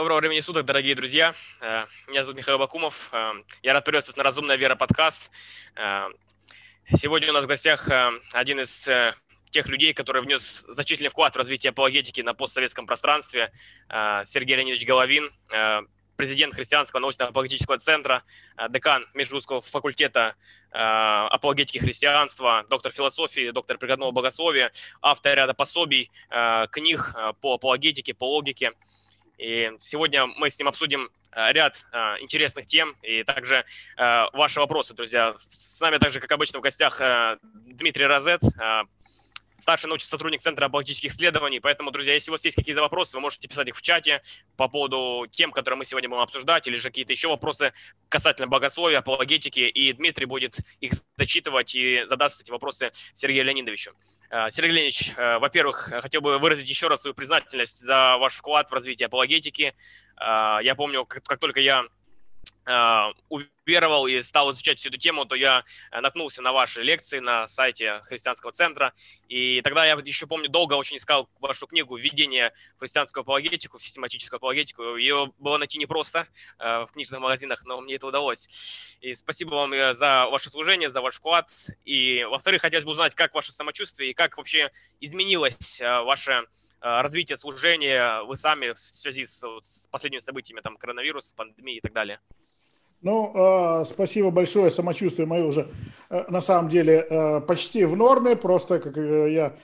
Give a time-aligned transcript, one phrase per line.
[0.00, 1.34] Доброго времени суток, дорогие друзья.
[1.60, 3.10] Э, меня зовут Михаил Бакумов.
[3.12, 3.32] Э,
[3.62, 5.30] я рад приветствовать на «Разумная вера» подкаст.
[5.76, 6.06] Э,
[6.96, 7.86] сегодня у нас в гостях
[8.32, 8.88] один из
[9.50, 13.52] тех людей, который внес значительный вклад в развитие апологетики на постсоветском пространстве,
[14.24, 15.30] Сергей Леонидович Головин,
[16.16, 18.22] президент Христианского научно-апологетического центра,
[18.70, 20.34] декан Межрусского факультета
[20.70, 24.72] апологетики христианства, доктор философии, доктор прикладного богословия,
[25.02, 26.10] автор ряда пособий,
[26.70, 28.72] книг по апологетике, по логике–
[29.40, 33.64] и сегодня мы с ним обсудим э, ряд э, интересных тем и также
[33.96, 35.34] э, ваши вопросы, друзья.
[35.38, 37.00] С нами также, как обычно, в гостях
[37.42, 38.42] Дмитрий Розет,
[39.60, 41.60] старший научный сотрудник Центра апологетических исследований.
[41.60, 44.22] Поэтому, друзья, если у вас есть какие-то вопросы, вы можете писать их в чате
[44.56, 47.72] по поводу тем, которые мы сегодня будем обсуждать, или же какие-то еще вопросы
[48.08, 53.92] касательно богословия, апологетики, и Дмитрий будет их зачитывать и задаст эти вопросы Сергею Леонидовичу.
[54.30, 58.70] Э, Сергей Леонидович, э, во-первых, хотел бы выразить еще раз свою признательность за ваш вклад
[58.70, 59.74] в развитие апологетики.
[60.20, 61.84] Э, я помню, как, только я
[63.70, 67.46] уверовал и стал изучать всю эту тему, то я э, наткнулся на ваши лекции на
[67.46, 68.92] сайте христианского центра.
[69.28, 73.82] И тогда я еще помню, долго очень искал вашу книгу «Введение в христианскую апологетику», в
[73.82, 74.96] систематическую апологетику.
[74.96, 76.26] Ее было найти непросто
[76.58, 78.48] э, в книжных магазинах, но мне это удалось.
[79.00, 81.50] И спасибо вам за ваше служение, за ваш вклад.
[81.84, 86.46] И, во-вторых, хотелось бы узнать, как ваше самочувствие и как вообще изменилось ваше
[86.80, 91.92] развитие служения вы сами в связи с, с последними событиями, там, коронавирус, пандемии и так
[91.92, 92.20] далее.
[93.02, 94.70] Ну, э, спасибо большое.
[94.70, 95.70] Самочувствие мое уже
[96.10, 98.36] э, на самом деле э, почти в норме.
[98.36, 99.56] Просто как э, я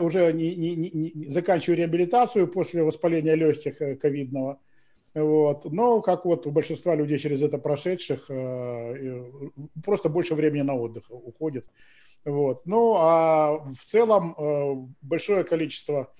[0.00, 4.60] уже не, не, не, не, заканчиваю реабилитацию после воспаления легких ковидного.
[5.14, 5.64] Вот.
[5.72, 8.30] Но как вот у большинства людей через это прошедших,
[9.84, 11.66] просто больше времени на отдых уходит.
[12.24, 12.64] Вот.
[12.66, 16.12] Ну, а в целом большое количество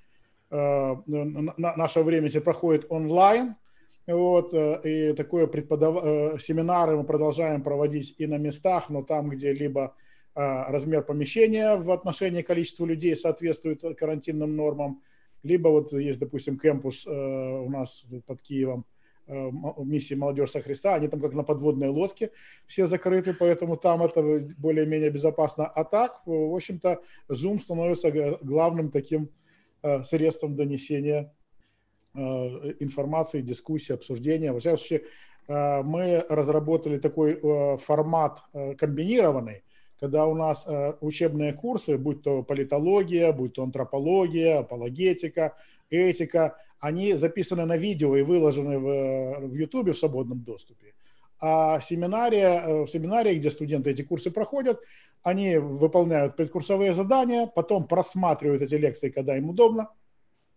[0.51, 3.57] э, нашего времени проходит онлайн.
[4.07, 6.05] Вот, э, и такое преподав...
[6.05, 9.97] Э, семинары мы продолжаем проводить и на местах, но там, где либо
[10.35, 15.01] а, размер помещения в отношении количества людей соответствует карантинным нормам,
[15.43, 18.85] либо вот есть, допустим, кемпус э, у нас под Киевом,
[19.27, 22.31] миссии «Молодежь со Христа», они там как на подводной лодке
[22.69, 24.23] все закрыты, поэтому там это
[24.57, 25.67] более-менее безопасно.
[25.67, 29.31] А так, в общем-то, Zoom становится главным таким
[30.05, 31.46] средством донесения Э,
[32.81, 34.53] информации, дискуссии, обсуждения.
[34.53, 35.03] Во всяком случае,
[35.49, 38.43] э, мы разработали такой э, формат
[38.79, 39.63] комбинированный,
[40.01, 40.69] когда у нас
[41.01, 45.55] учебные курсы, будь то политология, будь то антропология, апологетика,
[45.89, 50.93] этика, они записаны на видео и выложены в, YouTube в свободном доступе.
[51.41, 54.81] А семинария, семинарии, где студенты эти курсы проходят,
[55.23, 59.89] они выполняют предкурсовые задания, потом просматривают эти лекции, когда им удобно,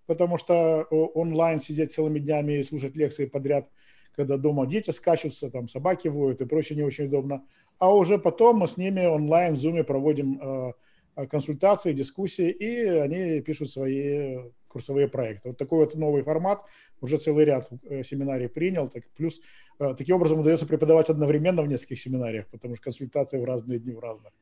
[0.10, 0.82] потому что
[1.14, 3.70] онлайн сидеть целыми днями и слушать лекции подряд,
[4.16, 7.46] когда дома дети скачутся, там собаки воют и прочее не очень удобно.
[7.78, 10.74] А уже потом мы с ними онлайн в Zoom проводим
[11.16, 15.50] э, консультации, дискуссии, и они пишут свои курсовые проекты.
[15.50, 16.64] Вот такой вот новый формат
[17.02, 18.90] уже целый ряд э, семинарий принял.
[18.90, 19.40] Так, плюс
[19.80, 23.94] э, таким образом удается преподавать одновременно в нескольких семинариях, потому что консультации в разные дни
[23.94, 24.34] в разных.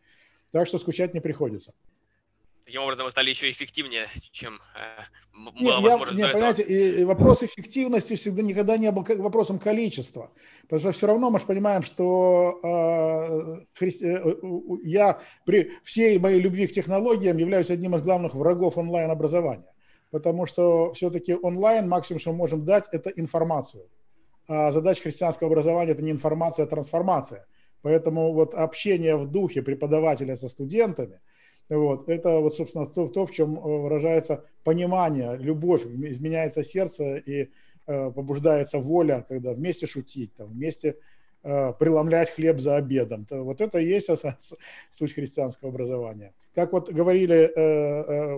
[0.51, 1.73] Так что скучать не приходится.
[2.67, 7.00] Таким образом, вы стали еще эффективнее, чем э, была нет, возможность я, нет, понимаете, и,
[7.00, 10.31] и вопрос эффективности всегда никогда не был вопросом количества.
[10.63, 14.05] Потому что все равно мы же понимаем, что э, христи...
[14.05, 14.35] Э,
[14.83, 19.73] я при всей моей любви к технологиям являюсь одним из главных врагов онлайн-образования.
[20.11, 23.88] Потому что все-таки онлайн максимум, что мы можем дать, это информацию.
[24.49, 27.47] А задача христианского образования– это не информация, а трансформация.
[27.81, 31.22] Поэтому вот общение в духе преподавателя со студентами–
[31.69, 32.09] вот.
[32.09, 37.50] Это вот, собственно, то, то, в чем э, выражается понимание, любовь, изменяется сердце и
[37.88, 40.97] э, побуждается воля, когда вместе шутить, там, вместе
[41.44, 43.25] э, преломлять хлеб за обедом.
[43.25, 44.09] То, вот это и есть
[44.89, 46.33] суть христианского образования.
[46.55, 48.35] Как вот говорили э, э,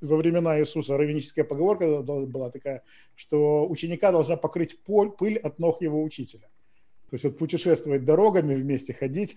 [0.00, 2.82] во времена Иисуса, раввиническая поговорка была такая,
[3.14, 6.48] что ученика должна покрыть пыль от ног его учителя.
[7.10, 9.36] То есть вот путешествовать дорогами вместе, ходить,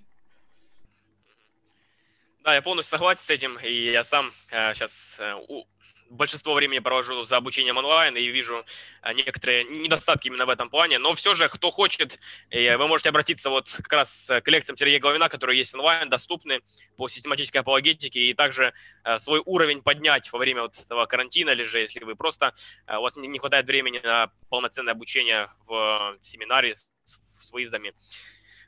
[2.44, 5.65] да, я полностью согласен с этим, и я сам э, сейчас э, у,
[6.09, 8.65] большинство времени провожу за обучением онлайн и вижу
[9.03, 10.97] э, некоторые недостатки именно в этом плане.
[11.00, 12.19] Но все же, кто хочет,
[12.50, 16.62] э, вы можете обратиться вот как раз к лекциям Сергея Головина, которые есть онлайн, доступны
[16.97, 21.63] по систематической апологетике, и также э, свой уровень поднять во время вот этого карантина, или
[21.63, 22.53] же если вы просто,
[22.88, 27.94] э, у вас не, не хватает времени на полноценное обучение в семинаре с, с выездами.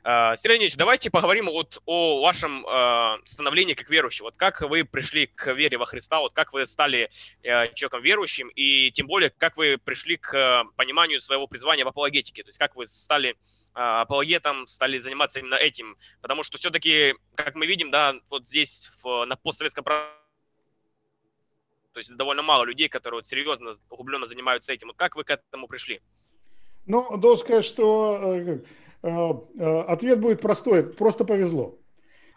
[0.04, 4.26] А, Сергей Леонидович, давайте поговорим вот о вашем э, становлении как верующего.
[4.26, 7.08] Вот как вы пришли к вере во Христа, вот как вы стали
[7.44, 12.42] э, человеком верующим, и тем более, как вы пришли к пониманию своего призвания в апологетике,
[12.42, 13.34] то есть как вы стали э,
[13.74, 15.96] апологетом, стали заниматься именно этим.
[16.20, 22.42] Потому что все-таки, как мы видим, да, вот здесь в, на постсоветском то есть довольно
[22.42, 24.88] мало людей, которые вот серьезно, углубленно занимаются этим.
[24.88, 26.00] Вот как вы к этому пришли?
[26.86, 28.58] Ну, должен сказать, что э, э, э,
[29.02, 30.84] ответ будет простой.
[30.84, 31.78] Просто повезло.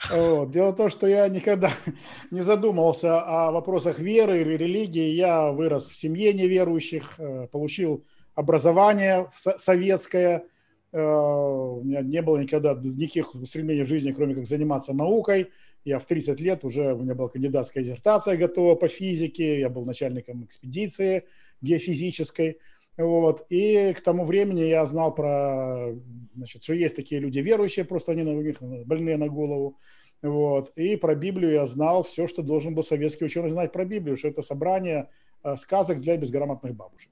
[0.10, 0.52] Вот.
[0.52, 1.72] Дело в том, что я никогда
[2.32, 5.14] не задумывался о вопросах веры или религии.
[5.14, 7.20] Я вырос в семье неверующих,
[7.52, 10.46] получил образование советское.
[10.92, 15.52] У меня не было никогда никаких стремлений в жизни, кроме как заниматься наукой.
[15.84, 19.86] Я в 30 лет уже, у меня была кандидатская диссертация готова по физике, я был
[19.86, 21.26] начальником экспедиции
[21.62, 22.60] геофизической.
[22.98, 23.46] Вот.
[23.50, 25.94] И к тому времени я знал про,
[26.36, 29.78] значит, что есть такие люди верующие, просто они у них больные на голову.
[30.22, 30.72] Вот.
[30.78, 34.30] И про Библию я знал все, что должен был советский ученый знать про Библию, что
[34.30, 35.10] это собрание
[35.44, 37.12] э, сказок для безграмотных бабушек.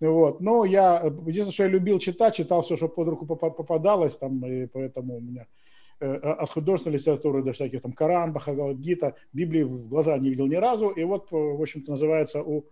[0.00, 0.40] Вот.
[0.40, 4.66] Но я, единственное, что я любил читать, читал все, что под руку попадалось, там, и
[4.66, 5.46] поэтому у меня
[6.00, 10.56] э, от художественной литературы до всяких там Коран, Бхагавадгита, Библии в глаза не видел ни
[10.56, 10.88] разу.
[10.90, 12.66] И вот, в общем-то, называется у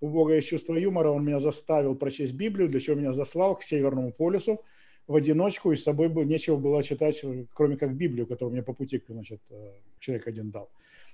[0.00, 3.62] у Бога есть чувство юмора, он меня заставил прочесть Библию, для чего меня заслал к
[3.62, 4.62] Северному полюсу
[5.06, 7.22] в одиночку, и с собой нечего было читать,
[7.54, 10.70] кроме как Библию, которую мне по пути значит, э, человек один дал.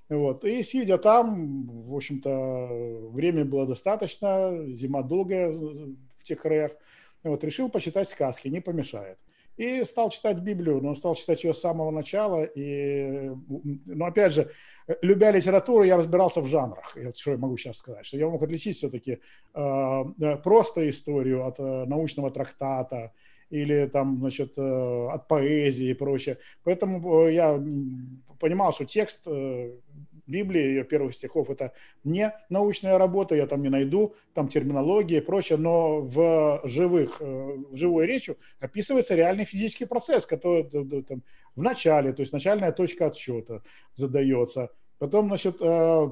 [0.08, 0.44] Вот.
[0.44, 6.72] И сидя там, в общем-то, время было достаточно, зима долгая в тех краях,
[7.24, 9.18] вот, решил почитать сказки, не помешает.
[9.56, 12.44] И стал читать Библию, но стал читать ее с самого начала.
[12.44, 13.30] И,
[13.86, 14.50] но опять же,
[15.02, 16.96] любя литературу, я разбирался в жанрах.
[16.96, 18.06] И что я могу сейчас сказать?
[18.06, 19.18] Что я мог отличить все-таки
[19.54, 23.12] э, просто историю от э, научного трактата
[23.50, 26.38] или там, значит, э, от поэзии и прочее.
[26.64, 27.62] Поэтому э, я
[28.38, 29.72] понимал, что текст э,
[30.26, 31.72] Библии, ее первых стихов, это
[32.04, 37.24] не научная работа, я там не найду, там терминология и прочее, но в живых, э,
[37.70, 40.64] в живой речью описывается реальный физический процесс, который
[41.02, 41.22] там,
[41.54, 43.62] в начале, то есть начальная точка отсчета
[43.94, 46.08] задается, потом, значит, э,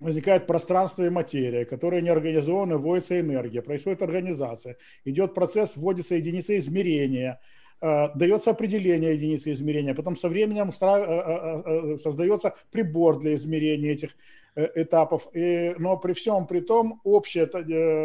[0.00, 6.58] возникает пространство и материя, которые не организованы, вводится энергия, происходит организация, идет процесс, вводится единица
[6.58, 7.40] измерения–
[7.80, 14.16] дается определение единицы измерения, потом со временем э, э, создается прибор для измерения этих
[14.74, 15.28] этапов.
[15.34, 17.46] И, но при всем при том, общая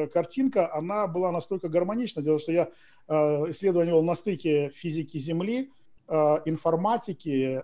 [0.07, 2.21] картинка, она была настолько гармонична.
[2.21, 2.69] Дело в том, что я
[3.49, 5.71] исследовал на стыке физики Земли,
[6.07, 7.63] информатики,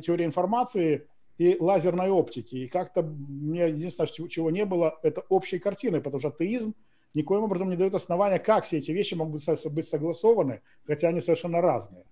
[0.00, 1.06] теории информации
[1.36, 2.56] и лазерной оптики.
[2.56, 6.74] И как-то мне единственное, чего не было, это общей картины, потому что атеизм–
[7.14, 11.60] никоим образом не дает основания, как все эти вещи могут быть согласованы, хотя они совершенно
[11.60, 12.04] разные.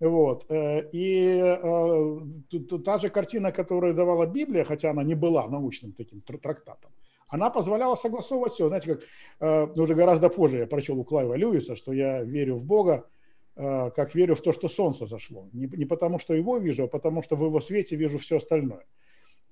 [0.00, 0.44] Вот.
[0.50, 6.20] Э, и э, та же картина, которую давала Библия, хотя она не была научным таким
[6.20, 6.90] трактатом,
[7.28, 8.68] она позволяла согласовывать все.
[8.68, 9.04] Знаете, как
[9.40, 13.08] э, уже гораздо позже я прочел у Клайва Льюиса, что я верю в Бога,
[13.54, 15.48] как верю в то, что солнце зашло.
[15.54, 18.84] Не, потому, что его вижу, а потому, что в его свете вижу все остальное.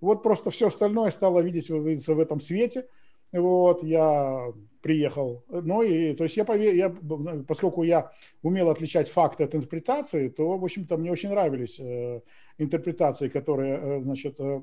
[0.02, 2.86] Вот просто все остальное стало видеть, в этом свете.
[3.34, 5.44] Вот, я приехал.
[5.48, 6.76] Ну и, то есть я, пове...
[6.76, 6.94] я,
[7.48, 12.20] поскольку я умел отличать факты от интерпретации, то, в общем-то, мне очень нравились э,
[12.58, 14.60] интерпретации, которые, э, значит, э,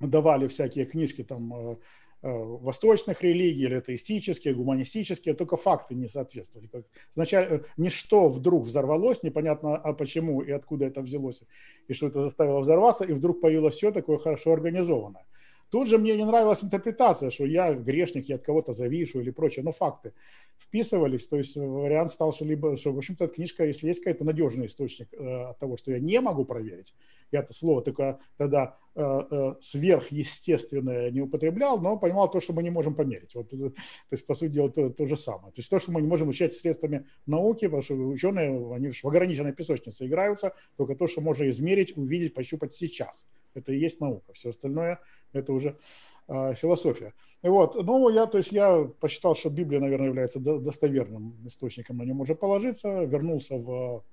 [0.00, 1.76] давали всякие книжки там э,
[2.22, 6.68] э, восточных религий, или атеистические, гуманистические, только факты не соответствовали.
[7.10, 11.40] Сначала э, ничто вдруг взорвалось, непонятно а почему и откуда это взялось,
[11.88, 15.24] и что это заставило взорваться, и вдруг появилось все такое хорошо организованное.
[15.70, 19.64] Тут же мне не нравилась интерпретация, что я грешник, я от кого-то завишу или прочее,
[19.64, 20.12] но факты
[20.58, 24.24] вписывались, то есть вариант стал, что либо, что, в общем-то, эта книжка, если есть какой-то
[24.24, 26.94] надежный источник э, от того, что я не могу проверить,
[27.30, 32.62] я это слово только тогда э, э, сверхъестественное не употреблял, но понимал то, что мы
[32.62, 33.34] не можем померить.
[33.34, 33.72] Вот, то
[34.10, 35.52] есть, по сути дела, то, то же самое.
[35.52, 39.04] То есть то, что мы не можем учить средствами науки, потому что ученые, они в
[39.04, 43.26] ограниченной песочнице играются, только то, что можно измерить, увидеть, пощупать сейчас.
[43.54, 44.32] Это и есть наука.
[44.34, 45.00] Все остальное–
[45.32, 45.78] это уже
[46.28, 47.14] э, философия.
[47.42, 52.02] И вот, ну, я, то есть я посчитал, что Библия, наверное, является достоверным источником, на
[52.02, 54.04] нем уже положиться, вернулся в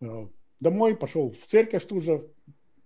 [0.00, 0.26] э,
[0.60, 2.28] домой, пошел в церковь тут же,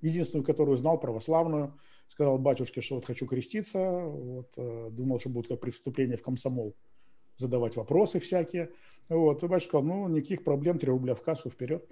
[0.00, 1.74] единственную, которую знал, православную,
[2.08, 6.74] сказал батюшке, что вот хочу креститься, вот, э, думал, что будет как преступление в комсомол,
[7.36, 8.70] задавать вопросы всякие.
[9.08, 11.88] Вот, и батюшка сказал, ну, никаких проблем, 3 рубля в кассу, вперед.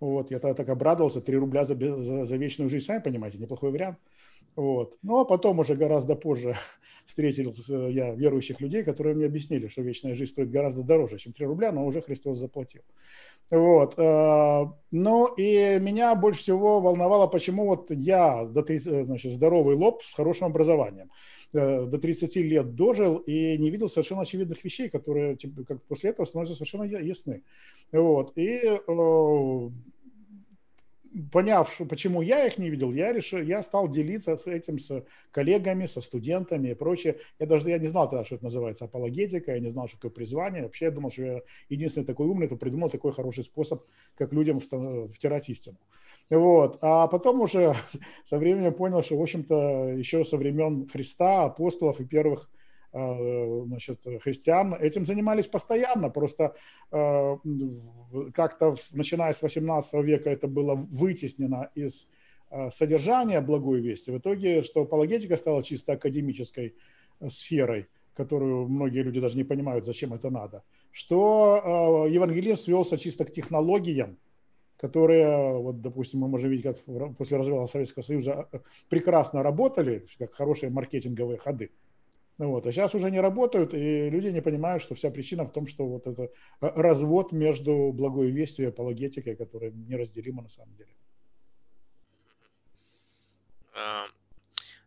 [0.00, 3.70] Вот, я тогда так обрадовался, 3 рубля за, за, за вечную жизнь, сами понимаете, неплохой
[3.70, 3.98] вариант.
[4.56, 4.98] Вот.
[5.02, 6.56] Ну, а потом уже гораздо позже
[7.06, 7.54] встретил
[7.88, 11.72] я верующих людей, которые мне объяснили, что вечная жизнь стоит гораздо дороже, чем 3 рубля,
[11.72, 12.82] но уже Христос заплатил.
[13.50, 13.98] Вот.
[13.98, 20.02] Э, ну и меня больше всего волновало, почему вот я, до 30, значит, здоровый лоб
[20.04, 21.10] с хорошим образованием,
[21.52, 26.26] э, до 30 лет дожил и не видел совершенно очевидных вещей, которые как после этого
[26.26, 27.42] становятся совершенно ясны.
[27.92, 28.32] Вот.
[28.36, 29.70] И э,
[31.32, 35.86] поняв, почему я их не видел, я решил, я стал делиться с этим с коллегами,
[35.86, 37.18] со студентами и прочее.
[37.38, 40.10] Я даже я не знал тогда, что это называется апологетика, я не знал, что такое
[40.10, 40.62] призвание.
[40.62, 43.84] Вообще я думал, что я единственный такой умный, кто придумал такой хороший способ,
[44.16, 45.78] как людям втирать истину.
[46.30, 46.78] Вот.
[46.80, 47.74] А потом уже
[48.24, 52.50] со временем понял, что, в общем-то, еще со времен Христа, апостолов и первых
[52.94, 56.54] значит, христиан этим занимались постоянно, просто
[56.92, 57.36] э,
[58.32, 62.06] как-то начиная с 18 века это было вытеснено из
[62.50, 64.12] э, содержания благой вести.
[64.12, 66.76] В итоге, что апологетика стала чисто академической
[67.28, 73.32] сферой, которую многие люди даже не понимают, зачем это надо, что евангелизм свелся чисто к
[73.32, 74.18] технологиям,
[74.76, 78.48] которые, вот, допустим, мы можем видеть, как после развала Советского Союза
[78.88, 81.70] прекрасно работали, как хорошие маркетинговые ходы.
[82.38, 82.66] Ну вот.
[82.66, 85.86] А сейчас уже не работают, и люди не понимают, что вся причина в том, что
[85.86, 86.28] вот это э,
[86.60, 90.90] развод между благой вестью и апологетикой, которая неразделима на самом деле.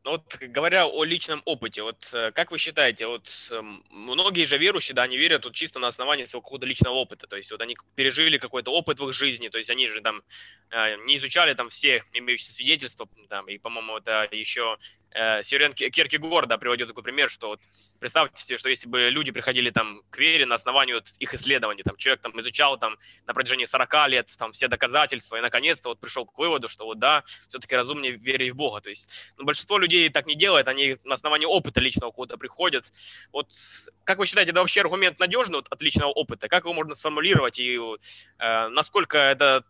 [0.08, 4.58] Ну вот говоря о личном опыте, вот э, как вы считаете, вот эм, многие же
[4.58, 7.62] верующие, да, они верят вот чисто на основании своего какого-то личного опыта, то есть вот
[7.62, 10.22] они пережили какой-то опыт в их жизни, то есть они же там
[10.70, 14.78] э, не изучали там все имеющиеся свидетельства, там, и, по-моему, это еще
[15.12, 17.62] э, Сирен Киркегор, да, приводит такой пример, что вот
[18.00, 21.84] представьте себе, что если бы люди приходили там к вере на основании вот их исследований,
[21.84, 26.00] там человек там изучал там на протяжении 40 лет там все доказательства и наконец-то вот
[26.00, 28.82] пришел к выводу, что вот да, все-таки разумнее верить в Бога.
[28.82, 32.92] То есть ну, большинство людей так не делает, они на основании опыта личного кого-то приходят.
[33.32, 33.52] Вот
[34.04, 36.48] как вы считаете, это вообще аргумент надежный вот, от личного опыта?
[36.48, 39.64] Как его можно сформулировать и э, насколько это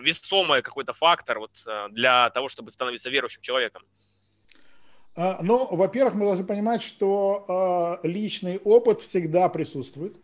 [0.00, 3.82] весомый какой-то фактор вот, э, для того, чтобы становиться верующим человеком?
[5.20, 10.16] А, ну, во-первых, мы должны понимать, что а, личный опыт всегда присутствует.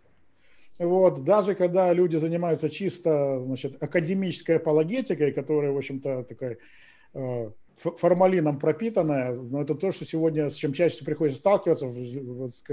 [0.78, 6.58] Вот, даже когда люди занимаются чисто значит, академической апологетикой, которая, в общем-то, такая
[7.12, 11.92] а, формалином пропитанная, но это то, что сегодня, с чем чаще всего приходится сталкиваться,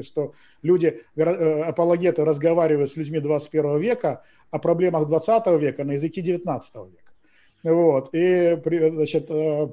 [0.04, 6.22] что люди, э, апологеты, разговаривают с людьми 21 века о проблемах 20 века на языке
[6.22, 7.12] 19 века.
[7.64, 8.62] Вот, и,
[8.94, 9.70] значит, э,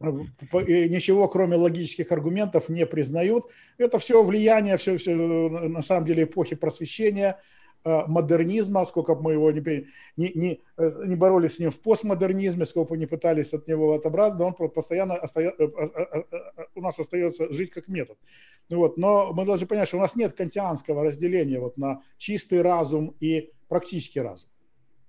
[0.00, 3.46] ничего, кроме логических аргументов, не признают.
[3.78, 7.38] Это все влияние, все, все на самом деле эпохи просвещения,
[7.84, 11.80] э, модернизма, сколько бы мы его не, не, не, э, не боролись с ним в
[11.80, 16.22] постмодернизме, сколько бы не пытались от него отобраться, он постоянно остается, э,
[16.74, 18.18] у нас остается жить как метод.
[18.70, 18.96] Вот.
[18.96, 23.50] Но мы должны понять, что у нас нет кантианского разделения вот на чистый разум и
[23.68, 24.48] практический разум.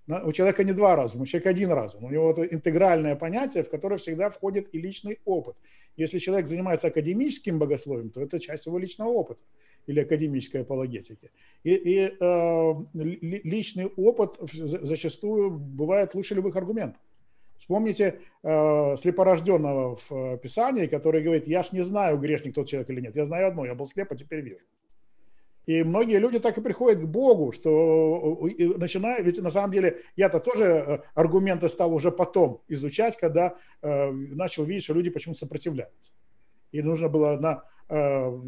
[0.08, 2.06] У человека не два разума, у человека один разум.
[2.06, 5.56] У него это интегральное понятие, в которое всегда входит и личный опыт.
[5.96, 9.42] Если человек занимается академическим богословием, то это часть его личного опыта
[9.88, 11.32] или академической апологетики.
[11.64, 17.02] И, и э, личный опыт зачастую бывает лучше любых аргументов.
[17.58, 23.02] Вспомните э, слепорожденного в Писании, который говорит, я ж не знаю, грешник тот человек или
[23.02, 23.16] нет.
[23.16, 24.66] Я знаю одно, я был слеп, а теперь вижу.
[25.66, 30.40] И многие люди так и приходят к Богу, что начинаю, ведь на самом деле я-то
[30.40, 36.12] тоже э, аргументы стал уже потом изучать, когда э, начал видеть, что люди почему сопротивляются.
[36.72, 38.40] И нужно было на э,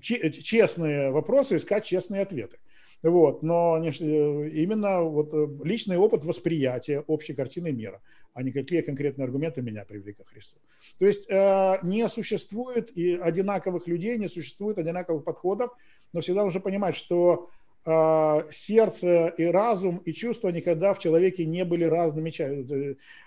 [0.00, 2.58] честные вопросы искать честные ответы.
[3.02, 8.00] Вот, но э, именно вот э, личный опыт восприятия общей картины мира,
[8.32, 10.60] а не какие конкретные аргументы меня привели ко Христу.
[10.98, 15.72] То есть э, не существует и одинаковых людей, не существует одинаковых подходов,
[16.12, 17.50] но всегда нужно понимать, что
[17.84, 22.32] э, сердце и разум и чувства никогда в человеке не были разными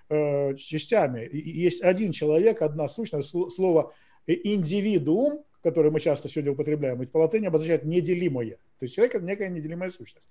[0.10, 1.30] э, частями.
[1.32, 3.94] Есть один человек, одна сущность, слово
[4.28, 8.58] индивидуум, которое мы часто сегодня употребляем, ведь по латыни обозначает неделимое.
[8.80, 10.30] То есть человек– это некая неделимая сущность.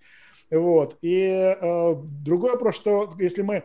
[0.51, 0.97] Вот.
[1.03, 1.95] И э,
[2.25, 3.63] другой вопрос, что если мы э,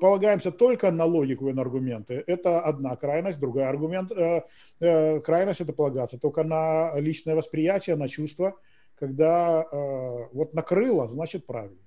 [0.00, 4.42] полагаемся только на логику и на аргументы, это одна крайность, другой аргумент, э,
[4.80, 8.54] э, крайность– это полагаться только на личное восприятие, на чувство,
[8.98, 11.78] когда э, вот накрыло, значит правильно.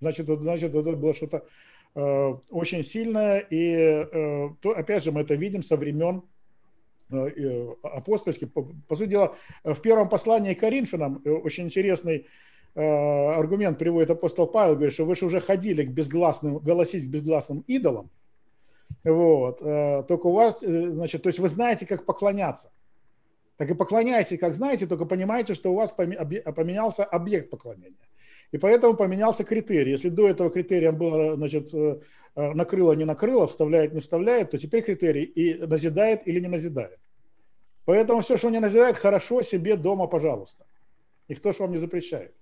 [0.00, 1.46] Значит, значит это было что-то
[1.94, 6.22] э, очень сильное, и э, то, опять же мы это видим со времен
[7.08, 8.48] Э, э, апостольский.
[8.48, 12.26] По, по сути дела, в первом послании к Коринфянам э, очень интересный
[12.76, 17.64] аргумент приводит апостол Павел, говорит, что вы же уже ходили к безгласным, голосить к безгласным
[17.66, 18.10] идолам.
[19.02, 19.58] Вот.
[20.06, 22.70] Только у вас, значит, то есть вы знаете, как поклоняться.
[23.56, 27.96] Так и поклоняйтесь, как знаете, только понимаете, что у вас поменялся объект поклонения.
[28.52, 29.92] И поэтому поменялся критерий.
[29.92, 31.72] Если до этого критерием было, значит,
[32.34, 36.98] накрыло, не накрыло, вставляет, не вставляет, то теперь критерий и назидает или не назидает.
[37.86, 40.66] Поэтому все, что не назидает, хорошо себе дома, пожалуйста.
[41.28, 42.34] Никто же вам не запрещает.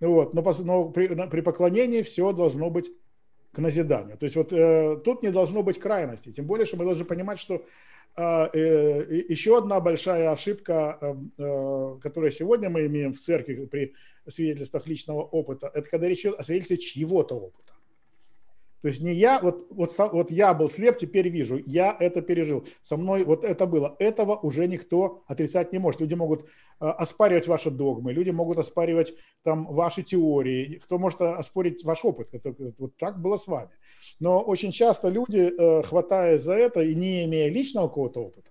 [0.00, 0.34] Вот.
[0.34, 2.90] Но, но при, при поклонении все должно быть
[3.52, 4.16] к назиданию.
[4.16, 6.30] То есть вот э, тут не должно быть крайности.
[6.30, 7.64] Тем более, что мы должны понимать, что
[8.16, 13.94] э, э, еще одна большая ошибка, э, э, которую сегодня мы имеем в церкви при
[14.28, 17.72] свидетельствах личного опыта, это когда речь идет о свидетельстве чьего-то опыта.
[18.82, 22.64] То есть не я, вот, вот, вот я был слеп, теперь вижу, я это пережил,
[22.82, 23.96] со мной вот это было.
[23.98, 26.00] Этого уже никто отрицать не может.
[26.00, 26.44] Люди могут э,
[26.86, 32.28] оспаривать ваши догмы, люди могут оспаривать там ваши теории, кто может оспорить ваш опыт.
[32.32, 33.70] Это, вот так было с вами.
[34.20, 38.50] Но очень часто люди, э, хватаясь за это и не имея личного какого-то опыта,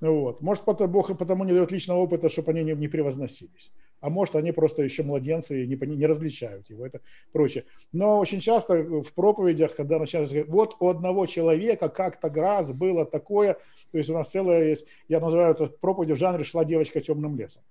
[0.00, 3.72] вот, может, Бог потому не дает личного опыта, чтобы они не, не превозносились
[4.06, 7.00] а может, они просто еще младенцы и не, не различают его, это
[7.32, 7.64] прочее.
[7.90, 13.04] Но очень часто в проповедях, когда начинают говорить, вот у одного человека как-то раз было
[13.04, 13.54] такое,
[13.90, 17.36] то есть у нас целая есть, я называю это проповедь в жанре «Шла девочка темным
[17.36, 17.62] лесом».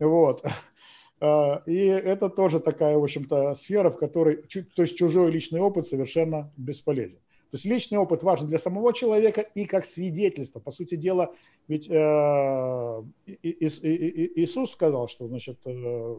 [0.00, 0.42] Вот.
[1.24, 4.42] А, и это тоже такая, в общем-то, сфера, в которой,
[4.74, 7.20] то есть чужой личный опыт совершенно бесполезен.
[7.52, 10.58] То есть личный опыт важен для самого человека и как свидетельство.
[10.58, 11.34] По сути дела,
[11.68, 11.92] ведь э,
[13.42, 16.14] Иисус сказал, что значит, э,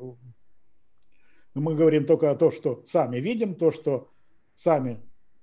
[1.55, 4.11] мы говорим только то, что сами видим, то, что
[4.55, 4.99] сами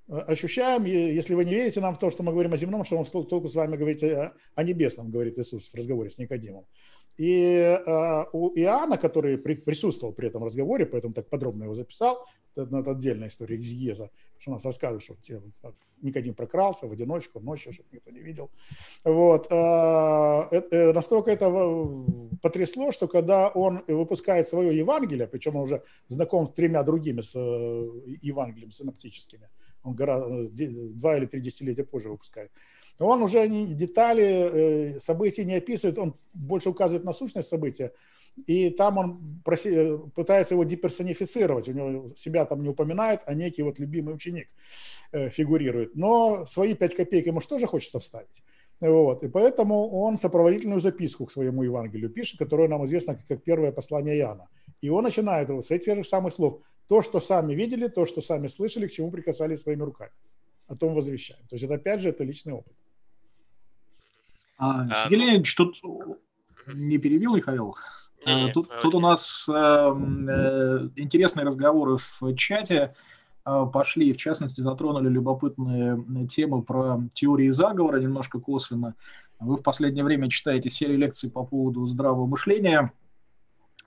[0.06, 0.84] э, ощущаем.
[0.84, 3.48] Если вы не верите нам в то, что мы говорим о земном, что он толку
[3.48, 6.66] с вами говорить о, о небесном, говорит Иисус в разговоре с Никодимом.
[7.20, 12.26] И э, у Иоанна, который при, присутствовал при этом разговоре, поэтому так подробно его записал,
[12.56, 15.42] это, это отдельная история экзегеза, что у нас рассказывают, что те,
[16.00, 18.50] Никодим прокрался в одиночку, ночью, чтобы никто не видел.
[19.04, 19.52] Вот.
[19.52, 21.50] Э, э, настолько это
[22.40, 27.34] потрясло, что когда он выпускает свое Евангелие, причем он уже знаком с тремя другими с
[27.34, 27.88] э,
[28.22, 29.50] Евангелиями синоптическими,
[29.82, 32.50] он гораздо, два или три десятилетия позже выпускает,
[33.06, 37.92] он уже детали э, событий не описывает, он больше указывает на сущность события,
[38.46, 43.62] и там он проси, пытается его деперсонифицировать, у него себя там не упоминает, а некий
[43.62, 44.48] вот любимый ученик
[45.12, 45.94] э, фигурирует.
[45.96, 48.42] Но свои пять копеек ему же тоже хочется вставить.
[48.80, 49.22] Вот.
[49.22, 54.16] И поэтому он сопроводительную записку к своему Евангелию пишет, которая нам известна как первое послание
[54.16, 54.48] Иоанна.
[54.80, 56.62] И он начинает его с этих же самых слов.
[56.88, 60.12] То, что сами видели, то, что сами слышали, к чему прикасались своими руками.
[60.66, 61.42] О том возвещаем.
[61.48, 62.72] То есть это опять же это личный опыт.
[64.60, 65.76] А, а Сергей Леонидович, тут
[66.66, 67.74] не перебил Михаил?
[68.26, 72.94] Не, а, тут, тут у нас э, э, интересные разговоры в чате
[73.46, 78.94] э, пошли, в частности, затронули любопытные темы про теории заговора, немножко косвенно.
[79.38, 82.92] Вы в последнее время читаете серию лекций по поводу здравого мышления,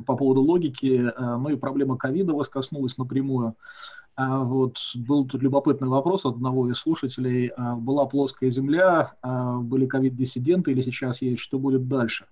[0.08, 3.56] по поводу логики, э, ну и проблема ковида вас коснулась напрямую.
[4.16, 7.48] А вот был тут любопытный вопрос от одного из слушателей.
[7.58, 12.26] А была плоская земля, а были ковид-диссиденты или сейчас есть, что будет дальше?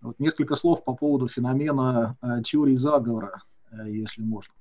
[0.00, 3.42] Вот несколько слов по поводу феномена теории заговора,
[3.84, 4.54] если можно.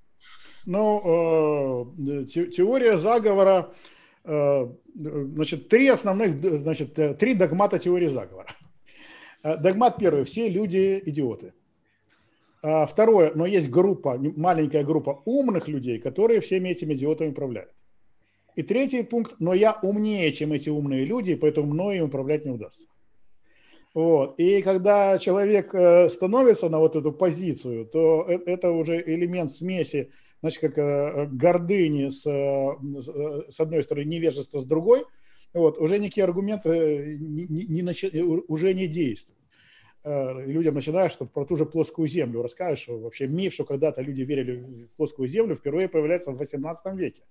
[0.65, 3.73] Ну, э, теория заговора,
[4.23, 8.49] э, значит, три основных, значит, э, три догмата теории заговора.
[9.41, 11.53] Догмат первый– все люди идиоты.
[12.61, 17.71] А, второе, но есть группа, маленькая группа умных людей, которые всеми этими идиотами управляют.
[18.55, 22.51] И третий пункт, но я умнее, чем эти умные люди, поэтому мною им управлять не
[22.51, 22.87] удастся.
[23.93, 24.39] Вот.
[24.39, 30.11] И когда человек э, становится на вот эту позицию, то э, это уже элемент смеси,
[30.41, 35.05] значит, как э, гордыни с, с одной стороны, невежества с другой,
[35.53, 39.38] вот, уже никакие аргументы не, не, не, уже не действуют.
[40.03, 44.01] Э, людям начинаешь что про ту же плоскую землю рассказывать, что вообще миф, что когда-то
[44.01, 47.23] люди верили в плоскую землю, впервые появляется в 18 веке.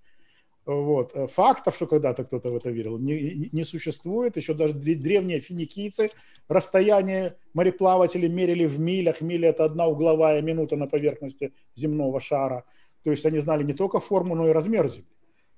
[0.65, 1.15] Вот.
[1.15, 4.37] Э, фактов, что когда-то кто-то в это верил, не, не существует.
[4.37, 6.09] Еще даже древние финикийцы
[6.47, 9.21] расстояние мореплавателей мерили в милях.
[9.21, 12.65] Миля– это одна угловая минута на поверхности земного шара.
[13.03, 15.07] То есть они знали не только форму, но и размер Земли.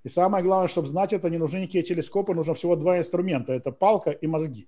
[0.03, 3.53] И самое главное, чтобы знать это, не нужны никакие телескопы, нужно всего два инструмента.
[3.53, 4.67] Это палка и мозги.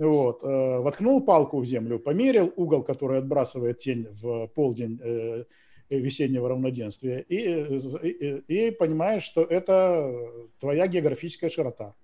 [0.00, 5.44] Вот, э, воткнул палку в землю, померил угол, который отбрасывает тень в полдень э,
[5.90, 7.36] весеннего равноденствия, и,
[8.08, 10.10] и, и понимаешь, что это
[10.58, 11.94] твоя географическая широта.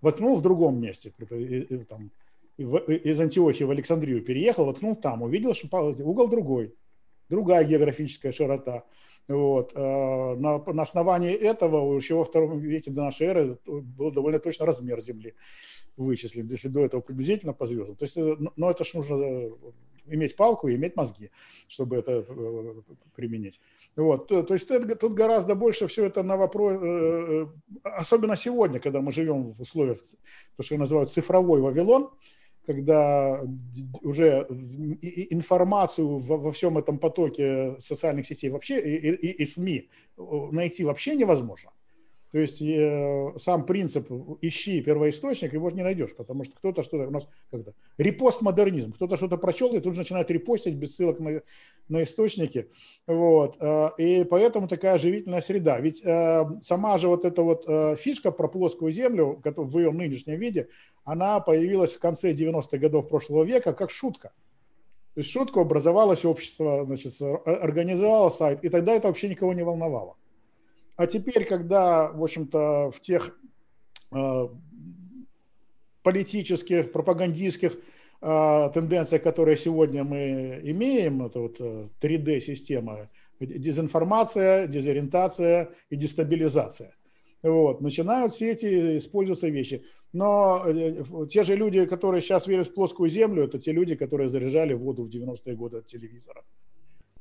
[0.00, 1.12] Воткнул в другом месте,
[1.86, 2.10] там,
[2.56, 6.74] из Антиохии в Александрию переехал, воткнул там, увидел, что угол другой,
[7.28, 8.84] другая географическая широта.
[9.28, 9.74] Вот.
[9.74, 15.00] На, на основании этого еще во втором веке до нашей эры был довольно точно размер
[15.00, 15.34] Земли
[15.96, 17.96] вычислен, если до этого приблизительно по звездам.
[17.96, 18.16] То есть,
[18.56, 19.50] но это ж нужно
[20.08, 21.30] иметь палку и иметь мозги,
[21.68, 22.24] чтобы это
[23.14, 23.60] применить.
[23.96, 24.28] Вот.
[24.28, 24.68] То, то есть
[25.00, 27.48] тут гораздо больше все это на вопрос,
[27.82, 29.98] особенно сегодня, когда мы живем в условиях,
[30.56, 32.10] то, что называют цифровой Вавилон,
[32.66, 33.40] когда
[34.02, 34.46] уже
[35.30, 39.88] информацию во, во всем этом потоке социальных сетей вообще и, и, и СМИ
[40.52, 41.70] найти вообще невозможно.
[42.32, 44.10] То есть э, сам принцип
[44.40, 49.38] ищи первоисточник, его не найдешь, потому что кто-то что-то у нас как-то репост-модернизм, кто-то что-то
[49.38, 51.40] прочел и тут же начинает репостить без ссылок на,
[51.88, 52.68] на источники.
[53.06, 53.56] Вот.
[53.60, 55.78] Э, и поэтому такая оживительная среда.
[55.78, 60.38] Ведь э, сама же вот эта вот э, фишка про плоскую землю в ее нынешнем
[60.38, 60.68] виде,
[61.04, 64.32] она появилась в конце 90-х годов прошлого века как шутка.
[65.14, 67.14] То есть шутку образовалось общество, значит,
[67.46, 70.16] организовало сайт, и тогда это вообще никого не волновало.
[70.96, 73.38] А теперь, когда, в общем-то, в тех
[74.12, 74.48] э,
[76.02, 77.76] политических, пропагандистских
[78.22, 81.60] э, тенденциях, которые сегодня мы имеем, это вот
[82.00, 86.94] 3D-система, э, дезинформация, дезориентация и дестабилизация.
[87.42, 89.84] Вот, начинают все эти использоваться вещи.
[90.12, 94.28] Но э, те же люди, которые сейчас верят в плоскую землю, это те люди, которые
[94.28, 96.42] заряжали воду в 90-е годы от телевизора.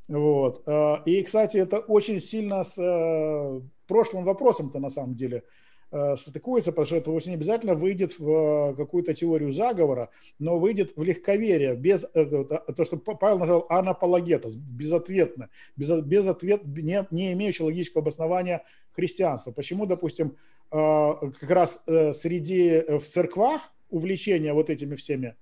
[0.08, 0.63] Вот.
[0.68, 5.44] А, и, кстати, это очень сильно с э, прошлым вопросом-то на самом деле
[5.91, 10.60] э, стыкуется, потому что это очень не обязательно выйдет в э, какую-то теорию заговора, но
[10.60, 17.34] выйдет в легковерие, без то, что Павел назвал анапологета, безответно, без, без ответ, не, не
[17.34, 19.52] имеющий логического обоснования христианства.
[19.52, 20.38] Почему, допустим,
[20.70, 25.36] как раз среди в церквах увлечение вот этими всеми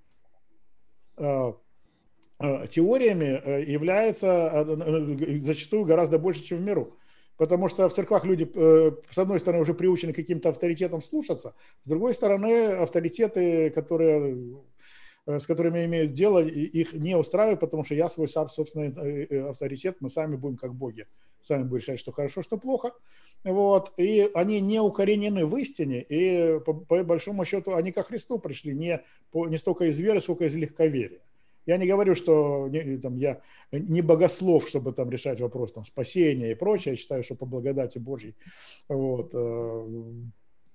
[1.16, 1.52] Э,
[2.68, 6.96] теориями э, является э, зачастую гораздо больше, чем в миру.
[7.36, 8.48] Потому что в церквах люди,
[9.10, 14.56] с одной стороны, уже приучены каким-то авторитетам слушаться, с другой стороны, авторитеты, которые,
[15.26, 20.36] с которыми имеют дело, их не устраивают, потому что я свой собственный авторитет, мы сами
[20.36, 21.08] будем как боги,
[21.42, 22.92] сами будем решать, что хорошо, что плохо.
[23.42, 23.92] Вот.
[23.96, 28.74] И они не укоренены в истине, и по, по большому счету они ко Христу пришли
[28.74, 31.20] не, по, не столько из веры, сколько из легковерия.
[31.66, 33.40] Я не говорю, что не, там, я
[33.72, 36.92] не богослов, чтобы там решать вопрос там, спасения и прочее.
[36.92, 38.36] Я считаю, что по благодати Божьей
[38.88, 39.86] вот, э,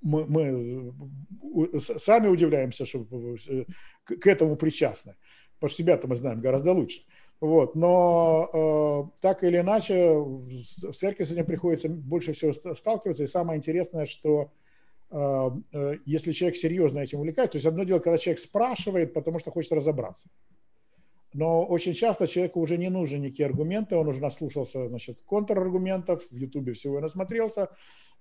[0.02, 3.06] мы, мы сами удивляемся, что
[3.50, 3.66] э,
[4.04, 5.16] к этому причастны.
[5.56, 7.02] Потому что себя-то мы знаем гораздо лучше.
[7.42, 7.76] Вот.
[7.76, 8.50] Но
[9.14, 13.24] э, так или иначе в церкви с этим приходится больше всего сталкиваться.
[13.24, 14.52] И самое интересное, что
[15.12, 19.40] э, э, если человек серьезно этим увлекается, то есть одно дело, когда человек спрашивает, потому
[19.40, 20.30] что хочет разобраться.
[21.34, 26.36] Но очень часто человеку уже не нужны никакие аргументы, он уже наслушался значит, контраргументов, в
[26.36, 27.70] Ютубе всего и насмотрелся.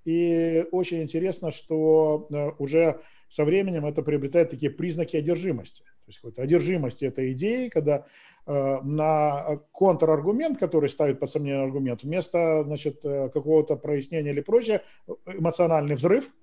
[0.05, 5.83] И очень интересно, что э, уже со временем это приобретает такие признаки одержимости.
[5.83, 8.07] То есть какой-то одержимости этой идеей, когда
[8.47, 14.83] э, на контраргумент, который ставит под сомнение аргумент, вместо значит, э, какого-то прояснения или прочее,
[15.27, 16.31] эмоциональный взрыв–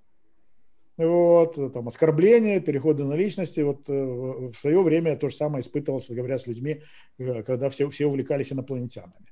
[0.98, 3.60] вот, там, оскорбления, переходы на личности.
[3.60, 6.82] Вот э, в свое время я то же самое испытывался, говоря с людьми,
[7.18, 9.26] э, когда все, все увлекались инопланетянами.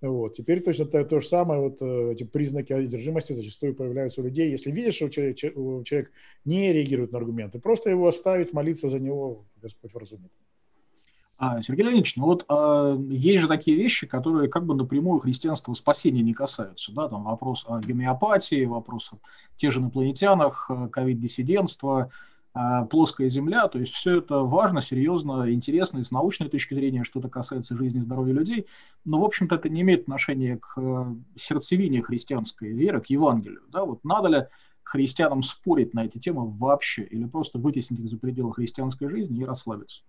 [0.00, 0.34] Вот.
[0.34, 4.50] Теперь точно то, то же самое, вот э, эти признаки одержимости зачастую появляются у людей.
[4.50, 6.12] Если видишь, что человек, человек
[6.44, 10.32] не реагирует на аргументы, просто его оставить, молиться за него, Господь вразумит.
[11.44, 15.74] А, Сергей Леонидович, ну вот а, есть же такие вещи, которые как бы напрямую христианства
[15.74, 19.16] спасения не касаются, да, там вопрос о гомеопатии, вопрос о
[19.56, 22.12] тех же инопланетянах, э, ковид-диссидентство,
[22.54, 27.02] а, плоская земля, то есть все это важно, серьезно, интересно и с научной точки зрения,
[27.02, 28.68] что-то касается жизни и здоровья людей,
[29.04, 33.84] но, в общем-то, это не имеет отношения к э, сердцевине христианской веры, к Евангелию, да,
[33.84, 34.46] вот надо ли
[34.84, 39.44] христианам спорить на эти темы вообще или просто вытеснить их за пределы христианской жизни и
[39.44, 40.02] расслабиться?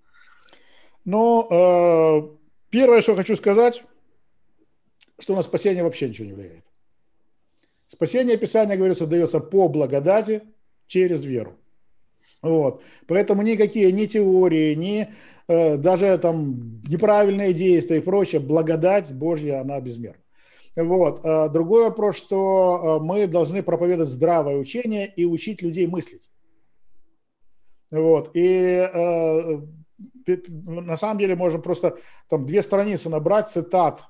[1.05, 2.37] Но э,
[2.69, 3.83] первое, что хочу сказать,
[5.19, 6.63] что на спасение вообще ничего не влияет.
[7.87, 10.41] Спасение Писания, говорится, дается по благодати
[10.87, 11.57] через веру.
[12.41, 12.81] Вот.
[13.07, 15.07] Поэтому никакие ни теории, ни
[15.47, 20.19] э, даже там неправильные действия и прочее, благодать Божья, она безмерна.
[20.75, 21.21] Вот.
[21.23, 26.31] А другой вопрос, что э, мы должны проповедовать здравое учение и учить людей мыслить.
[27.91, 28.31] Вот.
[28.33, 29.61] И э,
[30.27, 31.97] на самом деле можем просто
[32.29, 34.03] там две страницы набрать цитат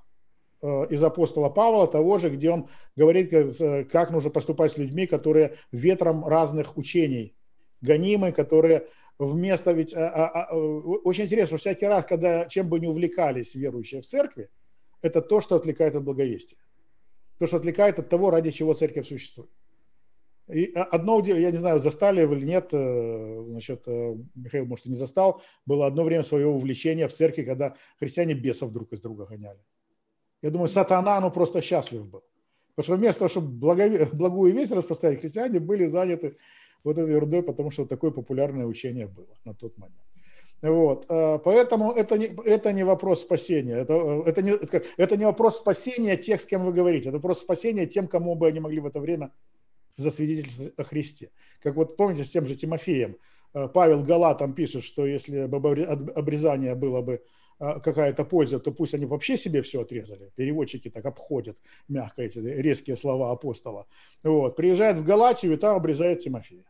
[0.61, 5.07] э, из апостола Павла, того же, где он говорит, э, как нужно поступать с людьми,
[5.07, 7.35] которые ветром разных учений
[7.81, 8.87] гонимы, которые
[9.19, 9.93] вместо ведь...
[9.93, 14.49] А, а, а, очень интересно, всякий раз, когда чем бы не увлекались верующие в церкви,
[15.01, 16.57] это то, что отвлекает от благовестия.
[17.37, 19.51] То, что отвлекает от того, ради чего церковь существует.
[20.51, 24.89] И одно, я не знаю, застали вы или нет, э, значит, э, Михаил, может, и
[24.89, 29.25] не застал, было одно время своего увлечения в церкви, когда христиане бесов друг из друга
[29.25, 29.59] гоняли.
[30.41, 32.23] Я думаю, сатана, ну, просто счастлив был.
[32.75, 34.09] Потому что вместо того, чтобы благове...
[34.13, 36.35] благую весть распространять, христиане были заняты
[36.83, 40.01] вот этой ерундой, потому что такое популярное учение было на тот момент.
[40.61, 41.05] Вот.
[41.09, 43.75] Э, поэтому это не, это не вопрос спасения.
[43.75, 44.51] Это, это, не,
[44.97, 47.09] это не вопрос спасения тех, с кем вы говорите.
[47.09, 49.31] Это вопрос спасения тем, кому бы они могли в это время
[49.95, 51.31] засвидетельствовать о Христе.
[51.61, 53.17] Как вот помните с тем же Тимофеем,
[53.53, 57.21] э, Павел Галатам пишет, что если бы обрезание было бы
[57.59, 60.31] э, какая-то польза, то пусть они вообще себе все отрезали.
[60.35, 63.87] Переводчики так обходят мягко эти резкие слова апостола.
[64.23, 64.55] Вот.
[64.55, 66.65] Приезжает в Галатию и там обрезает Тимофея.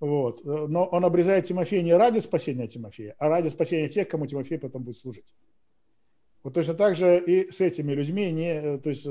[0.00, 0.40] Вот.
[0.44, 4.58] Э, но он обрезает Тимофея не ради спасения Тимофея, а ради спасения тех, кому Тимофей
[4.58, 5.34] потом будет служить.
[6.42, 9.06] Вот точно так же и с этими людьми, не, то есть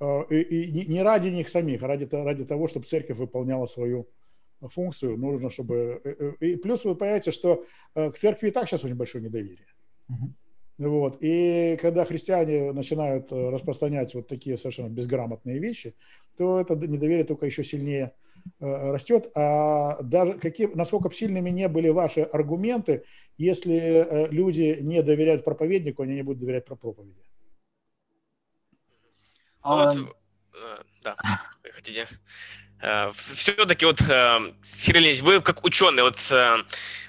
[0.00, 4.08] и, и не ради них самих, а ради, ради того, чтобы церковь выполняла свою
[4.60, 6.00] функцию, нужно, чтобы...
[6.04, 9.66] Э, э, и плюс вы понимаете, что к церкви и так сейчас очень большое недоверие.
[10.10, 10.14] uh
[10.78, 11.18] Вот.
[11.20, 15.94] И когда христиане начинают распространять вот такие совершенно безграмотные вещи,
[16.36, 18.12] то это недоверие только еще сильнее
[18.60, 19.30] растет.
[19.34, 23.02] А даже какие, насколько бы сильными не были ваши аргументы,
[23.36, 27.22] если люди не доверяют проповеднику, они не будут доверять про проповеди.
[29.68, 30.16] Ну, вот,
[30.54, 31.16] э, да,
[31.74, 32.08] хотите.
[32.80, 36.18] Э, Все-таки вот, э, Сергей Леонидович, вы как ученый, вот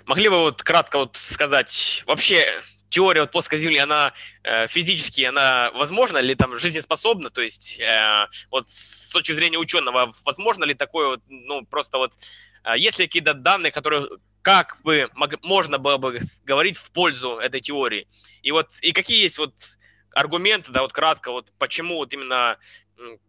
[0.06, 2.45] могли бы вот кратко вот сказать, вообще
[2.89, 4.13] теория вот плоской Земли, она
[4.67, 7.30] физически, она возможна ли там жизнеспособна?
[7.30, 7.80] То есть
[8.50, 12.13] вот с точки зрения ученого, возможно ли такое вот, ну, просто вот,
[12.76, 14.10] есть ли какие-то данные, которые
[14.41, 15.08] как бы
[15.43, 18.08] можно было бы говорить в пользу этой теории?
[18.41, 19.54] И вот, и какие есть вот
[20.13, 22.58] аргументы, да, вот кратко, вот почему вот именно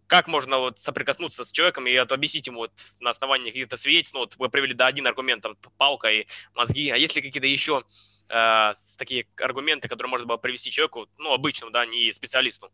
[0.06, 4.14] как можно вот соприкоснуться с человеком и вот объяснить ему вот на основании каких-то свидетельств,
[4.14, 7.46] ну вот вы привели да, один аргумент, там, палка и мозги, а есть ли какие-то
[7.46, 7.84] еще
[8.28, 12.70] э, такие аргументы, которые можно было привести человеку, ну, обычному, да, не специалисту?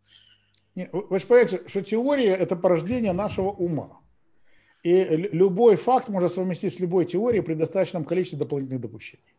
[0.75, 4.01] Не, вы же понимаете, что теория– это порождение нашего ума.
[4.83, 9.36] И любой факт можно совместить с любой теорией при достаточном количестве дополнительных допущений.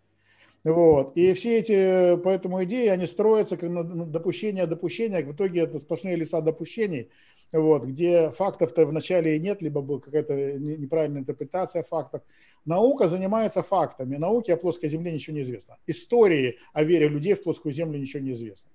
[0.67, 1.15] Вот.
[1.15, 6.17] И все эти, поэтому идеи, они строятся как на допущение допущения, в итоге это сплошные
[6.17, 7.09] леса допущений,
[7.53, 12.21] вот, где фактов-то вначале и нет, либо была какая-то неправильная интерпретация фактов.
[12.65, 14.17] Наука занимается фактами.
[14.17, 15.77] Науке о плоской земле ничего не известно.
[15.87, 18.69] Истории о вере людей в плоскую землю ничего не известно.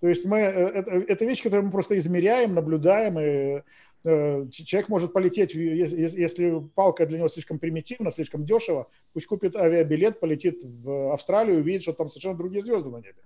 [0.00, 3.62] То есть мы, э, это, это вещь, которую мы просто измеряем, наблюдаем, и
[4.04, 10.20] Э, человек может полететь, если палка для него слишком примитивна, слишком дешево, пусть купит авиабилет,
[10.20, 13.16] полетит в Австралию, увидит, что там совершенно другие звезды на небе.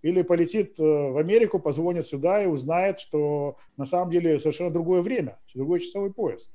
[0.00, 5.02] Или полетит э, в Америку, позвонит сюда и узнает, что на самом деле совершенно другое
[5.02, 6.50] время, другой часовой пояс.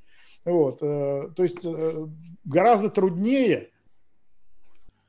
[0.46, 0.80] Вот.
[0.80, 1.66] То есть
[2.44, 3.70] гораздо труднее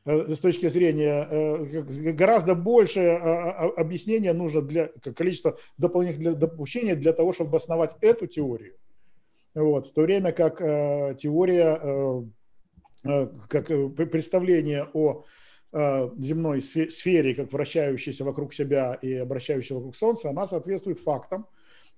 [0.07, 7.13] с точки зрения э, гораздо больше а, а, объяснения нужно для количества дополнительных допущений для
[7.13, 8.77] того, чтобы основать эту теорию.
[9.55, 12.27] Вот, в то время как э, теория,
[13.49, 15.25] как представление о
[15.73, 21.47] земной сфере, как вращающейся вокруг себя и обращающейся вокруг Солнца, она соответствует фактам,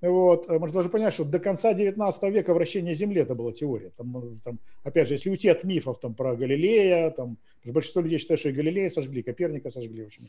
[0.02, 0.50] вот.
[0.50, 3.90] Э, можно даже понять, что до конца 19 века вращение Земли это была теория.
[3.96, 8.18] Там, э, там, опять же, если уйти от мифов там, про Галилея, там, большинство людей
[8.18, 10.04] считают, что и Галилея сожгли, Коперника сожгли.
[10.04, 10.28] В общем.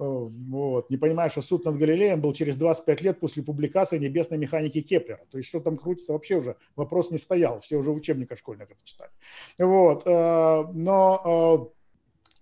[0.00, 0.90] Э, вот.
[0.90, 5.24] Не понимая, что суд над Галилеем был через 25 лет после публикации небесной механики Кеплера.
[5.30, 7.60] То есть, что там крутится, вообще уже вопрос не стоял.
[7.60, 9.10] Все уже в учебниках школьных это читали.
[9.58, 10.04] Вот.
[10.06, 11.72] Но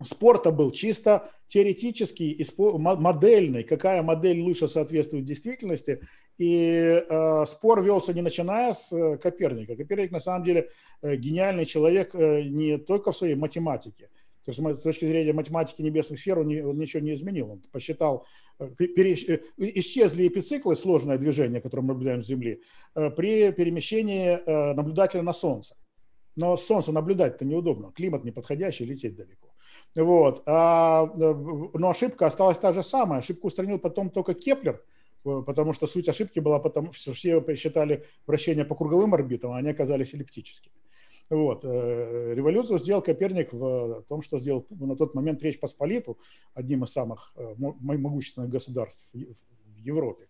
[0.05, 6.01] спорта был чисто теоретический, модельный, какая модель лучше соответствует действительности.
[6.39, 9.77] И э, спор велся не начиная с э, Коперника.
[9.77, 10.71] Коперник на самом деле
[11.03, 14.09] э, гениальный человек э, не только в своей математике.
[14.45, 17.53] То есть, с точки зрения математики небесных сфер он, не, он ничего не изменил.
[17.53, 18.27] Он посчитал,
[18.59, 22.61] э, пере, э, исчезли эпициклы, сложное движение, которое мы наблюдаем с Земли,
[22.95, 25.77] э, при перемещении э, наблюдателя на Солнце.
[26.35, 29.53] Но с Солнца наблюдать-то неудобно, климат неподходящий, лететь далеко.
[29.95, 30.43] Вот.
[30.47, 31.35] А, э,
[31.75, 33.21] но ошибка осталась та же самая.
[33.21, 34.83] Ошибку устранил потом только Кеплер,
[35.23, 39.71] потому что суть ошибки была потому, что все считали вращение по круговым орбитам, а они
[39.71, 40.75] оказались эллиптическими.
[41.31, 41.65] Вот.
[41.65, 46.19] Э, революцию сделал Коперник в том, что сделал на тот момент Речь Посполиту,
[46.55, 50.29] одним из самых могущественных государств в Европе,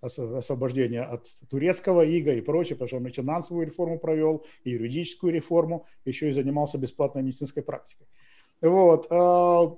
[0.00, 5.32] освобождение от турецкого ига и прочее, потому что он и финансовую реформу провел, и юридическую
[5.32, 8.06] реформу, еще и занимался бесплатной медицинской практикой.
[8.62, 9.06] Вот.
[9.10, 9.76] А,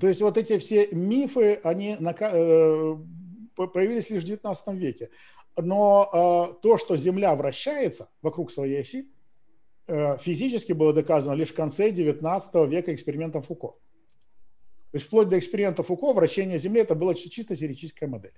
[0.00, 2.96] то есть вот эти все мифы, они, э,
[3.56, 5.10] появились лишь в 19 веке.
[5.56, 9.08] Но то, что Земля вращается вокруг своей оси,
[9.86, 13.68] физически было доказано лишь в конце 19 века экспериментом Фуко.
[13.68, 18.34] То есть вплоть до эксперимента Фуко вращение Земли это была чисто теоретическая модель.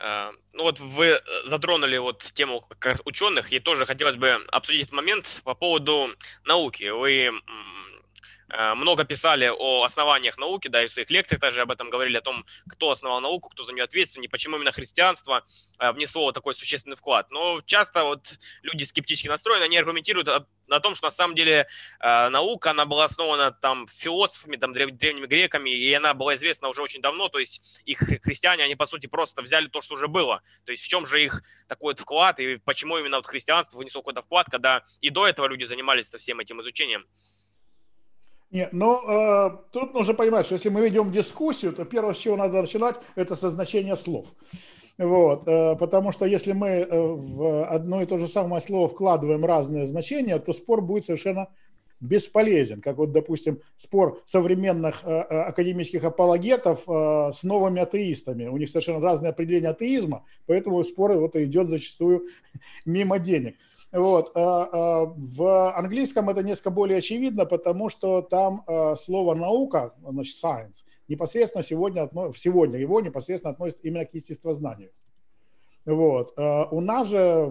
[0.00, 2.64] Э, ну вот вы э, затронули вот тему
[3.04, 6.08] ученых, и тоже хотелось бы обсудить этот момент по поводу
[6.44, 6.88] науки.
[6.88, 7.87] Вы Э,
[8.48, 12.22] много писали о основаниях науки, да, и в своих лекциях также об этом говорили, о
[12.22, 15.44] том, кто основал науку, кто за нее ответственен, и почему именно христианство
[15.78, 17.30] э, внесло такой существенный вклад.
[17.30, 20.28] Но часто вот люди скептически настроены, они аргументируют
[20.66, 21.66] на том, что на самом деле
[22.00, 26.82] э, наука, она была основана там философами, там древними греками, и она была известна уже
[26.82, 30.42] очень давно, то есть их христиане, они по сути просто взяли то, что уже было.
[30.64, 34.00] То есть в чем же их такой вот вклад, и почему именно вот христианство внесло
[34.00, 37.06] какой-то вклад, когда и до этого люди занимались всем этим изучением.
[38.50, 42.36] Нет, но э, тут нужно понимать, что если мы ведем дискуссию, то первое, с чего
[42.36, 44.34] надо начинать, это со значения слов.
[44.96, 49.44] Вот, э, потому что если мы э, в одно и то же самое слово вкладываем
[49.44, 51.48] разные значения, то спор будет совершенно
[52.00, 58.46] бесполезен, как вот, допустим, спор современных э, э академических апологетов э, с новыми атеистами.
[58.46, 62.28] У них совершенно разные определения атеизма, поэтому спор вот идет зачастую
[62.84, 63.56] мимо денег.
[63.92, 64.32] Вот.
[64.34, 70.36] А, а, в английском это несколько более очевидно, потому что там а, слово наука, значит,
[70.42, 74.90] science, непосредственно сегодня, сегодня его непосредственно относят именно к естествознанию.
[75.86, 76.34] Вот.
[76.36, 77.50] У нас же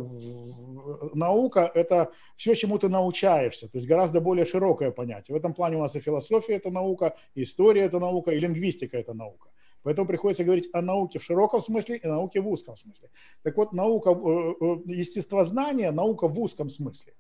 [1.16, 5.34] наука– это все, чему ты научаешься, то есть гораздо более широкое понятие.
[5.34, 8.96] В этом плане у нас и философия– это наука, и история– это наука, и лингвистика–
[9.00, 9.50] это наука.
[9.84, 13.10] Поэтому приходится говорить о науке в широком смысле и науке в узком смысле.
[13.44, 17.14] Так вот, наука, э, э, естествознание, наука в узком смысле,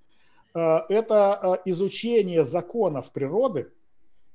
[0.53, 3.71] э, это изучение законов природы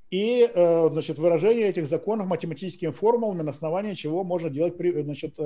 [0.09, 5.39] и значит, выражение этих законов математическими формулами, на основании чего можно делать значит,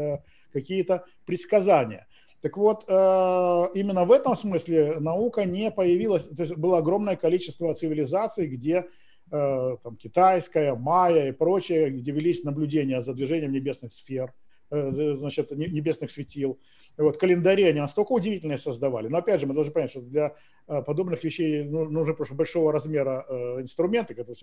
[0.51, 2.05] какие-то предсказания.
[2.41, 8.47] Так вот, именно в этом смысле наука не появилась, то есть было огромное количество цивилизаций,
[8.47, 8.87] где
[9.29, 14.33] там, китайская, майя и прочее, где велись наблюдения за движением небесных сфер,
[14.69, 16.59] э, значит, небесных светил.
[16.97, 19.07] Вот, календари они настолько удивительные создавали.
[19.07, 20.35] Но опять же, мы должны понять, что для
[20.67, 23.25] э, подобных вещей ну, нужны просто большого размера
[23.59, 24.35] инструменты, которые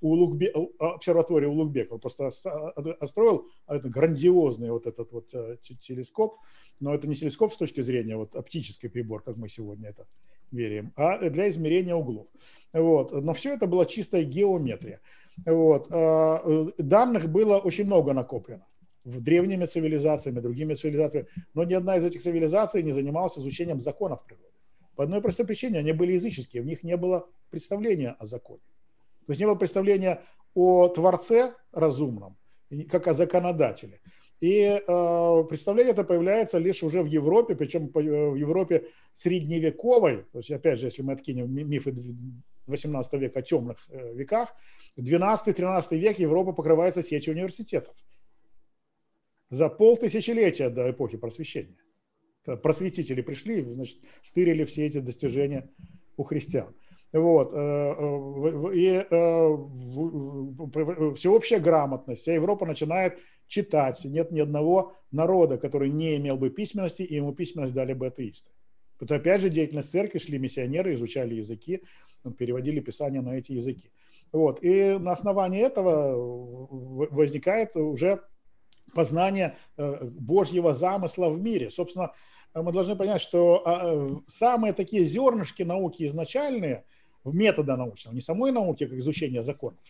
[0.00, 5.28] у Улугбе, обсерватории Улугбек, он просто отстроил это грандиозный вот этот вот
[5.62, 6.36] телескоп,
[6.80, 10.06] но это не телескоп с точки зрения вот оптический прибор, как мы сегодня это
[10.52, 12.26] верим, а для измерения углов.
[12.72, 13.12] Вот.
[13.12, 15.00] Но все это была чистая геометрия.
[15.46, 15.88] Вот.
[15.90, 18.66] А, э, данных было очень много накоплено
[19.04, 24.24] в древними цивилизациями, другими цивилизациями, но ни одна из этих цивилизаций не занималась изучением законов
[24.24, 24.46] природы.
[24.94, 28.60] По одной простой причине, они были языческие, в них не было представления о законе.
[29.26, 30.22] То есть не было представления
[30.54, 32.36] о Творце разумном,
[32.90, 34.00] как о законодателе.
[34.40, 40.50] И э, представление это появляется лишь уже в Европе, причем в Европе средневековой, то есть
[40.50, 41.94] опять же, если мы откинем мифы
[42.66, 44.54] 18 века о темных э, веках,
[44.98, 47.94] 12-13 век Европа покрывается сетью университетов.
[49.50, 51.76] За полтысячелетия до эпохи просвещения.
[52.62, 55.68] Просветители пришли, значит, стырили все эти достижения
[56.16, 56.74] у христиан.
[57.12, 57.52] Вот.
[57.52, 59.04] Э, э, и
[61.14, 62.22] всеобщая грамотность.
[62.22, 63.18] Вся Европа начинает
[63.50, 64.02] читать.
[64.04, 68.50] Нет ни одного народа, который не имел бы письменности, и ему письменность дали бы атеисты.
[69.00, 71.82] Это опять же деятельность церкви, шли миссионеры, изучали языки,
[72.38, 73.90] переводили писания на эти языки.
[74.32, 74.62] Вот.
[74.62, 76.16] И на основании этого
[77.10, 78.22] возникает уже
[78.94, 81.70] познание э, Божьего замысла в мире.
[81.70, 82.12] Собственно,
[82.54, 86.84] мы должны понять, что а, самые такие зернышки науки изначальные,
[87.24, 89.80] метода научного, не самой науки, как изучение законов,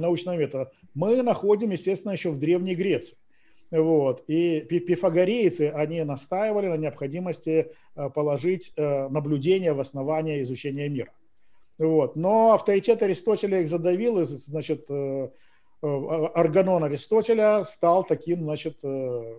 [0.00, 3.16] научного метода, мы находим, естественно, еще в Древней Греции.
[3.70, 4.22] Вот.
[4.28, 11.12] И пифагорейцы, они настаивали на необходимости э, положить э, наблюдение в основание изучения мира.
[11.78, 12.16] Вот.
[12.16, 15.28] Но авторитет Аристотеля их задавил, и, значит, э,
[15.82, 18.82] органон Аристотеля стал таким, значит,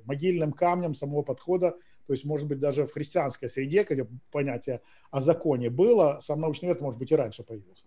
[0.06, 1.72] могильным камнем самого подхода,
[2.06, 6.68] то есть, может быть, даже в христианской среде, где понятие о законе было, сам научный
[6.68, 7.86] метод, может быть, и раньше появился.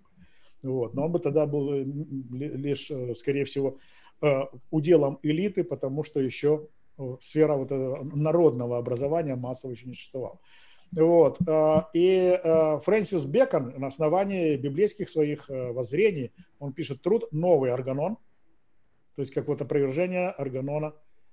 [0.63, 0.95] Вот.
[0.95, 3.79] Но он бы тогда был лишь, скорее всего,
[4.23, 6.69] Э, уделом элиты, потому что еще
[6.99, 10.39] э, сфера вот этого народного образования массово еще не существовала.
[10.93, 11.39] Вот.
[11.49, 12.39] Э, и
[12.85, 18.17] Фрэнсис Бекон на основании библейских своих воззрений, он пишет труд «Новый органон»,
[19.17, 20.93] то есть как вот опровержение органона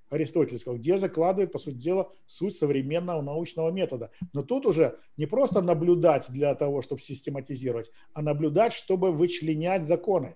[0.10, 4.12] аристотельского, где закладывает, по сути дела, суть современного научного метода.
[4.34, 10.36] Но тут уже не просто наблюдать для того, чтобы систематизировать, а наблюдать, чтобы вычленять законы.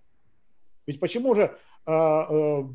[0.87, 2.65] Ведь почему же а,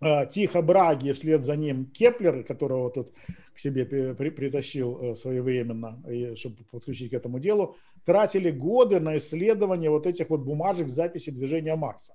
[0.00, 3.12] а, Тихо Браге, вслед за ним Кеплер, которого тут
[3.54, 6.02] к себе при, притащил э, своевременно,
[6.36, 11.76] чтобы подключить к этому делу, тратили годы на исследование вот этих вот бумажек записи движения
[11.76, 12.14] Марса.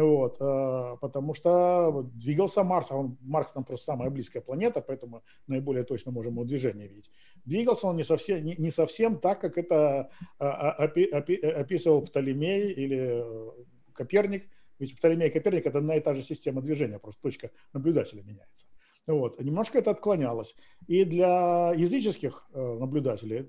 [0.00, 5.24] Вот, э, потому что двигался Марс, а он, Марс там просто самая близкая планета, поэтому
[5.48, 7.10] наиболее точно можем его движение видеть.
[7.44, 12.70] Двигался он не совсем, не, не совсем так, как это а, а, опи, описывал Птолемей
[12.70, 13.50] или э,
[13.92, 18.22] Коперник, ведь Птолемей и Коперник– это одна и та же система движения, просто точка наблюдателя
[18.22, 18.66] меняется.
[19.08, 19.40] Вот.
[19.40, 20.54] Немножко это отклонялось.
[20.86, 23.48] И для языческих э, наблюдателей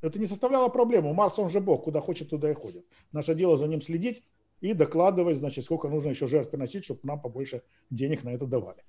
[0.00, 1.14] это не составляло проблемы.
[1.14, 2.84] Марс, он же Бог, куда хочет, туда и ходит.
[3.12, 4.24] Наше дело за ним следить
[4.64, 8.82] и докладывать, значит, сколько нужно еще жертв приносить, чтобы нам побольше денег на это давали.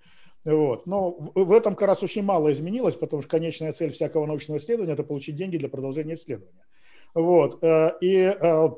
[0.46, 0.88] Вот.
[0.88, 4.94] Но в этом как раз очень мало изменилось, потому что конечная цель всякого научного исследования–
[4.94, 6.66] это получить деньги для продолжения исследования.
[7.14, 7.64] Вот.
[7.64, 8.70] Э, и э,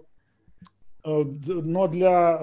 [1.08, 2.38] Э, но для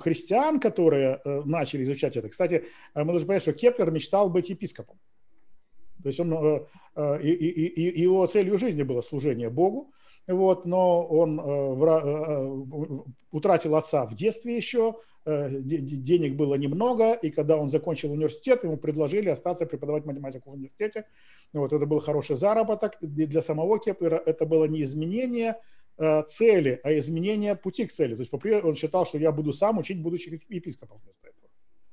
[0.00, 4.98] христиан, которые начали изучать это, кстати, мы должны понять, что Кеплер мечтал быть епископом.
[6.02, 6.32] То есть он,
[7.22, 9.92] и, и, и его целью жизни было служение Богу,
[10.28, 18.12] вот, но он утратил отца в детстве еще, денег было немного, и когда он закончил
[18.12, 21.06] университет, ему предложили остаться преподавать математику в университете.
[21.52, 25.56] Вот, это был хороший заработок, и для самого Кеплера это было не изменение
[26.00, 28.14] Э, цели, а изменение пути к цели.
[28.14, 31.47] То есть он считал, что я буду сам учить будущих епископов вместо этого.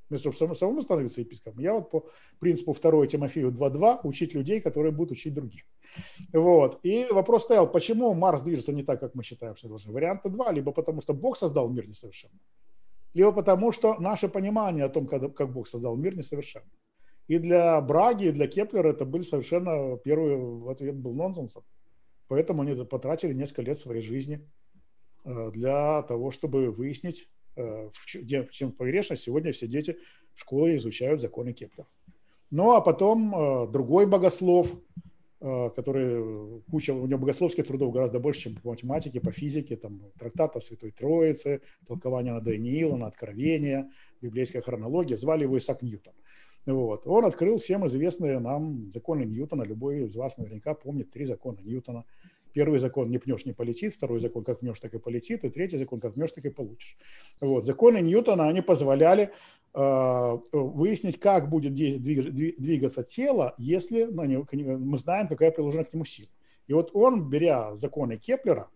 [0.09, 2.05] Вместо чтобы самому становиться епископом, я вот по
[2.39, 5.63] принципу 2 Тимофею 2.2 учить людей, которые будут учить других.
[6.31, 6.79] Вот.
[6.83, 9.91] И вопрос стоял, почему Марс движется не так, как мы считаем, что должны.
[9.91, 10.51] Варианта два.
[10.51, 12.39] Либо потому, что Бог создал мир несовершенным,
[13.13, 16.69] либо потому, что наше понимание о том, как, Бог создал мир, несовершенно.
[17.27, 21.63] И для Браги, и для Кеплера это был совершенно первый ответ был нонсенсом.
[22.27, 24.47] Поэтому они потратили несколько лет своей жизни
[25.23, 27.27] э, для того, чтобы выяснить,
[28.51, 29.23] чем погрешность.
[29.23, 29.97] Сегодня все дети
[30.33, 31.87] в школе изучают законы Кеплера.
[32.51, 34.71] Ну, а потом э, другой богослов,
[35.39, 40.55] который, куча, у него богословских трудов гораздо больше, чем по математике, по физике, там, трактат
[40.55, 43.91] о Святой Троице, толкование на Даниила, на Откровение,
[44.21, 46.13] библейская хронология, звали его Исаак Ньютон.
[46.65, 47.05] Вот.
[47.05, 49.63] Он открыл всем известные нам законы Ньютона.
[49.63, 52.05] Любой из вас наверняка помнит три закона Ньютона.
[52.55, 55.77] Первый закон «не пнешь, не полетит», второй закон «как пнешь, так и полетит», и третий
[55.77, 56.95] закон «как пнешь, так и получишь».
[57.41, 57.65] Вот.
[57.65, 59.33] Законы Ньютона, они позволяли
[59.73, 66.05] э, выяснить, как будет двигаться тело, если на него, мы знаем, какая приложена к нему
[66.05, 66.29] сила.
[66.67, 68.69] И вот он, беря законы Кеплера,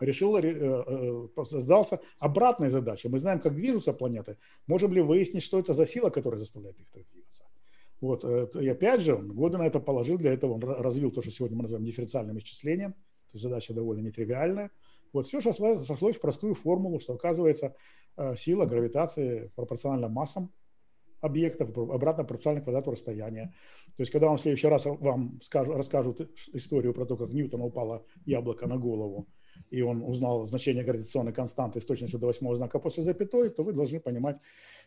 [0.00, 3.10] решил, э, э, создался обратной задачей.
[3.10, 4.38] Мы знаем, как движутся планеты.
[4.66, 7.44] Можем ли выяснить, что это за сила, которая заставляет их так двигаться?
[8.00, 8.24] Вот.
[8.24, 11.56] Э, и опять же, годы на это положил, для этого он развил то, что сегодня
[11.56, 12.92] мы называем дифференциальным исчислением.
[12.92, 14.70] То есть задача довольно нетривиальная.
[15.12, 17.74] Вот все сошлось, сошлось в простую формулу, что оказывается
[18.36, 20.52] сила гравитации пропорциональна массам
[21.20, 23.54] объектов, обратно пропорционально квадрату расстояния.
[23.96, 27.64] То есть, когда он в следующий раз вам скажут, расскажут историю про то, как Ньютона
[27.64, 29.28] упало яблоко на голову,
[29.70, 33.72] и он узнал значение гравитационной константы с точностью до восьмого знака после запятой, то вы
[33.72, 34.38] должны понимать,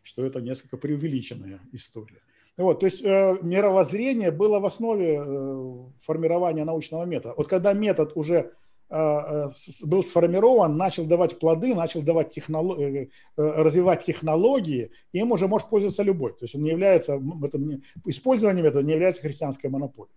[0.03, 2.21] что это несколько преувеличенная история.
[2.57, 7.33] Вот, то есть э, мировоззрение было в основе э, формирования научного метода.
[7.37, 8.51] Вот когда метод уже
[8.89, 9.47] э, э
[9.85, 12.77] был сформирован, начал давать плоды, начал давать технолог...
[12.79, 16.33] Э, э, развивать технологии, им уже может пользоваться любой.
[16.33, 17.59] То есть он не является, это,
[18.05, 20.15] использование метода не является христианской монополией.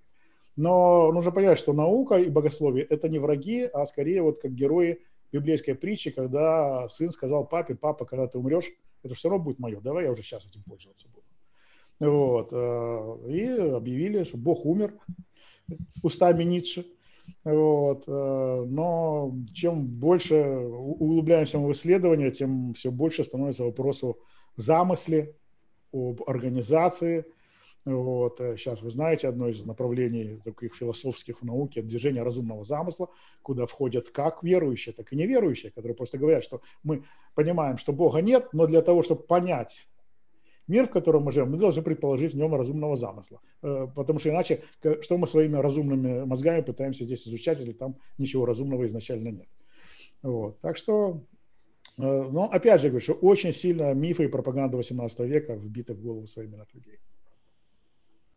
[0.57, 5.01] Но нужно понимать, что наука и богословие– это не враги, а скорее вот как герои
[5.32, 8.70] библейской притчи, когда сын сказал папе, папа, когда ты умрешь,
[9.03, 11.24] это все равно будет мое, давай я уже сейчас этим пользоваться буду.
[12.01, 12.49] Вот.
[12.53, 14.95] Э, и объявили, что Бог умер
[16.03, 16.86] устами Ницше.
[17.45, 18.05] Вот.
[18.07, 24.18] Э, но чем больше углубляемся в исследования, тем все больше становится вопросу
[24.57, 25.34] замысле,
[25.92, 27.24] об организации–
[27.84, 28.38] вот.
[28.38, 33.11] Сейчас э, вы знаете, одно из направлений таких философских в науке– движение разумного замысла,
[33.42, 38.20] куда входят как верующие, так и неверующие, которые просто говорят, что мы понимаем, что Бога
[38.22, 39.86] нет, но для того, чтобы понять
[40.67, 43.41] мир, в котором мы живем, мы должны предположить в нем разумного замысла.
[43.62, 44.62] Э, потому что иначе,
[45.01, 49.49] что мы своими разумными мозгами пытаемся здесь изучать, если там ничего разумного изначально нет.
[50.23, 50.61] Вот.
[50.61, 51.21] Так что,
[51.99, 56.01] э, но опять же говорю, что очень сильно мифы и пропаганда 18 века вбиты в
[56.01, 56.99] голову современных людей.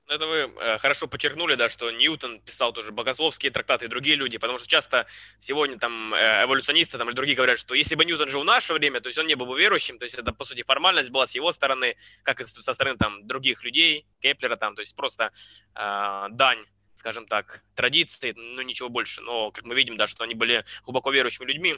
[0.07, 4.15] Ну, это вы э, хорошо подчеркнули, да, что Ньютон писал тоже богословские трактаты и другие
[4.15, 5.05] люди, потому что часто
[5.39, 8.71] сегодня там э, эволюционисты там, или другие говорят, что если бы Ньютон жил в наше
[8.73, 11.27] время, то есть он не был бы верующим, то есть это, по сути, формальность была
[11.27, 15.31] с его стороны, как и со стороны там других людей, Кеплера там, то есть просто
[15.75, 19.21] э, дань скажем так, традиции, ну ничего больше.
[19.21, 21.75] Но, как мы видим, да, что они были глубоко верующими людьми.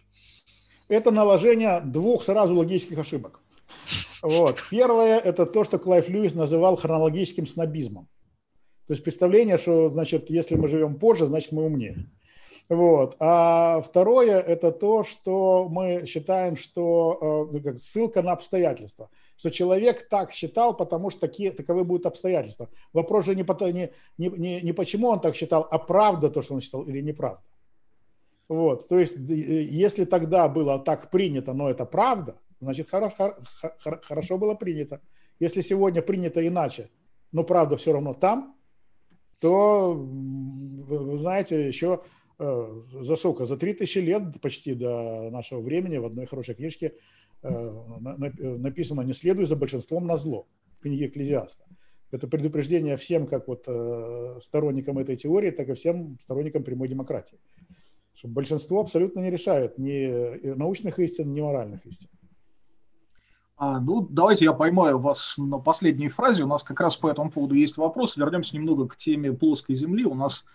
[0.87, 3.41] это наложение двух сразу логических ошибок.
[4.21, 4.63] Вот.
[4.69, 8.07] Первое– это то, что Клайв Льюис называл хронологическим снобизмом.
[8.89, 12.07] То есть представление, что, значит, если мы живем позже, значит, мы умнее.
[12.69, 13.17] Вот.
[13.19, 19.11] А второе– это то, что мы считаем, что э, ну, ссылка на обстоятельства.
[19.37, 22.67] Что человек так считал, потому что такие, таковы будут обстоятельства.
[22.91, 26.55] Вопрос же не, не, не, не, не почему он так считал, а правда то, что
[26.55, 27.43] он считал, или неправда.
[28.47, 28.87] Вот.
[28.87, 33.35] То есть, если тогда было так принято, но это правда, значит, хорошо,
[34.01, 34.99] хорошо было принято.
[35.39, 36.89] Если сегодня принято иначе,
[37.31, 38.55] но правда все равно там,
[39.39, 42.01] то, вы знаете, еще
[42.39, 43.45] Э, за сколько?
[43.45, 46.93] За 3000 лет почти до нашего времени в одной хорошей книжке
[47.43, 50.47] э, написано «Не следуй за большинством на зло»
[50.79, 51.65] в книге Экклезиаста.
[52.11, 57.37] Это предупреждение всем, как вот э, сторонникам этой теории, так и всем сторонникам прямой демократии.
[58.15, 62.09] Что большинство абсолютно не решает ни научных истин, ни моральных истин.
[63.59, 66.45] А, ну, давайте я поймаю вас на последней фразе.
[66.45, 68.15] У нас как раз по этому поводу есть вопрос.
[68.15, 70.05] Вернемся немного к теме плоской Земли.
[70.05, 70.45] У нас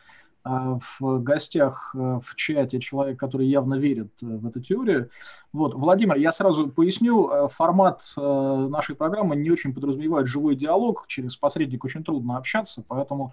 [0.42, 5.08] а, в гостях э, в чате человек, который явно верит э, в эту теорию.
[5.52, 11.36] Вот, Владимир, я сразу поясню, э, формат нашей программы не очень подразумевает живой диалог, через
[11.36, 13.32] посредник очень трудно общаться, поэтому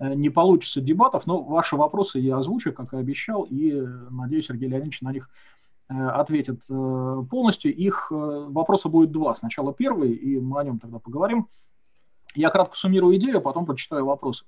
[0.00, 3.72] не получится дебатов, но ваши вопросы я озвучу, как и обещал, и
[4.10, 5.28] надеюсь, Сергей Леонидович на них
[5.88, 7.74] ответит полностью.
[7.74, 9.34] Их вопроса будет два.
[9.34, 11.48] Сначала первый, и мы о нем тогда поговорим.
[12.34, 14.44] Я кратко суммирую идею, а потом прочитаю вопросы.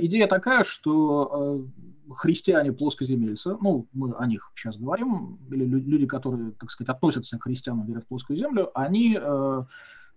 [0.00, 1.64] Идея такая, что
[2.10, 7.38] э, христиане плоскоземельцы, ну, мы о них сейчас говорим, или люди, которые, так сказать, относятся
[7.38, 9.62] к христианам, верят в плоскую землю, они, э,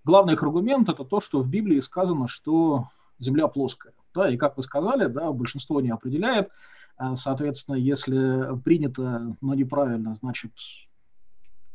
[0.04, 2.90] главный их аргумент– это то, что в Библии сказано, что
[3.20, 3.94] земля плоская.
[4.14, 6.50] Да, и как вы сказали, да, большинство не определяет,
[7.16, 10.52] соответственно, если принято, но неправильно, значит,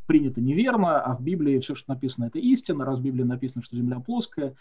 [0.07, 3.77] принято неверно, а в Библии все, что написано, это истина, раз в Библии написано, что
[3.77, 4.55] Земля плоская,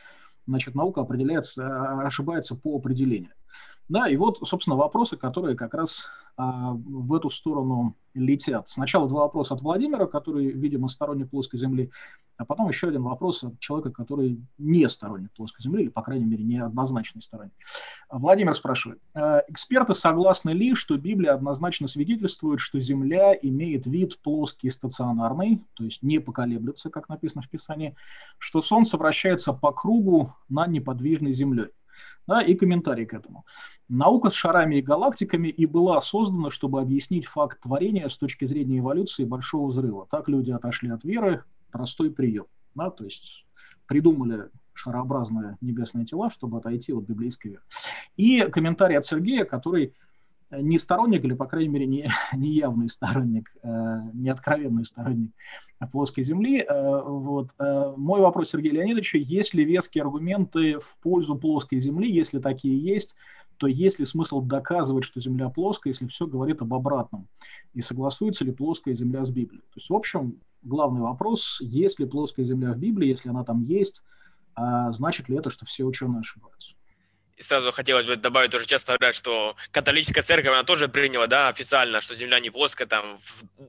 [0.46, 3.32] значит, наука определяется, а, ошибается по определению.
[3.90, 8.70] Да, и вот, собственно, вопросы, которые как раз а, в эту сторону летят.
[8.70, 11.90] Сначала два вопроса от Владимира, который, видимо, сторонник плоской Земли,
[12.36, 16.26] а потом еще один вопрос от человека, который не сторонник плоской Земли, или, по крайней
[16.26, 17.54] мере, не однозначный сторонник.
[18.10, 19.00] Владимир спрашивает.
[19.16, 25.64] «А, эксперты согласны ли, что Библия однозначно свидетельствует, что Земля имеет вид плоский и стационарный,
[25.76, 27.96] то есть не поколеблется, как написано в Писании,
[28.38, 31.70] что Солнце вращается по кругу над неподвижной Землей?
[32.28, 33.46] Да, и комментарий к этому.
[33.88, 38.80] Наука с шарами и галактиками и была создана, чтобы объяснить факт творения с точки зрения
[38.80, 40.08] эволюции Большого Взрыва.
[40.12, 42.46] Так люди отошли от веры, простой прием.
[42.76, 43.46] Да, то есть
[43.88, 47.64] придумали шарообразные небесные тела, чтобы отойти от библейской веры.
[48.18, 49.96] И комментарий от Сергея, который
[50.52, 55.32] не сторонник, или, по крайней мере, не, не явный сторонник, э, не откровенный сторонник
[55.92, 56.62] плоской Земли.
[56.62, 57.50] Э, вот.
[57.60, 62.12] Э, мой вопрос Сергею Леонидовичу, есть ли веские аргументы в пользу плоской Земли?
[62.12, 63.16] Если такие есть,
[63.58, 67.28] то есть ли смысл доказывать, что Земля плоская, если все говорит об обратном?
[67.74, 69.62] И согласуется ли плоская Земля с Библией?
[69.62, 73.62] То есть, в общем, главный вопрос, есть ли плоская Земля в Библии, если она там
[73.62, 74.04] есть,
[74.56, 76.77] а значит ли это, что все ученые ошибаются?
[77.40, 82.02] Сразу хотелось бы добавить, тоже часто говорят, что католическая церковь, она тоже приняла, да, официально,
[82.02, 83.20] что Земля не плоская, там,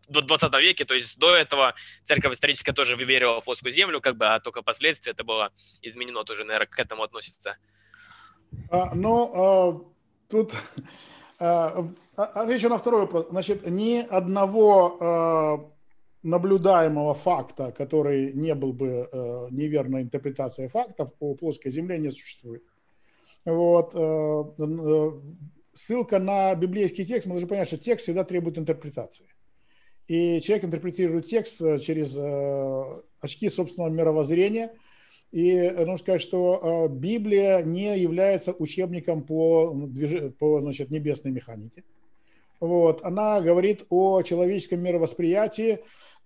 [0.09, 4.16] в 20 веке, то есть до этого церковь историческая тоже верила в плоскую Землю, как
[4.16, 5.53] бы, а только впоследствии это было
[5.83, 7.59] изменено, тоже, наверное, к этому относится.
[8.71, 9.85] А, ну, а,
[10.29, 10.53] тут
[11.39, 13.27] а, а, отвечу на второй вопрос.
[13.31, 15.71] Значит, ни одного а,
[16.23, 22.62] наблюдаемого факта, который не был бы а, неверной интерпретацией фактов по плоской Земле не существует.
[23.45, 23.95] Вот.
[23.95, 25.12] Э, э,
[25.74, 29.26] ссылка на библейский текст, мы должны понять, что текст всегда требует интерпретации.
[30.07, 32.16] И человек интерпретирует текст э, через
[33.20, 34.72] очки собственного мировоззрения.
[35.30, 39.76] И нужно сказать, что Библия не является учебником по,
[40.39, 41.84] по значит, небесной механике.
[42.61, 43.05] Вот.
[43.05, 45.80] Она говорит о человеческом мировосприятии,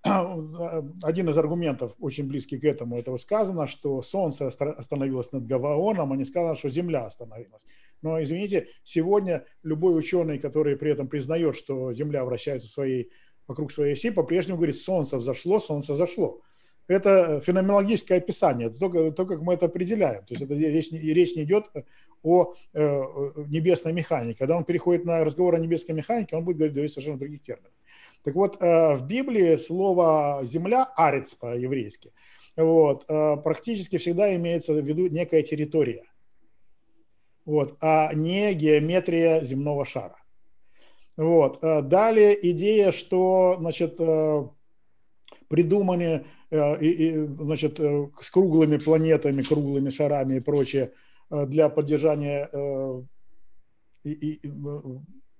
[0.05, 6.16] один из аргументов, очень близкий к этому, этого сказано, что Солнце остановилось над Гаваоном, а
[6.16, 7.64] не сказано, что Земля остановилась.
[8.03, 13.12] Но, извините, сегодня любой ученый, который при этом признает, что Земля вращается своей,
[13.46, 16.40] вокруг своей оси, по-прежнему говорит, Солнце взошло, Солнце зашло.
[16.88, 20.24] Это феноменологическое описание, это то, то, как мы это определяем.
[20.24, 21.70] То есть это речь, речь не идет
[22.24, 23.03] о э,
[23.48, 24.38] небесной механике.
[24.40, 27.70] Когда он переходит на разговор о небесной механике, он будет говорить совершенно других терминах.
[28.25, 32.12] Так вот, э, в Библии слово «земля»– «арец» по-еврейски.
[32.57, 36.05] Вот, э, практически всегда имеется в виду некая территория,
[37.45, 40.16] вот, а не геометрия земного шара.
[41.16, 41.64] Вот.
[41.64, 43.99] Э, далее идея, что значит,
[45.49, 50.93] придуманы значит, с круглыми планетами, круглыми шарами и прочее
[51.31, 52.51] для поддержания
[54.05, 54.41] и, и,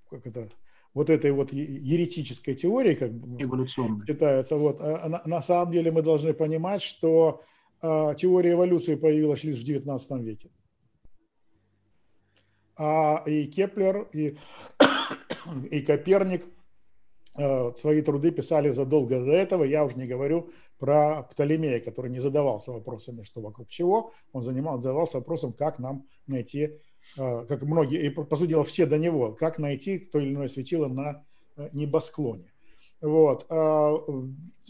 [0.09, 0.49] как это,
[0.93, 6.01] вот этой вот еретической теории, как бы считается, вот, а на, на самом деле мы
[6.01, 7.41] должны понимать, что
[7.81, 10.51] а, теория эволюции появилась лишь в XIX веке.
[12.75, 14.37] А и Кеплер, и,
[15.69, 16.45] и Коперник
[17.35, 19.63] а, свои труды писали задолго до этого.
[19.63, 24.11] Я уже не говорю про Птолемея, который не задавался вопросами, что вокруг чего.
[24.31, 26.69] Он занимал, задавался вопросом, как нам найти а,
[27.15, 30.87] как многие, и по сути дела все до него, как найти то или иное светило
[30.87, 31.25] на
[31.57, 32.51] э, небосклоне.
[33.01, 33.45] Вот.
[33.49, 33.97] А,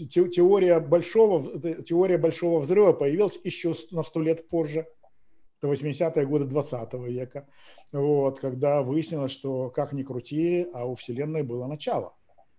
[0.10, 4.88] теория большого, теория большого взрыва появилась еще на сто лет позже,
[5.62, 7.48] это 80-е годы 20 века,
[7.94, 12.14] вот, когда выяснилось, что как ни крути, а у Вселенной было начало.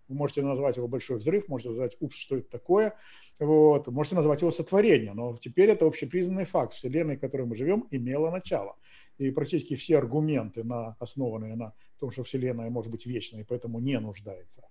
[0.07, 2.95] Вы можете назвать его большой взрыв, можете назвать упс, что это такое,
[3.41, 6.73] вот, можете назвать его сотворение, но теперь это общепризнанный факт.
[6.73, 8.77] Вселенной, в которой мы живем, имела начало
[9.19, 13.79] и практически все аргументы, на, основанные на том, что Вселенная может быть вечной, и поэтому
[13.79, 14.63] не нуждается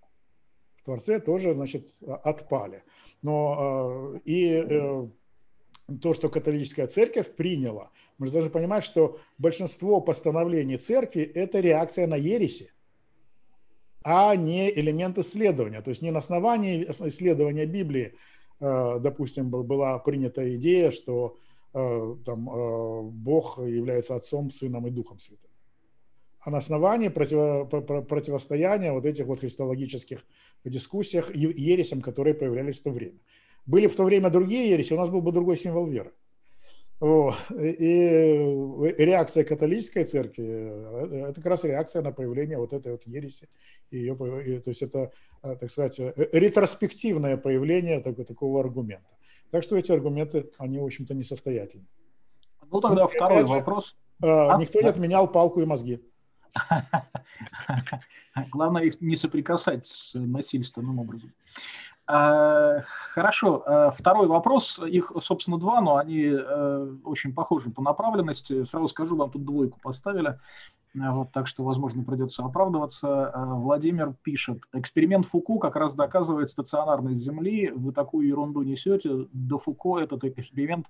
[0.75, 2.83] в Творце, тоже, значит, отпали.
[3.21, 5.07] Но а, и э,
[6.01, 12.05] то, что католическая церковь приняла, мы же должны понимать, что большинство постановлений церкви– это реакция
[12.05, 12.73] на ереси,
[14.03, 15.81] а не элемент исследования.
[15.81, 18.15] То есть не на основании исследования Библии,
[18.59, 25.17] э, допустим, была принята идея, что Э, там, э, Бог является Отцом, Сыном и Духом
[25.17, 25.49] Святым.
[26.39, 30.23] А на основании противо, противостояния вот этих вот христологических
[30.65, 33.17] дискуссиях и ересям, которые появлялись в то время.
[33.65, 36.11] Были в то время другие ереси, у нас был бы другой символ веры.
[36.99, 37.35] Вот.
[37.49, 43.49] И реакция католической церкви э,– это как раз реакция на появление вот этой вот ереси.
[43.89, 45.11] Ее, то есть это,
[45.41, 45.99] так сказать,
[46.31, 49.12] ретроспективное появление такого, такого аргумента.
[49.53, 51.85] Так что эти аргументы, они, в общем-то, несостоятельны.
[52.71, 53.95] Ну, тогда ну, второй же, вопрос.
[54.19, 56.01] А, никто не отменял палку и мозги.
[58.51, 61.31] Главное их не соприкасать с насильственным образом.
[62.05, 64.79] А, хорошо, а, второй вопрос.
[64.85, 68.65] Их, собственно, два, но они э, очень похожи по направленности.
[68.65, 70.37] Сразу скажу, вам тут двойку поставили.
[70.95, 73.31] Э, вот, так что, возможно, придется оправдываться.
[73.35, 77.71] Владимир пишет, эксперимент Фуку как раз доказывает стационарность Земли.
[77.71, 79.27] Вы такую ерунду несете.
[79.31, 80.87] До Фуко этот эксперимент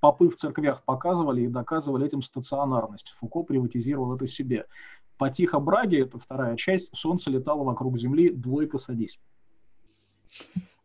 [0.00, 3.10] попы в церквях показывали и доказывали этим стационарность.
[3.10, 4.64] Фуко приватизировал это себе.
[5.18, 9.18] По Тихо Браге, это вторая часть, Солнце летало вокруг Земли, двойка садись.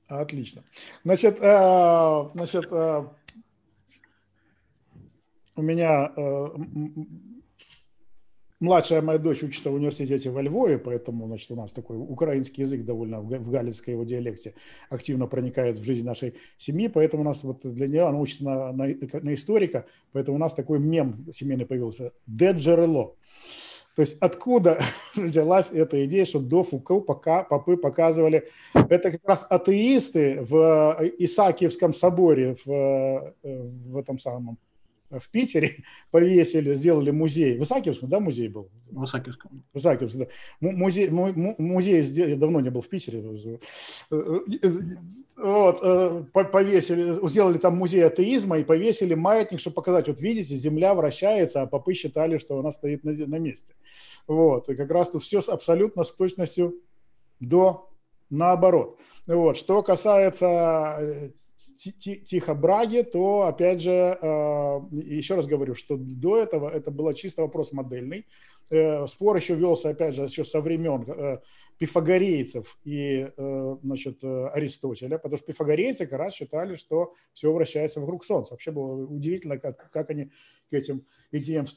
[0.07, 0.63] Отлично.
[1.03, 2.71] Значит, э, значит
[5.55, 6.11] у меня
[8.59, 12.83] Младшая моя дочь учится в университете во Львове, поэтому значит, у нас такой украинский язык
[12.83, 14.53] довольно в галицкой его диалекте
[14.89, 18.73] активно проникает в жизнь нашей семьи, поэтому у нас вот для нее, она учится на,
[18.73, 23.15] на, на историка, поэтому у нас такой мем семейный появился– «Деджерело».
[23.99, 24.79] То есть откуда
[25.17, 31.93] взялась эта идея, что до Фуко пока попы показывали, это как раз атеисты в Исаакиевском
[31.93, 34.57] соборе в, э, в этом самом
[35.09, 37.57] в Питере повесили, сделали музей.
[37.57, 38.69] В Исаакиевском, да, музей был?
[38.91, 39.63] В Исаакиевском.
[39.73, 40.27] В Исаакиевском, да.
[40.59, 43.21] Музей, музей, я давно не был в Питере.
[45.41, 50.93] Вот, э, повесили, сделали там музей атеизма и повесили маятник, чтобы показать, вот видите, Земля
[50.93, 53.73] вращается, а попы считали, что она стоит на, на месте.
[54.27, 56.81] Вот, и как раз тут все абсолютно с точностью
[57.39, 57.89] до
[58.29, 58.99] наоборот.
[59.27, 61.29] Вот, что касается э,
[61.59, 67.41] Тихо Браги, то, опять же, э, еще раз говорю, что до этого это был чисто
[67.41, 68.25] вопрос модельный.
[68.71, 71.39] Э, спор еще велся, опять же, еще со времен э,
[71.77, 73.29] пифагорейцев и
[73.83, 78.53] значит, Аристотеля, потому что пифагорейцы как раз считали, что все вращается вокруг Солнца.
[78.53, 80.31] Вообще было удивительно, как, как они
[80.69, 81.67] к этим идеям,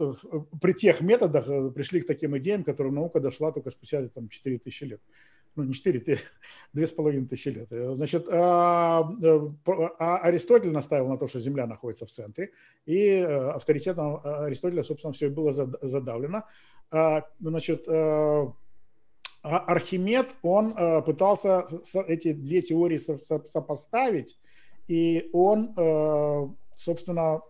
[0.61, 5.01] при тех методах пришли к таким идеям, которым наука дошла только спустя там, 4000 лет
[5.57, 6.19] ну не 4,
[6.73, 7.69] две с половиной тысячи лет.
[7.71, 9.01] Значит, а,
[9.99, 12.53] а Аристотель наставил на то, что Земля находится в центре,
[12.87, 16.45] и э, авторитетом Аристотеля, собственно, все было задавлено.
[16.91, 18.47] А, значит, э,
[19.45, 21.67] а Архимед, он э, пытался
[22.07, 24.39] эти две теории сопоставить,
[24.89, 25.75] и он,
[26.75, 27.41] собственно,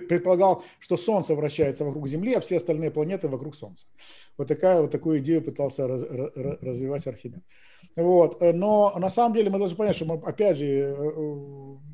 [0.00, 3.86] предполагал, что Солнце вращается вокруг Земли, а все остальные планеты вокруг Солнца.
[4.38, 6.30] Вот, такая, вот такую идею пытался раз, раз,
[6.60, 7.42] развивать Архимед.
[7.96, 8.40] Вот.
[8.40, 10.94] Но на самом деле мы должны понять, что мы, опять же, э,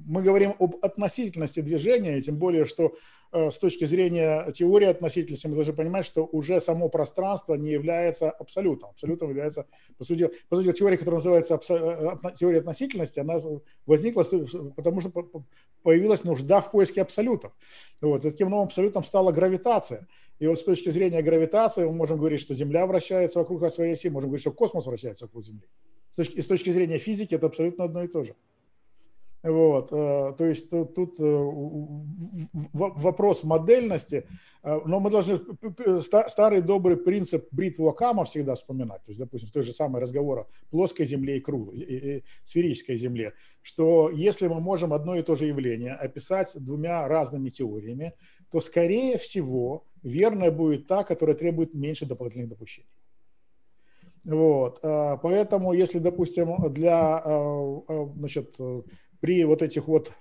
[0.06, 2.90] мы говорим об относительности движения, тем более, что э,
[3.32, 8.90] с точки зрения теории относительности мы должны понимать, что уже само пространство не является абсолютом.
[8.90, 9.66] Абсолютом является,
[9.98, 13.38] по сути, по сути теория, которая называется э, теория относительности, она
[13.86, 14.24] возникла,
[14.76, 15.10] потому что
[15.82, 17.52] появилась нужда в поиске абсолютов.
[18.00, 18.24] Вот.
[18.24, 20.06] И таким новым абсолютом стала гравитация.
[20.38, 24.08] И вот с точки зрения гравитации мы можем говорить, что Земля вращается вокруг своей оси,
[24.08, 25.66] можем говорить, что космос вращается вокруг Земли.
[26.12, 28.34] С точки, с точки зрения физики это абсолютно одно и то же.
[29.42, 31.22] Вот, э, то есть тут э,
[32.72, 34.26] вопрос модельности,
[34.64, 35.40] э, но мы должны
[36.02, 39.04] старый добрый принцип бритву Акама всегда вспоминать.
[39.04, 43.32] То есть, допустим, в той же самой разговоре плоской Земле и круглой, и сферической Земле,
[43.62, 48.14] что если мы можем одно и то же явление описать двумя разными теориями,
[48.50, 52.88] то, скорее всего, верная будет та, которая требует меньше дополнительных допущений.
[54.24, 54.80] Вот.
[54.80, 57.22] Поэтому, если, допустим, для
[58.16, 58.56] значит,
[59.20, 60.12] при вот этих вот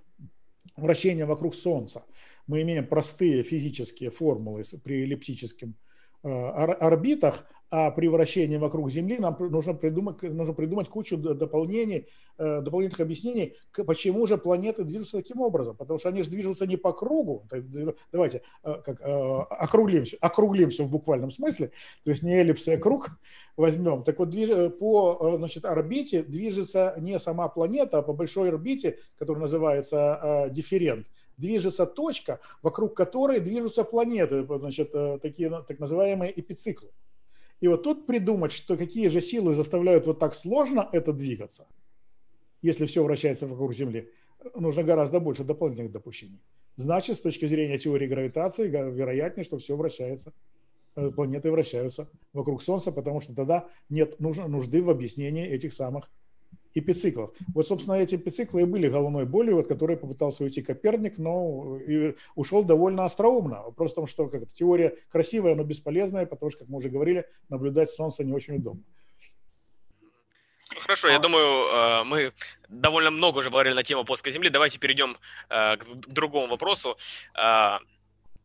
[0.75, 2.05] вращениях вокруг Солнца.
[2.45, 5.75] Мы имеем простые физические формулы при эллиптическом
[6.23, 12.07] э, орбитах, а при вращении вокруг Земли нам нужно придумать, нужно придумать кучу дополнений,
[12.37, 13.55] э, дополнительных объяснений,
[13.85, 15.75] почему же планеты движутся таким образом.
[15.75, 17.47] Потому что они же движутся не по кругу.
[18.11, 21.71] Давайте э, как, округлимся, округлимся в буквальном смысле,
[22.03, 23.09] то есть не эллипсы, а круг
[23.57, 24.03] возьмем.
[24.03, 24.29] Так вот,
[24.79, 31.07] по значит, орбите движется не сама планета, а по большой орбите, которая называется дифферент,
[31.37, 36.89] движется точка, вокруг которой движутся планеты, значит, э, такие так называемые эпициклы.
[37.59, 41.67] И вот тут придумать, что какие же силы заставляют вот так сложно это двигаться,
[42.61, 44.11] если все вращается вокруг Земли,
[44.55, 46.41] нужно гораздо больше дополнительных допущений.
[46.75, 50.33] Значит, с точки зрения теории гравитации, вероятнее, что все вращается,
[50.95, 56.11] э, планеты вращаются вокруг Солнца, потому что тогда нет нужды в объяснении этих самых
[56.73, 57.31] эпициклов.
[57.53, 62.15] Вот, собственно, эти эпициклы и были головной болью, вот, которой попытался уйти Коперник, но и
[62.35, 63.63] ушел довольно остроумно.
[63.63, 67.25] Вопрос в том, что как теория красивая, но бесполезная, потому что, как мы уже говорили,
[67.49, 68.83] наблюдать Солнце не очень удобно.
[70.73, 72.33] Ну, хорошо, я думаю, э, мы
[72.67, 74.49] довольно много уже говорили на тему плоской Земли.
[74.49, 75.17] Давайте перейдем
[75.49, 76.97] э, к другому вопросу.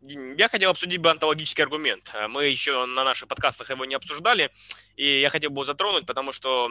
[0.05, 2.11] Я хотел обсудить бы антологический аргумент.
[2.13, 4.51] Э, мы еще на наших подкастах его не обсуждали,
[4.97, 6.69] и я хотел бы его затронуть, потому что,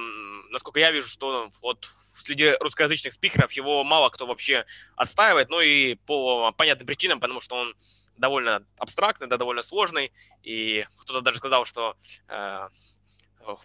[0.49, 4.65] насколько я вижу, что вот среди русскоязычных спикеров его мало кто вообще
[4.97, 7.75] отстаивает, ну и по понятным причинам, потому что он
[8.17, 10.11] довольно абстрактный, да, довольно сложный,
[10.43, 11.95] и кто-то даже сказал, что
[12.27, 12.67] э,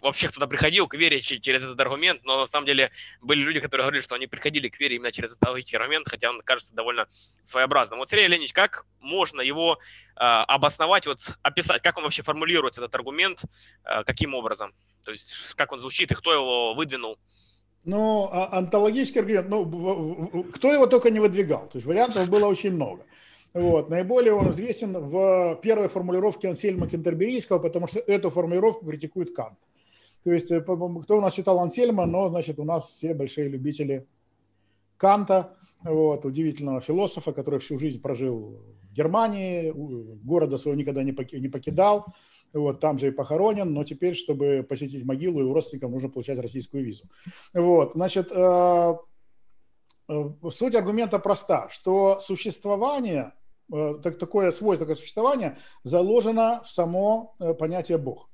[0.01, 3.83] вообще кто-то приходил к вере через этот аргумент, но на самом деле были люди, которые
[3.85, 7.07] говорили, что они приходили к вере именно через этот аргумент, хотя он кажется довольно
[7.43, 7.99] своеобразным.
[7.99, 9.79] Вот Сергей Леонидович, как можно его
[10.15, 13.43] э, обосновать, вот описать, как он вообще формулируется, этот аргумент,
[13.83, 14.73] э, каким образом?
[15.03, 17.17] То есть как он звучит и кто его выдвинул?
[17.83, 22.71] Ну, а, антологический аргумент, ну, кто его только не выдвигал, то есть вариантов было очень
[22.71, 23.05] много.
[23.53, 23.89] Вот.
[23.89, 29.57] Наиболее он известен в первой формулировке Ансельма Кентерберийского, потому что эту формулировку критикует Кант.
[30.23, 34.07] То есть, э, кто у нас читал Ансельма, но, значит, у нас все большие любители
[34.97, 39.71] Канта, вот, удивительного философа, который всю жизнь прожил в Германии,
[40.23, 42.07] города своего никогда не покидал,
[42.53, 46.83] вот, там же и похоронен, но теперь, чтобы посетить могилу, его родственникам нужно получать российскую
[46.83, 47.05] визу.
[47.53, 48.93] Вот, значит, э,
[50.09, 53.33] э, суть аргумента проста, что существование
[53.69, 58.29] так, такое свойство, такое существование заложено в само э, понятие Бог.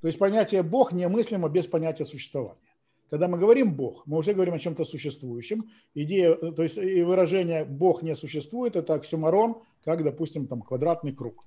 [0.00, 2.60] То есть понятие Бог немыслимо без понятия существования.
[3.10, 5.62] Когда мы говорим Бог, мы уже говорим о чем-то существующем.
[5.94, 11.12] Идея, э, то есть и выражение Бог не существует, это оксюмарон, как, допустим, там квадратный
[11.12, 11.44] круг.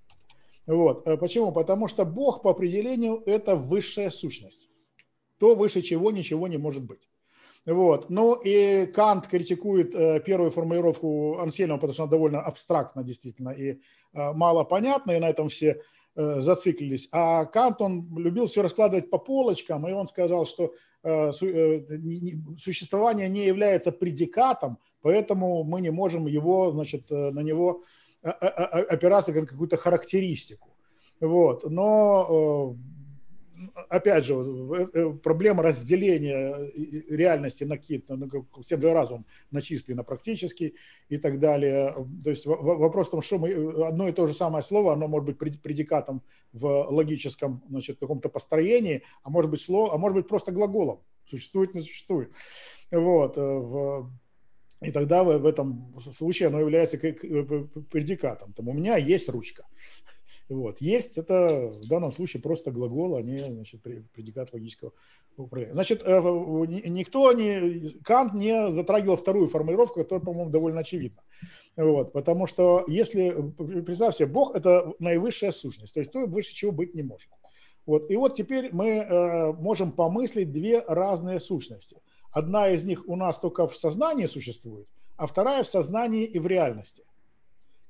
[0.68, 1.06] Вот.
[1.20, 1.52] Почему?
[1.52, 4.70] Потому что Бог по определению это высшая сущность.
[5.40, 7.10] То, выше чего ничего не может быть.
[7.66, 8.10] Вот.
[8.10, 13.72] Ну и Кант критикует э, первую формулировку Ансельма, потому что она довольно абстрактна действительно и
[13.72, 13.78] э,
[14.34, 15.82] мало понятна, и на этом все
[16.16, 17.10] э, зациклились.
[17.12, 21.82] А Кант, он любил все раскладывать по полочкам, и он сказал, что э, су, э,
[22.58, 27.84] существование не является предикатом, поэтому мы не можем его, значит, э, на него
[28.22, 30.76] опираться как какую-то характеристику.
[31.22, 31.70] Вот.
[31.70, 32.76] Но
[33.90, 38.28] опять же, э, э, проблема разделения э, реальности на какие-то, ну,
[38.62, 40.76] всем же разум, на чистый, на практический
[41.10, 41.94] и так далее.
[42.24, 43.52] То есть вопрос в том, что мы,
[43.86, 46.22] одно и то же самое слово, оно может быть предикатом
[46.54, 51.02] в логическом, значит, каком-то построении, а может быть слово, а может быть просто глаголом.
[51.26, 52.32] Существует, не существует.
[52.92, 53.38] Вот.
[53.38, 54.12] В,
[54.82, 58.54] и тогда в этом случае оно является предикатом.
[58.54, 59.66] Там, у меня есть ручка
[60.50, 60.82] Вот.
[60.82, 64.94] Есть это в данном случае просто глагол, а не значит, предикат логического
[65.38, 65.74] управления.
[65.74, 71.22] Значит, э, никто не, Кант не затрагивал вторую формулировку, которая, по-моему, довольно очевидна.
[71.78, 73.54] Вот, потому что если,
[73.86, 77.30] представь себе, Бог– это наивысшая сущность, то есть то, выше чего быть не может.
[77.86, 82.02] Вот, и вот теперь мы э, можем помыслить две разные сущности.
[82.32, 86.48] Одна из них у нас только в сознании существует, а вторая в сознании и в
[86.48, 87.04] реальности.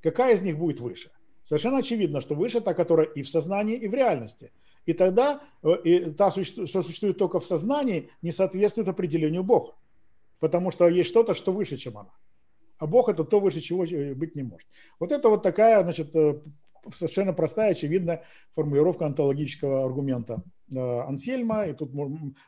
[0.02, 1.12] Какая из них будет выше?
[1.50, 4.52] Совершенно очевидно, что выше та, которая и в сознании, и в реальности.
[4.86, 9.74] И тогда э, и та, что существует только в сознании, не соответствует определению Бога.
[10.40, 12.12] Потому что есть что-то, что выше, чем она.
[12.78, 14.68] А Бог это то выше, чего э, быть не может.
[15.00, 16.40] Вот это вот такая, значит, э,
[16.94, 21.66] совершенно простая, очевидная формулировка онтологического аргумента Ансельма.
[21.66, 21.92] И тут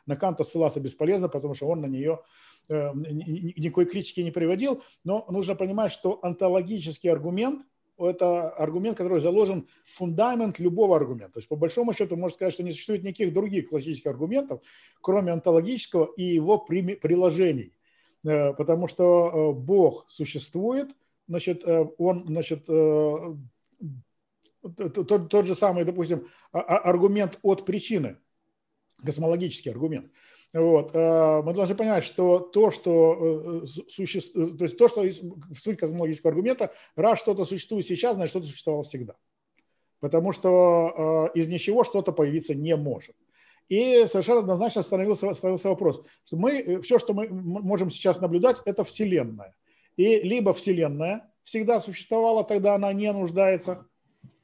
[0.06, 2.20] на Канта ссылаться бесполезно, потому что он на нее
[2.68, 4.84] никакой критики не приводил.
[5.02, 7.66] Но нужно понимать, что онтологический аргумент–
[8.02, 11.34] это аргумент, который заложен в фундамент любого аргумента.
[11.34, 14.60] То есть, по большому счету, можно сказать, что не существует никаких других классических аргументов,
[15.00, 17.72] кроме онтологического и его приложений.
[18.24, 20.90] Э, потому что э, Бог существует,
[21.28, 23.36] значит, э, он, значит, тот,
[25.28, 28.16] тот же самый, допустим, а, а, аргумент от причины,
[29.04, 30.10] космологический аргумент–
[30.52, 30.94] вот.
[30.94, 35.04] Э, мы должны понимать, что то, что э, существует, то есть то, что
[35.54, 39.14] суть космологического аргумента, раз что-то существует сейчас, значит, что-то существовало всегда.
[40.00, 43.16] Потому что э, из ничего что-то появиться не может.
[43.68, 48.84] И совершенно однозначно становился, становился вопрос, что мы, все, что мы можем сейчас наблюдать, это
[48.84, 49.54] Вселенная.
[49.96, 53.86] И либо Вселенная всегда существовала, тогда она не нуждается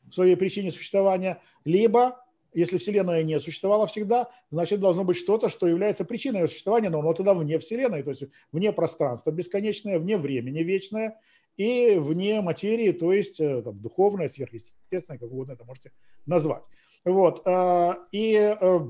[0.08, 2.24] в своей причине существования, либо
[2.54, 7.00] если Вселенная не существовала всегда, значит, должно быть что-то, что является причиной ее существования, но
[7.00, 11.20] оно тогда вне Вселенной, то есть вне пространства бесконечное, вне времени вечное
[11.56, 15.92] и вне материи, то есть э, там, духовное, сверхъестественное, как угодно это можете
[16.24, 16.62] назвать.
[17.04, 17.42] Вот.
[17.46, 18.80] А, и э,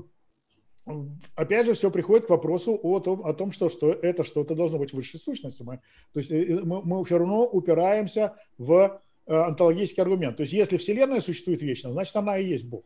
[1.35, 4.77] опять же, все приходит к вопросу о том, о том что, что это что-то должно
[4.77, 5.65] быть высшей сущностью.
[5.65, 5.81] Мы,
[6.13, 10.37] то есть э, мы, мы все равно упираемся в онтологический аргумент.
[10.37, 12.83] То есть если Вселенная существует вечно, значит она и есть Бог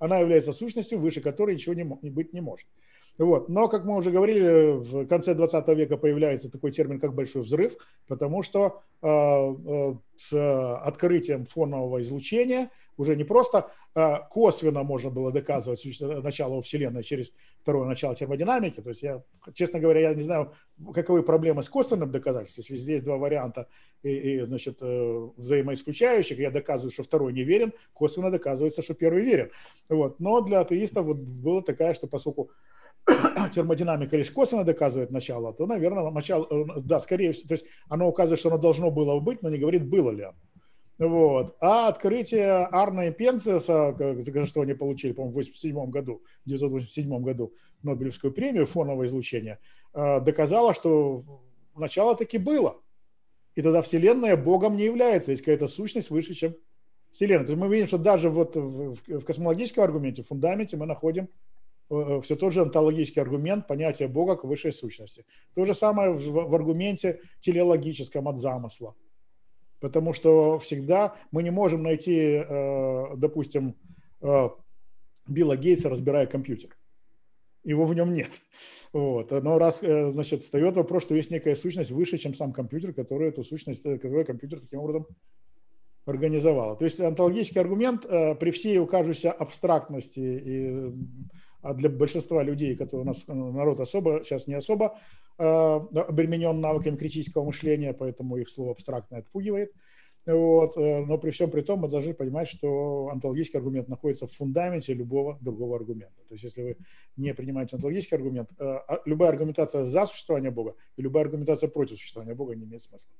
[0.00, 2.66] она является сущностью, выше которой ничего не, быть не может.
[3.18, 3.48] Вот.
[3.48, 7.76] Но, как мы уже говорили, в конце 20 века появляется такой термин, как большой взрыв,
[8.06, 15.32] потому что э, э, с открытием фонового излучения уже не просто э, косвенно можно было
[15.32, 15.82] доказывать
[16.22, 17.32] начало Вселенной через
[17.62, 18.80] второе начало термодинамики.
[18.80, 19.22] То есть я,
[19.54, 20.52] честно говоря, я не знаю,
[20.94, 22.62] каковы проблемы с косвенным доказательством.
[22.62, 23.68] Если здесь два варианта
[24.02, 29.22] и, и значит, э, взаимоисключающих, я доказываю, что второй не верен, косвенно доказывается, что первый
[29.22, 29.50] верен.
[29.88, 30.20] Вот.
[30.20, 32.50] Но для атеистов вот была такая, что поскольку
[33.54, 38.08] термодинамика лишь косвенно доказывает начало, то, наверное, начало, э, да, скорее всего, то есть оно
[38.08, 40.36] указывает, что оно должно было быть, но не говорит, было ли оно.
[41.00, 41.56] Вот.
[41.60, 47.54] А открытие Арна и Пенциса, за что они получили, по-моему, в 1987 году, 1987 году
[47.82, 49.58] Нобелевскую премию фонового излучения,
[49.94, 51.24] э, доказало, что
[51.74, 52.82] начало таки было.
[53.54, 56.54] И тогда Вселенная Богом не является, есть какая-то сущность выше, чем
[57.12, 57.46] Вселенная.
[57.46, 61.28] То есть мы видим, что даже вот в, в космологическом аргументе, в фундаменте мы находим
[62.22, 65.26] все тот же онтологический аргумент понятия Бога к высшей сущности.
[65.54, 68.94] То же самое в, в аргументе телеологическом от замысла.
[69.80, 73.74] Потому что всегда мы не можем найти, э, допустим,
[75.26, 76.76] Билла Гейтса, разбирая компьютер.
[77.64, 78.30] Его в нем нет.
[78.92, 79.30] Вот.
[79.30, 83.44] Но раз, значит, встает вопрос, что есть некая сущность выше, чем сам компьютер, который эту
[83.44, 85.06] сущность, которую компьютер таким образом
[86.04, 86.76] организовал.
[86.76, 90.92] То есть онтологический аргумент при всей укажущейся абстрактности и
[91.62, 94.98] а для большинства людей, которые у нас э, народ особо, сейчас не особо
[95.38, 99.72] э, обременен навыками критического мышления, поэтому их слово абстрактно отпугивает.
[100.26, 100.76] Вот.
[100.76, 104.94] Э, но при всем при том мы должны понимать, что онтологический аргумент находится в фундаменте
[104.94, 106.22] любого другого аргумента.
[106.28, 106.76] То есть если вы
[107.16, 112.34] не принимаете онтологический аргумент, а любая аргументация за существование Бога и любая аргументация против существования
[112.34, 113.10] Бога не имеет смысла.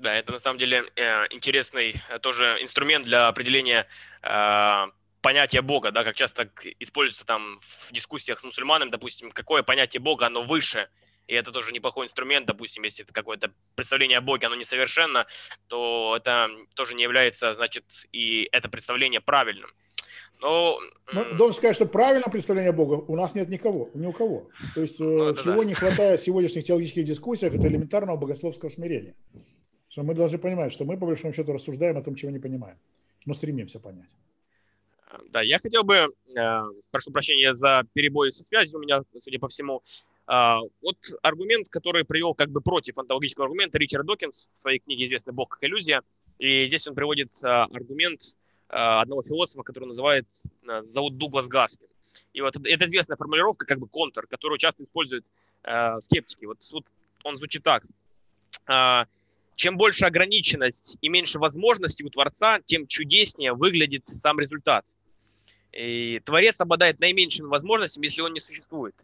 [0.00, 0.82] Да, это на самом деле
[1.30, 3.86] интересный тоже инструмент для определения
[5.22, 6.50] понятие Бога, да, как часто
[6.80, 10.88] используется там в дискуссиях с мусульманами, допустим, какое понятие Бога, оно выше,
[11.28, 15.26] и это тоже неплохой инструмент, допустим, если это какое-то представление о Боге, оно несовершенно,
[15.68, 19.70] то это тоже не является, значит, и это представление правильным.
[20.40, 20.78] Но...
[21.12, 24.50] Ну, должен сказать, что правильное представление о Бога у нас нет никого, ни у кого.
[24.74, 25.64] То есть, э, ну, чего да.
[25.64, 29.14] не хватает в сегодняшних теологических дискуссиях, это элементарного богословского смирения.
[29.88, 32.78] Что мы должны понимать, что мы, по большому счету, рассуждаем о том, чего не понимаем,
[33.24, 34.10] но стремимся понять.
[35.30, 39.48] Да, я хотел бы, э, прошу прощения за перебои со связью у меня, судя по
[39.48, 39.82] всему.
[40.26, 45.06] Э, вот аргумент, который привел как бы против онтологического аргумента Ричард Докинс в своей книге
[45.06, 46.02] «Известный Бог как иллюзия».
[46.38, 48.36] И здесь он приводит э, аргумент
[48.68, 50.26] одного философа, который называет,
[50.84, 51.88] зовут Дуглас Гаскин.
[52.32, 55.26] И вот это известная формулировка, как бы контр, которую часто используют
[56.00, 56.46] скептики.
[56.46, 56.84] Вот, вот
[57.22, 57.84] он звучит так.
[59.56, 64.86] Чем больше ограниченность и меньше возможностей у Творца, тем чудеснее выглядит сам результат.
[65.72, 68.94] И Творец обладает наименьшими возможностями, если он не существует.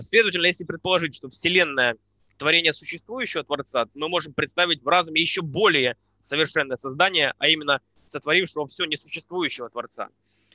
[0.00, 1.96] Следовательно, если предположить, что Вселенная–
[2.38, 8.66] творение существующего Творца, мы можем представить в разуме еще более совершенное создание, а именно сотворившего
[8.66, 10.08] все несуществующего Творца.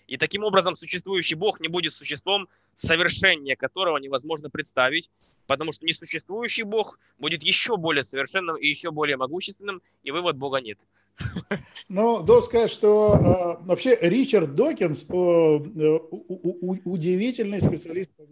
[0.07, 5.09] И таким образом существующий Бог не будет существом, совершеннее которого невозможно представить,
[5.47, 10.59] потому что несуществующий Бог будет еще более совершенным и еще более могущественным, и вывод Бога
[10.59, 10.77] нет.
[11.87, 15.99] Ну, должен сказать, что э, вообще Ричард Докинс э, э,
[16.83, 18.23] удивительный специалист по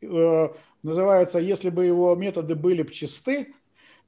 [0.00, 0.48] Э,
[0.82, 3.52] называется, если бы его методы были бы чисты,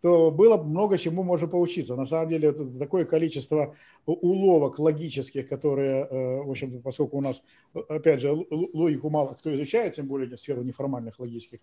[0.03, 1.97] то было бы много чему можно поучиться.
[1.97, 3.77] На самом деле, это такое количество
[4.07, 7.43] уловок логических, которые, э, в общем поскольку у нас,
[7.89, 11.61] опять же, логику мало кто изучает, тем более сферу неформальных логических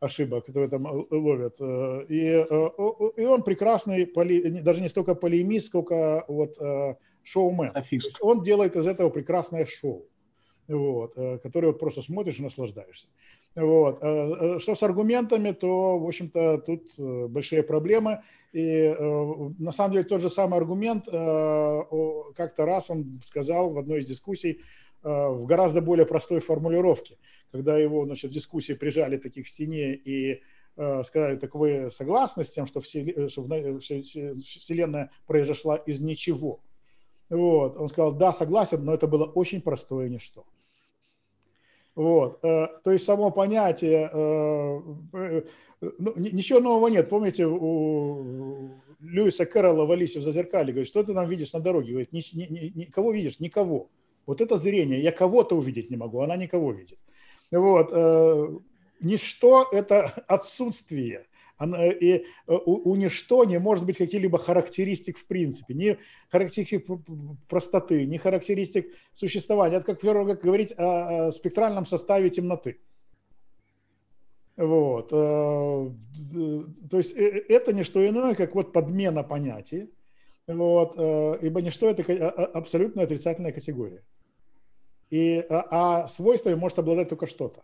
[0.00, 1.56] ошибок, в этом ловят.
[1.60, 2.46] Э, и,
[3.20, 4.10] и он прекрасный,
[4.62, 6.56] даже не столько полемист, сколько вот
[7.22, 7.72] шоумен.
[8.20, 10.06] Он делает из этого прекрасное шоу,
[10.68, 13.08] вот, которое вот просто смотришь и наслаждаешься.
[13.56, 14.02] Вот.
[14.02, 18.22] Э, э, что с аргументами, то, в общем-то, тут э, большие проблемы.
[18.52, 18.94] И
[19.58, 24.60] на самом деле тот же самый аргумент, как-то раз он сказал в одной из дискуссий
[25.02, 27.18] в гораздо более простой формулировке,
[27.50, 30.40] когда его значит, в дискуссии прижали таких к стене и
[30.76, 33.50] сказали, так вы согласны с тем, что Вселенная
[35.26, 36.60] произошла из ничего?
[37.28, 37.76] Вот.
[37.76, 40.46] Он сказал, да, согласен, но это было очень простое ничто.
[41.94, 42.44] Вот.
[42.44, 44.80] Э, то есть само понятие, э,
[45.12, 45.42] э,
[45.98, 47.08] ну, ничего нового нет.
[47.08, 48.70] Помните, у
[49.00, 51.90] Льюиса Кэрролла в «Алисе в зазеркале» говорит, что ты там видишь на дороге?
[51.90, 53.38] Говорит, ни, ни, ни, кого видишь?
[53.38, 53.90] Никого.
[54.26, 55.00] Вот это зрение.
[55.00, 56.98] Я кого-то увидеть не могу, она никого видит.
[57.50, 57.92] Вот.
[59.00, 61.26] Ничто– это отсутствие.
[61.62, 65.98] И э, у, ничто не может быть каких-либо характеристик в принципе, ни
[66.30, 66.86] характеристик
[67.48, 69.76] простоты, ни характеристик существования.
[69.76, 72.80] Это как, как говорить о спектральном составе темноты.
[74.56, 75.12] Вот.
[75.12, 75.90] Э,
[76.90, 79.90] то есть э, это не что иное, как вот подмена понятий,
[80.46, 80.94] вот,
[81.42, 84.02] ибо ничто это абсолютно отрицательная категория.
[85.08, 87.62] И, а, а свойствами может обладать только что-то.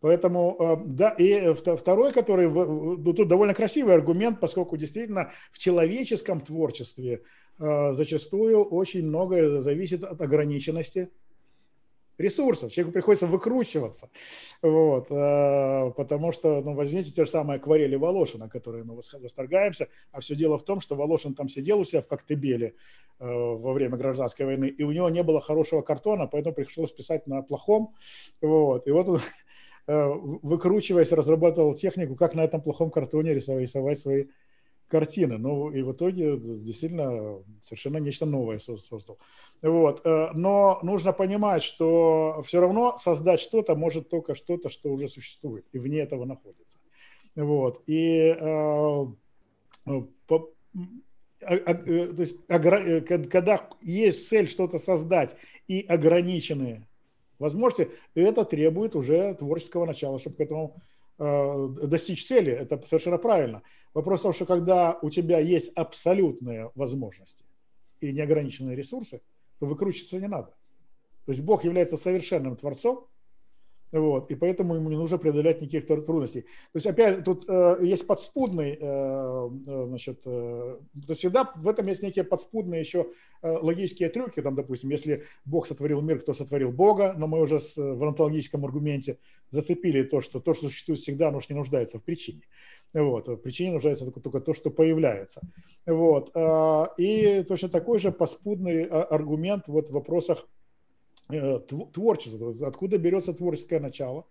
[0.00, 6.40] Поэтому, э, да, и второй, который, ну, тут довольно красивый аргумент, поскольку действительно в человеческом
[6.40, 7.22] творчестве
[7.58, 11.10] э, зачастую очень многое зависит от ограниченности
[12.16, 12.72] ресурсов.
[12.72, 14.08] Человеку приходится выкручиваться.
[14.62, 20.20] Вот, э, потому что, ну, возьмите те же самые акварели Волошина, которые мы восторгаемся, а
[20.20, 22.74] все дело в том, что Волошин там сидел у себя в Коктебеле
[23.18, 27.42] во время гражданской войны, и у него не было хорошего картона, поэтому пришлось писать на
[27.42, 27.94] плохом.
[28.40, 29.18] Вот, и вот Э,
[29.92, 34.26] выкручиваясь, разрабатывал технику, как на этом плохом картоне рисовать, рисовать свои
[34.90, 35.38] картины.
[35.38, 39.18] Ну и в итоге действительно совершенно нечто новое создал.
[39.62, 40.06] Вот.
[40.06, 45.64] Э, но нужно понимать, что все равно создать что-то может только что-то, что уже существует
[45.72, 46.78] и вне этого находится.
[47.36, 47.82] Вот.
[47.86, 49.06] И э,
[50.26, 50.50] по,
[51.42, 55.36] а, а, то есть, когда есть цель что-то создать
[55.68, 56.86] и ограниченные
[57.40, 60.76] возможности, это требует уже творческого начала, чтобы к этому
[61.18, 62.52] э, достичь цели.
[62.52, 63.62] Это совершенно правильно.
[63.94, 67.44] Вопрос в том, что когда у тебя есть абсолютные возможности
[68.00, 69.20] и неограниченные ресурсы,
[69.58, 70.54] то выкручиваться не надо.
[71.26, 73.06] То есть Бог является совершенным творцом,
[73.92, 76.42] вот, и поэтому ему не нужно преодолевать никаких трудностей.
[76.42, 81.86] То есть, опять, тут э, есть подспудный, э, э, значит, э, то всегда в этом
[81.88, 83.08] есть некие подспудные еще
[83.42, 87.58] э, логические трюки, там, допустим, если Бог сотворил мир, кто сотворил Бога, но мы уже
[87.58, 89.18] с, в онтологическом аргументе
[89.50, 92.42] зацепили то, что то, что существует всегда, оно не нуждается в причине.
[92.92, 95.40] Вот, в причине нуждается только, только то, что появляется.
[95.86, 100.46] Вот, э, и точно такой же подспудный а, аргумент вот в вопросах
[101.92, 104.26] творчество, откуда берется творческое начало.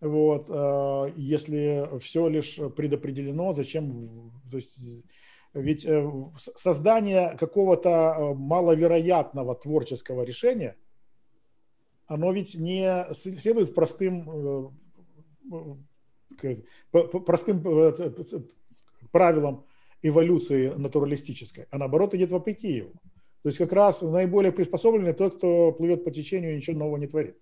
[0.00, 4.78] Вот, э, если все лишь предопределено, зачем, то есть,
[5.54, 10.76] ведь э, создание какого-то маловероятного творческого решения,
[12.06, 14.74] оно ведь не следует простым,
[17.24, 17.62] простым
[19.10, 19.64] правилам
[20.02, 22.90] эволюции натуралистической, а наоборот идет вопреки его.
[23.44, 27.06] То есть как раз наиболее приспособленный тот, кто плывет по течению и ничего нового не
[27.06, 27.36] творит.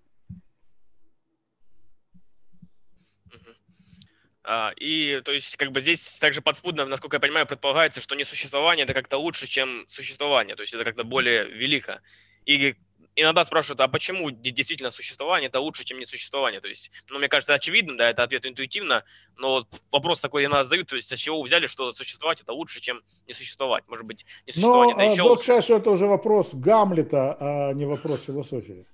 [4.43, 8.83] А, и, то есть, как бы здесь также подспудно, насколько я понимаю, предполагается, что несуществование–
[8.85, 12.01] это как-то лучше, чем существование, то есть это как-то более велико.
[12.43, 12.75] И
[13.15, 16.61] иногда спрашивают, а почему действительно существование это лучше, чем несуществование?
[16.61, 19.03] То есть, ну, мне кажется, очевидно, да, это ответ интуитивно,
[19.37, 22.81] но вопрос такой иногда задают, то есть, с чего вы взяли, что существовать это лучше,
[22.81, 23.83] чем не существовать?
[23.87, 25.43] Может быть, не существование это еще должен лучше?
[25.43, 28.85] сказать, что это уже вопрос Гамлета, а не вопрос философии.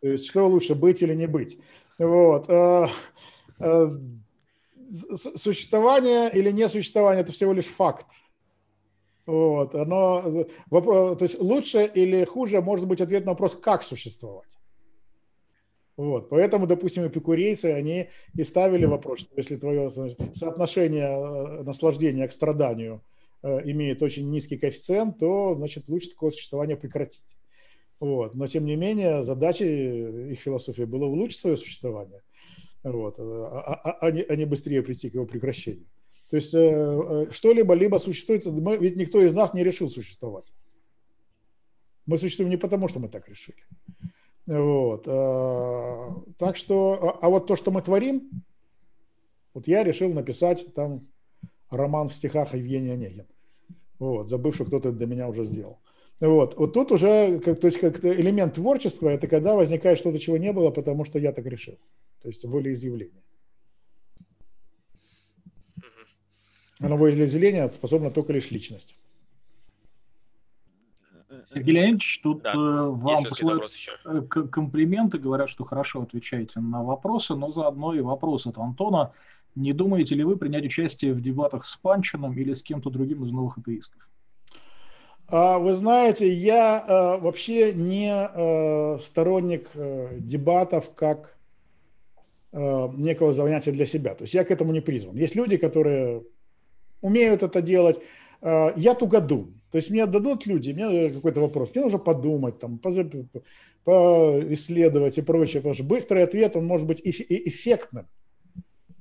[0.00, 1.58] То есть, что лучше, быть или не быть?
[1.98, 2.48] Вот.
[2.48, 2.88] Э,
[3.60, 3.88] э,
[5.36, 8.06] существование или несуществование– это всего лишь факт.
[9.26, 14.58] Вот, оно, вопрос, то есть лучше или хуже может быть ответ на вопрос, как существовать.
[15.96, 22.32] Вот, поэтому, допустим, эпикурейцы, они и ставили вопрос, что если твое соотношение э, наслаждения к
[22.32, 23.00] страданию
[23.42, 27.36] э, имеет очень низкий коэффициент, то, значит, лучше такое существование прекратить.
[28.00, 28.34] Вот.
[28.34, 32.22] Но, тем не менее, задачей их философии было улучшить свое существование,
[32.82, 35.86] вот, а, а, а, не, а не быстрее прийти к его прекращению.
[36.30, 40.52] То есть э, э, что-либо либо существует, ведь никто из нас не решил существовать.
[42.06, 43.62] Мы существуем не потому, что мы так решили.
[44.46, 45.06] Вот.
[45.06, 48.30] Э, так что, а, а вот то, что мы творим,
[49.54, 51.06] вот я решил написать там
[51.70, 53.26] роман в стихах Евгения Онегин.
[53.98, 55.78] Вот, забыв, что кто-то для меня уже сделал.
[56.20, 60.36] Вот, вот тут уже, как, то есть как элемент творчества, это когда возникает что-то, чего
[60.36, 61.78] не было, потому что я так решил.
[62.22, 63.22] То есть волеизъявление.
[66.80, 68.96] А на волеизъявление способна только лишь личность.
[71.52, 72.52] Сергей Леонидович, тут да.
[72.52, 73.70] Э, вам посылают
[74.04, 79.12] э, комплименты, говорят, что хорошо отвечаете на вопросы, но заодно и вопрос от Антона.
[79.54, 83.30] Не думаете ли вы принять участие в дебатах с Панчином или с кем-то другим из
[83.30, 84.08] новых атеистов?
[85.28, 89.70] А, вы знаете, я э, вообще не сторонник
[90.18, 91.36] дебатов как
[92.52, 94.14] некого занятия для себя.
[94.14, 95.16] То есть я к этому не призван.
[95.16, 96.22] Есть люди, которые
[97.04, 98.00] умеют это делать.
[98.40, 99.52] А, я тугоду.
[99.70, 102.80] То есть мне дадут люди, мне какой-то вопрос, мне нужно подумать, там,
[103.84, 108.06] поисследовать и прочее, потому что быстрый ответ, он может быть эффектным,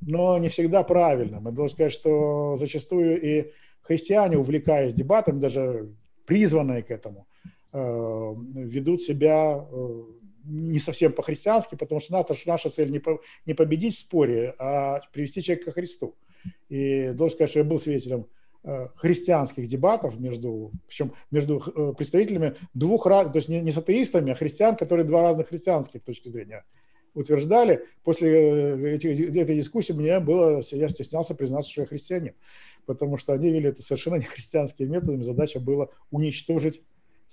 [0.01, 1.45] но не всегда правильным.
[1.45, 3.51] Я должен сказать, что зачастую и
[3.81, 5.89] христиане, увлекаясь дебатами, даже
[6.25, 7.27] призванные к этому,
[7.71, 9.65] а, ведут себя
[10.45, 15.41] не совсем по-христиански, потому что наша, цель не, по, не победить в споре, а привести
[15.41, 16.15] человека ко Христу.
[16.69, 18.27] И должен сказать, что я был свидетелем
[18.63, 24.31] э, христианских дебатов между, причем между э, представителями двух, то есть не, не с атеистами,
[24.31, 26.63] а христиан, которые два разных христианских точки зрения
[27.13, 27.85] утверждали.
[28.03, 32.33] После э, этих, этой дискуссии мне было, я стеснялся признаться, что я христианин,
[32.85, 35.23] потому что они вели это совершенно не христианскими методами.
[35.23, 36.81] Задача была уничтожить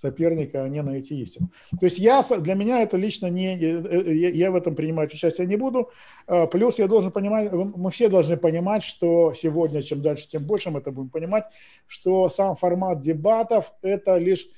[0.00, 1.50] соперника, а не найти истину.
[1.78, 5.46] То есть я, для меня это лично не, э, э, я, в этом принимать участие
[5.46, 5.90] не буду.
[6.26, 10.70] А, плюс я должен понимать, мы все должны понимать, что сегодня, чем дальше, тем больше
[10.70, 11.44] мы это будем понимать,
[11.86, 14.48] что сам формат дебатов– это лишь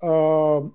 [0.00, 0.06] э,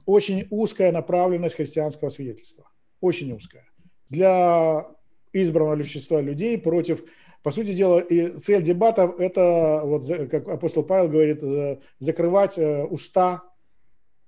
[0.06, 2.66] очень узкая направленность христианского свидетельства.
[3.02, 3.66] Очень узкая.
[4.10, 4.86] Для
[5.32, 7.04] избранного большинства людей против
[7.42, 11.42] по сути дела, и цель дебатов– это, вот, как апостол Павел говорит,
[12.00, 13.49] закрывать уста Э,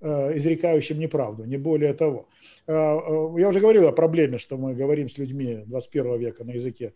[0.02, 2.28] изрекающим неправду, не более того.
[2.68, 6.52] Э, э, я уже говорил о проблеме, что мы говорим с людьми 21 века на
[6.52, 6.94] языке,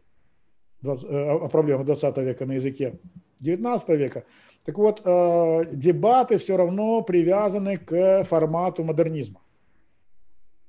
[0.84, 3.00] о проблемах 20 века на языке
[3.40, 4.24] 19 века.
[4.66, 9.42] Так вот, дебаты все равно привязаны к формату модернизма,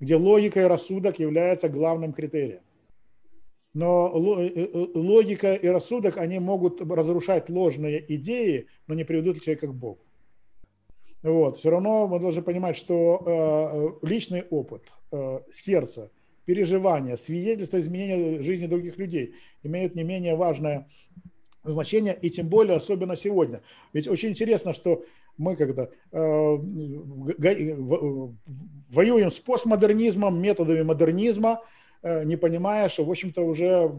[0.01, 2.61] где логика и рассудок являются главным критерием.
[3.72, 10.05] Но логика и рассудок, они могут разрушать ложные идеи, но не приведут человека к Богу.
[11.23, 11.57] Вот.
[11.57, 16.11] Все равно мы должны понимать, что э, личный опыт, э, сердце,
[16.45, 20.89] переживания, свидетельства изменения жизни других людей имеют не менее важное
[21.64, 23.62] значение, и тем более особенно сегодня.
[23.93, 25.05] Ведь очень интересно, что
[25.37, 25.89] мы когда э,
[28.89, 31.62] воюем с постмодернизмом, методами модернизма,
[32.03, 33.91] э, не понимая, что, в общем-то, уже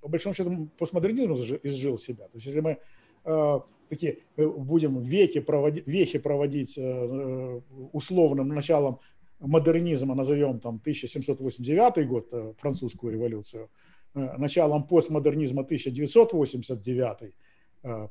[0.00, 2.24] по большому счету постмодернизм изжил себя.
[2.28, 2.78] То есть если мы
[3.24, 7.60] э, такие э, будем веки проводить, вехи проводить э, э,
[7.92, 9.00] условным началом
[9.38, 13.68] модернизма, назовем там 1789 год, французскую революцию,
[14.14, 17.34] началом постмодернизма 1989,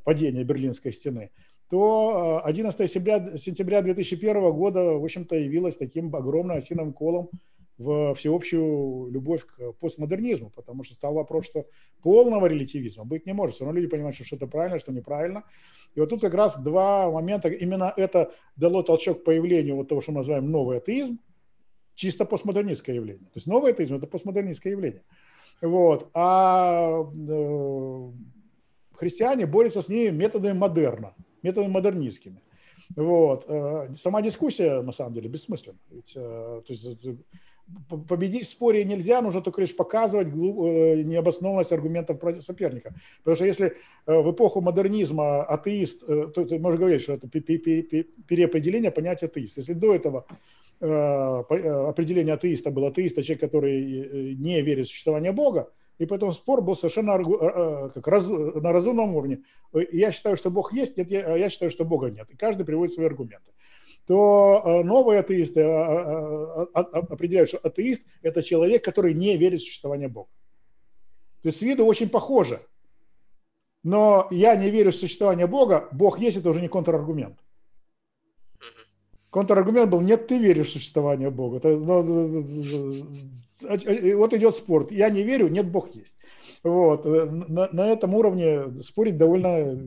[0.04, 1.32] падение Берлинской стены,
[1.68, 7.32] то 11 сентября, сентября 2001 года, в общем-то, явилось таким огромным осиным колом
[7.78, 11.66] в всеобщую любовь к постмодернизму, потому что стал вопрос, что
[12.02, 13.56] полного релятивизма быть не может.
[13.56, 15.44] Все равно люди понимают, что что-то правильно, что неправильно.
[15.94, 17.50] И вот тут как раз два момента.
[17.50, 21.20] Именно это дало толчок появлению вот того, что мы называем новый атеизм,
[21.96, 23.26] чисто постмодернистское явление.
[23.26, 25.04] То есть новый атеизм– это постмодернистское явление.
[25.62, 26.10] Вот.
[26.14, 28.12] А э,
[28.94, 32.42] христиане борются с ними методами модерна, методами модернистскими.
[32.96, 33.46] Вот.
[33.50, 35.80] Э, сама дискуссия, на самом деле, бессмысленна.
[35.90, 36.88] Ведь, э, то есть,
[38.08, 42.94] победить в споре нельзя, нужно только лишь показывать необоснованность аргументов против соперника.
[43.20, 43.76] Потому что если
[44.06, 49.58] в эпоху модернизма атеист, то, то можно говорить, что это переопределение понятия атеист.
[49.58, 50.26] Если до этого
[50.80, 56.76] определение атеиста было атеист, человек, который не верит в существование Бога, и поэтому спор был
[56.76, 59.44] совершенно э, э, как раз, на разумном уровне.
[59.92, 62.30] Я считаю, что Бог есть, нет, я, я считаю, что Бога нет.
[62.30, 63.52] И каждый приводит свои аргументы.
[64.08, 65.62] То э, новые атеисты
[66.74, 70.30] определяют, что атеист– это человек, который не верит в существование Бога.
[71.42, 72.62] То есть с виду очень похоже.
[73.84, 77.38] Но я не верю в существование Бога, Бог есть, это уже не контраргумент.
[79.30, 81.58] Контраргумент был, нет, ты веришь в существование Бога.
[81.58, 82.02] Это, ну,
[84.18, 84.92] вот идет спорт.
[84.92, 86.16] Я не верю, нет, Бог есть.
[86.64, 87.06] Вот.
[87.06, 89.78] Э, на, на этом уровне спорить довольно э,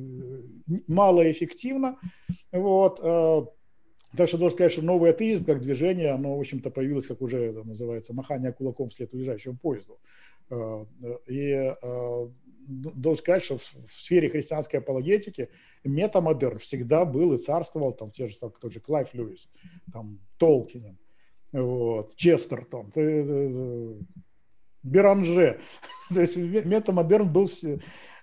[0.86, 1.98] малоэффективно.
[2.52, 3.00] Вот.
[4.12, 7.20] Э, так что должен сказать, что новый атеизм как движение, оно, в общем-то, появилось, как
[7.22, 9.98] уже это называется, махание кулаком вслед уезжающему поезду.
[11.26, 11.74] И
[12.68, 15.50] должен сказать, что в сфере христианской апологетики
[15.84, 19.48] метамодерн всегда был и царствовал, там те же, тот же Клайв Льюис,
[19.92, 20.98] там Толкиен,
[21.52, 22.92] вот, Честертон,
[24.82, 25.60] Беранже.
[26.14, 27.80] То есть метамодерн был все,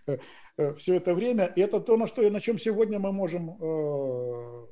[0.07, 0.18] э,
[0.57, 1.45] э, все это время.
[1.45, 4.66] И это то, на, что, на чем сегодня мы можем э,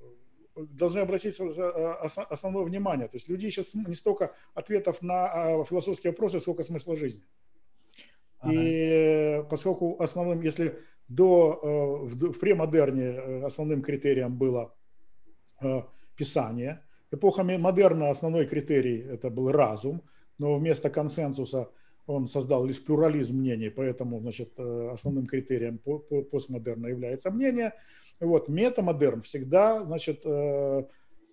[0.56, 3.08] должны обратить основное внимание.
[3.08, 7.24] То есть люди сейчас не столько ответов на а, философские вопросы, сколько смысла жизни.
[8.40, 8.54] Ага.
[8.54, 14.74] И поскольку основным, если до, в премодерне основным критерием было
[16.16, 16.82] писание–
[17.14, 20.02] Эпоха модерна основной критерий– это был разум,
[20.40, 21.70] но вместо консенсуса
[22.08, 25.78] он создал лишь плюрализм мнений, поэтому значит, э, основным критерием
[26.32, 27.74] постмодерна является мнение.
[28.20, 30.84] Вот, метамодерн всегда значит, э,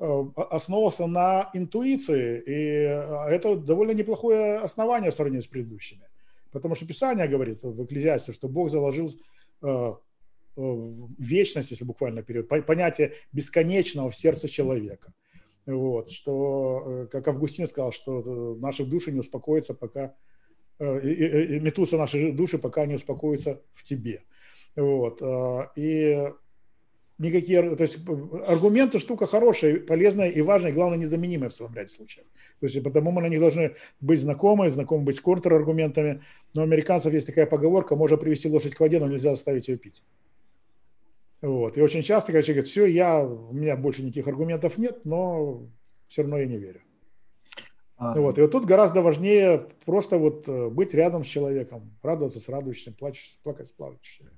[0.00, 6.08] э, основывался на интуиции, и это довольно неплохое основание в сравнении с предыдущими.
[6.50, 9.10] Потому что Писание говорит в Экклезиасте, что Бог заложил
[10.56, 15.12] вечность, если буквально перевод, понятие бесконечного в сердце человека.
[15.66, 20.14] Вот, что, э, как Августин сказал, что э, наши души не успокоятся, пока
[20.78, 24.24] э, и, и, и метутся наши души, пока не успокоятся в тебе.
[24.76, 25.20] Вот,
[25.76, 26.32] и
[27.20, 27.98] никакие, то есть
[28.46, 32.26] аргументы штука хорошая, полезная и важная, и главное незаменимая в целом ряде случаев.
[32.60, 36.22] То есть потому мы на них должны быть знакомы, знакомы быть с контраргументами.
[36.54, 39.76] Но у американцев есть такая поговорка, можно привести лошадь к воде, но нельзя заставить ее
[39.76, 40.02] пить.
[41.42, 41.76] Вот.
[41.76, 45.62] И очень часто, когда человек говорит, все, я, у меня больше никаких аргументов нет, но
[46.08, 46.80] все равно я не верю.
[47.96, 48.18] А...
[48.18, 48.38] Вот.
[48.38, 52.94] И вот тут гораздо важнее просто вот э, быть рядом с человеком, радоваться с радующим,
[52.94, 54.30] плачь, плакать с плачущим.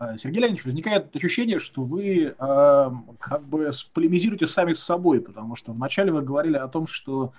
[0.00, 5.56] А, Сергей Леонидович, возникает ощущение, что вы э, как бы полемизируете сами с собой, потому
[5.56, 7.34] что вначале вы говорили о том, что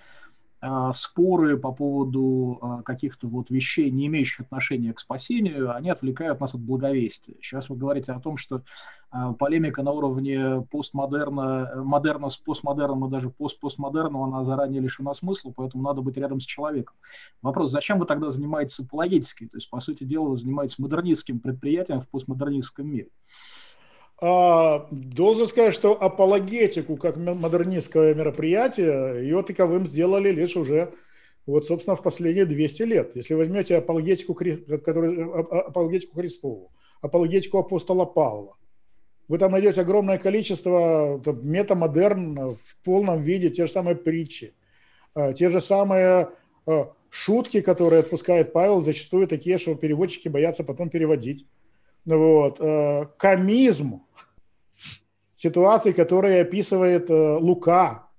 [0.94, 6.54] споры по поводу а, каких-то вот вещей, не имеющих отношения к спасению, они отвлекают нас
[6.54, 7.36] от благовестия.
[7.42, 8.62] Сейчас вы говорите о том, что
[9.10, 15.52] а, полемика на уровне постмодерна, модерна с постмодерном и даже постпостмодерном, она заранее лишена смысла,
[15.56, 16.96] поэтому надо быть рядом с человеком.
[17.42, 19.48] Вопрос, зачем вы тогда занимаетесь апологетически?
[19.48, 23.10] То есть, по сути дела, вы занимаетесь модернистским предприятием в постмодернистском мире.
[24.24, 30.94] А, должен сказать, что апологетику как модернистское мероприятие ее таковым сделали лишь уже
[31.48, 33.16] вот, собственно, в последние 200 лет.
[33.16, 36.72] Если возьмете апологетику, который, а, а, апологетику Христову,
[37.02, 38.58] апологетику апостола Павла,
[39.28, 44.54] вы там найдете огромное количество там, метамодерн в полном виде, те же самые притчи,
[45.36, 46.30] те же самые
[47.10, 51.48] шутки, которые отпускает Павел, зачастую такие, что переводчики боятся потом переводить.
[52.06, 52.60] Вот.
[52.60, 54.04] Э, комизм,
[55.36, 58.10] ситуации, которые описывает э, Лука.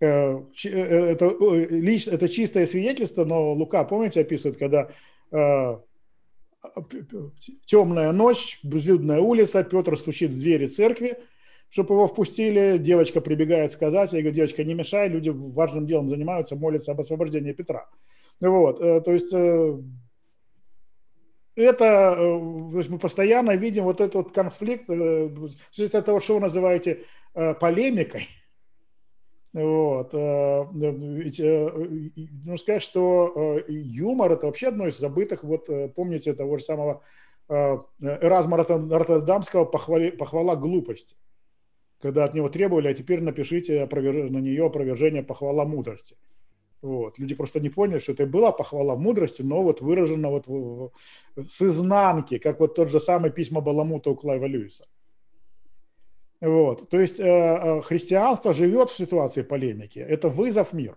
[0.00, 4.90] Э, это, это чистое свидетельство, но Лука, помните, описывает, когда
[7.64, 11.18] темная ночь, безлюдная улица, Петр стучит в двери церкви,
[11.68, 16.56] чтобы его впустили, девочка прибегает сказать, я говорю, девочка, не мешай, люди важным делом занимаются,
[16.56, 17.88] молятся об освобождении Петра.
[18.40, 19.32] Вот, то есть
[21.56, 25.28] это, э, то есть мы постоянно видим вот этот конфликт, э,
[25.72, 27.04] зависит от того, что вы называете
[27.34, 28.28] э, полемикой.
[29.52, 30.12] Вот.
[30.14, 37.02] Ведь, ну, сказать, что юмор– это вообще одно из забытых, вот помните того же самого
[37.48, 41.16] Эразма Роттердамского похвали, «Похвала глупости»,
[42.00, 46.16] когда от него требовали, а теперь напишите на нее опровержение «Похвала мудрости».
[46.82, 47.18] Вот.
[47.18, 50.92] Люди просто не поняли, что это была похвала мудрости, но вот выражена вот в,
[51.36, 54.86] в, с изнанки, как вот тот же самый письма Баламута у Клайва Льюиса.
[56.40, 56.88] Вот.
[56.88, 59.98] То есть э, э христианство живет в ситуации полемики.
[59.98, 60.96] Это вызов миру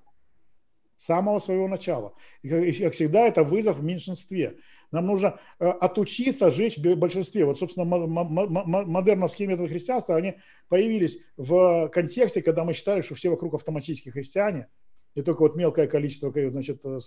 [0.97, 2.13] с самого своего начала.
[2.43, 4.59] И, как всегда, это вызов в меньшинстве.
[4.89, 7.43] Нам нужно э, отучиться жить в большинстве.
[7.43, 10.35] Вот, собственно, модерновские методы христианства, они
[10.69, 14.67] появились в контексте, когда мы считали, что все вокруг автоматически христиане–
[15.15, 16.99] и только вот мелкое количество значит, э,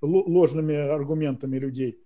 [0.00, 2.02] ложными аргументами людей,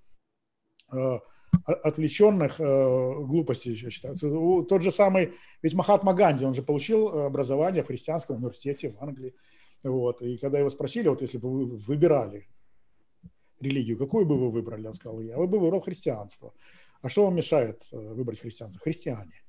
[0.92, 1.18] э,
[1.66, 4.16] отвлеченных э, глупостей, я считаю.
[4.64, 9.34] Тот же самый, ведь Махатма Ганди, он же получил образование в христианском университете в Англии.
[9.82, 10.22] Вот.
[10.22, 12.48] И когда его спросили, вот если бы вы выбирали
[13.60, 16.54] религию, какую бы вы выбрали, он сказал, я бы выбрал христианство.
[17.02, 18.80] А что вам мешает выбрать христианство?
[18.82, 19.43] Христиане.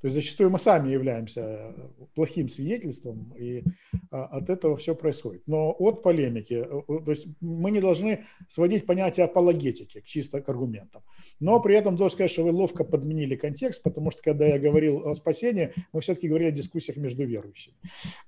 [0.00, 1.72] То есть зачастую мы сами являемся э,
[2.14, 3.64] плохим свидетельством, и
[4.12, 5.42] а, от этого все происходит.
[5.46, 11.02] Но от полемики, э, то есть мы не должны сводить понятие апологетики чисто к аргументам.
[11.40, 15.08] Но при этом должен сказать, что вы ловко подменили контекст, потому что когда я говорил
[15.08, 17.76] о спасении, мы все-таки говорили о дискуссиях между верующими.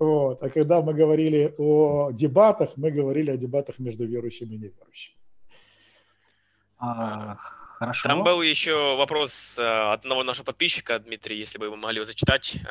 [0.01, 0.43] Вот.
[0.43, 5.17] А когда мы говорили о дебатах, мы говорили о дебатах между верующими и неверующими.
[7.81, 8.09] Хорошо.
[8.09, 12.57] Там был еще вопрос э, одного нашего подписчика, Дмитрий, если бы вы могли его зачитать,
[12.57, 12.69] э,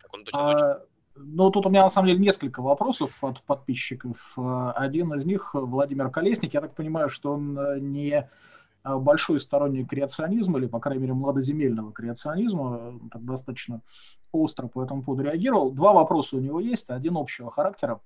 [0.00, 0.50] как он точно.
[0.50, 0.82] А,
[1.14, 4.32] ну, тут у меня на самом деле несколько вопросов от подписчиков.
[4.38, 6.54] Э, один из них Владимир Колесник.
[6.54, 8.30] Я так понимаю, что он не
[8.82, 13.82] большой сторонник креационизма, или, по крайней мере, младоземельного креационизма, так достаточно
[14.32, 15.70] остро по этому поводу реагировал.
[15.70, 18.00] Два вопроса у него есть, один общего характера.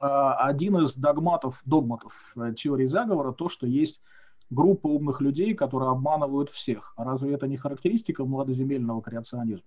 [0.00, 4.02] Один из догматов, догматов теории заговора, то, что есть
[4.50, 6.92] группа умных людей, которые обманывают всех.
[6.96, 9.66] А разве это не характеристика младоземельного креационизма?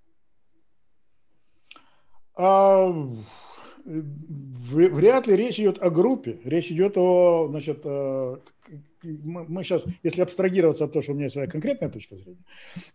[3.89, 6.39] Вряд ли речь идет о группе.
[6.43, 8.37] Речь идет о, значит, э,
[9.01, 12.43] мы сейчас, если абстрагироваться от того, что у меня есть своя конкретная точка зрения,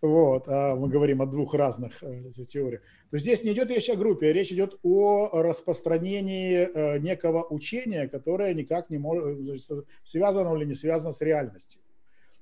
[0.01, 2.81] вот, а мы говорим о двух разных э, теориях,
[3.11, 8.07] то здесь не идет речь о группе, а речь идет о распространении э, некого учения,
[8.07, 9.61] которое никак не может,
[10.05, 11.81] связано или не связано с реальностью.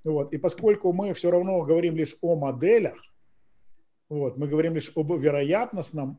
[0.03, 0.31] Вот.
[0.31, 3.01] И поскольку мы все равно говорим лишь о моделях,
[4.09, 6.17] вот, мы говорим лишь об вероятностном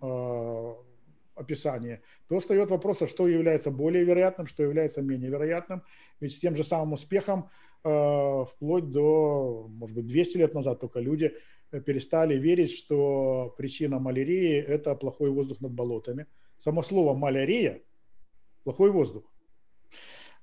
[1.35, 5.83] описании, то встает вопрос, а что является более вероятным, что является менее вероятным.
[6.21, 7.51] Ведь с тем же самым успехом
[7.85, 11.35] э, вплоть до, может быть, 200 лет назад только люди
[11.73, 16.27] э, перестали верить, что причина малярии– это плохой воздух над болотами.
[16.59, 17.83] Само слово «малярия»–
[18.65, 19.25] плохой воздух.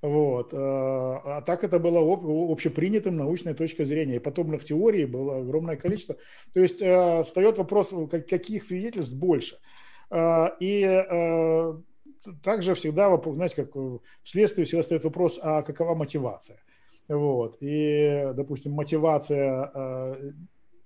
[0.02, 0.52] Вот.
[0.52, 2.00] Э, а так это было
[2.52, 4.16] общепринятым научной точкой зрения.
[4.16, 6.16] И подобных теорий было огромное количество.
[6.52, 7.94] То есть встает вопрос,
[8.28, 9.58] каких свидетельств больше–
[10.60, 11.80] и а,
[12.42, 13.74] также всегда, знаете, как
[14.22, 16.62] вследствие всегда стоит вопрос, а какова мотивация?
[17.08, 17.56] Вот.
[17.60, 20.32] И, допустим, мотивация а,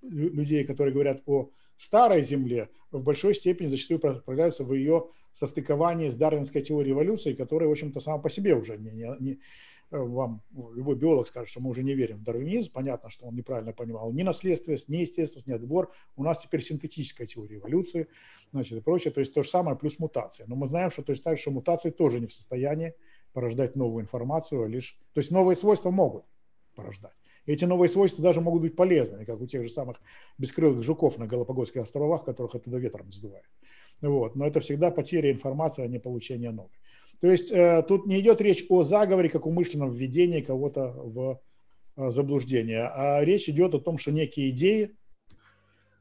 [0.01, 6.15] людей, которые говорят о старой Земле, в большой степени зачастую проявляется в ее состыковании с
[6.15, 9.39] дарвинской теорией эволюции, которая, в общем-то, сама по себе уже не, не,
[9.91, 13.73] вам любой биолог скажет, что мы уже не верим в дарвинизм, понятно, что он неправильно
[13.73, 15.91] понимал ни наследственность, ни естественность, ни отбор.
[16.15, 18.07] У нас теперь синтетическая теория эволюции,
[18.51, 19.11] значит, и прочее.
[19.11, 20.45] То есть то же самое плюс мутация.
[20.47, 22.93] Но мы знаем, что то есть так, что мутации тоже не в состоянии
[23.33, 24.97] порождать новую информацию, а лишь...
[25.13, 26.25] То есть новые свойства могут
[26.75, 27.15] порождать.
[27.45, 30.01] И эти новые свойства даже могут быть полезными, как у тех же самых
[30.37, 33.45] бескрылых жуков на Галапагосских островах, которых оттуда ветром сдувает.
[34.01, 34.35] Вот.
[34.35, 36.71] Но это всегда потеря информации, а не получение новой.
[37.21, 41.41] То есть э, тут не идет речь о заговоре, как умышленном введении кого-то в
[41.95, 44.95] э, заблуждение, а речь идет о том, что некие идеи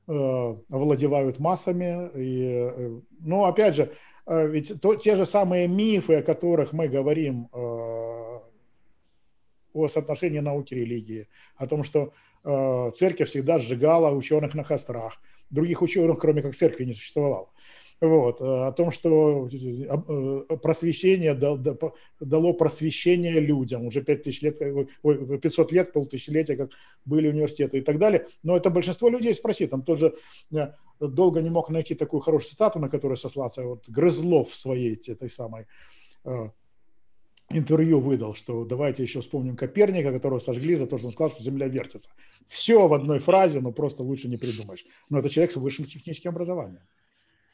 [0.08, 2.10] э, овладевают массами.
[2.14, 3.92] И, ну, опять же,
[4.26, 8.42] ведь то, те же самые мифы, о которых мы говорим о
[9.88, 12.12] соотношении науки и религии, о том, что
[12.42, 15.20] церковь всегда сжигала ученых на кострах,
[15.50, 17.50] других ученых, кроме как церкви, не существовало.
[18.00, 23.86] Вот, э, о том, что э, просвещение дало просвещение людям.
[23.86, 26.70] Уже 5000 лет, 500 лет, полтысячелетия, как
[27.06, 28.26] были университеты и так далее.
[28.42, 29.66] Но это большинство людей спроси.
[29.66, 30.14] Там тот же
[30.52, 33.62] э, долго не мог найти такую хорошую цитату, на которую сослаться.
[33.62, 35.66] Вот Грызлов в своей этой самой
[37.48, 41.42] интервью выдал, что давайте еще вспомним Коперника, которого сожгли за то, что он сказал, что
[41.42, 42.10] Земля вертится.
[42.46, 44.84] Все в одной фразе, но просто лучше не придумаешь.
[45.08, 46.82] Но это человек с высшим техническим образованием.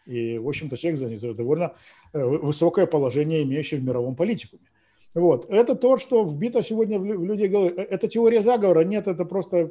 [0.07, 1.74] И, в общем-то, человек занимает довольно
[2.12, 4.69] э, высокое положение, имеющее в мировом политикуме.
[5.15, 5.47] Вот.
[5.51, 7.74] Это то, что вбито сегодня в людей головы.
[7.77, 8.85] Э, это теория заговора.
[8.85, 9.70] Нет, это просто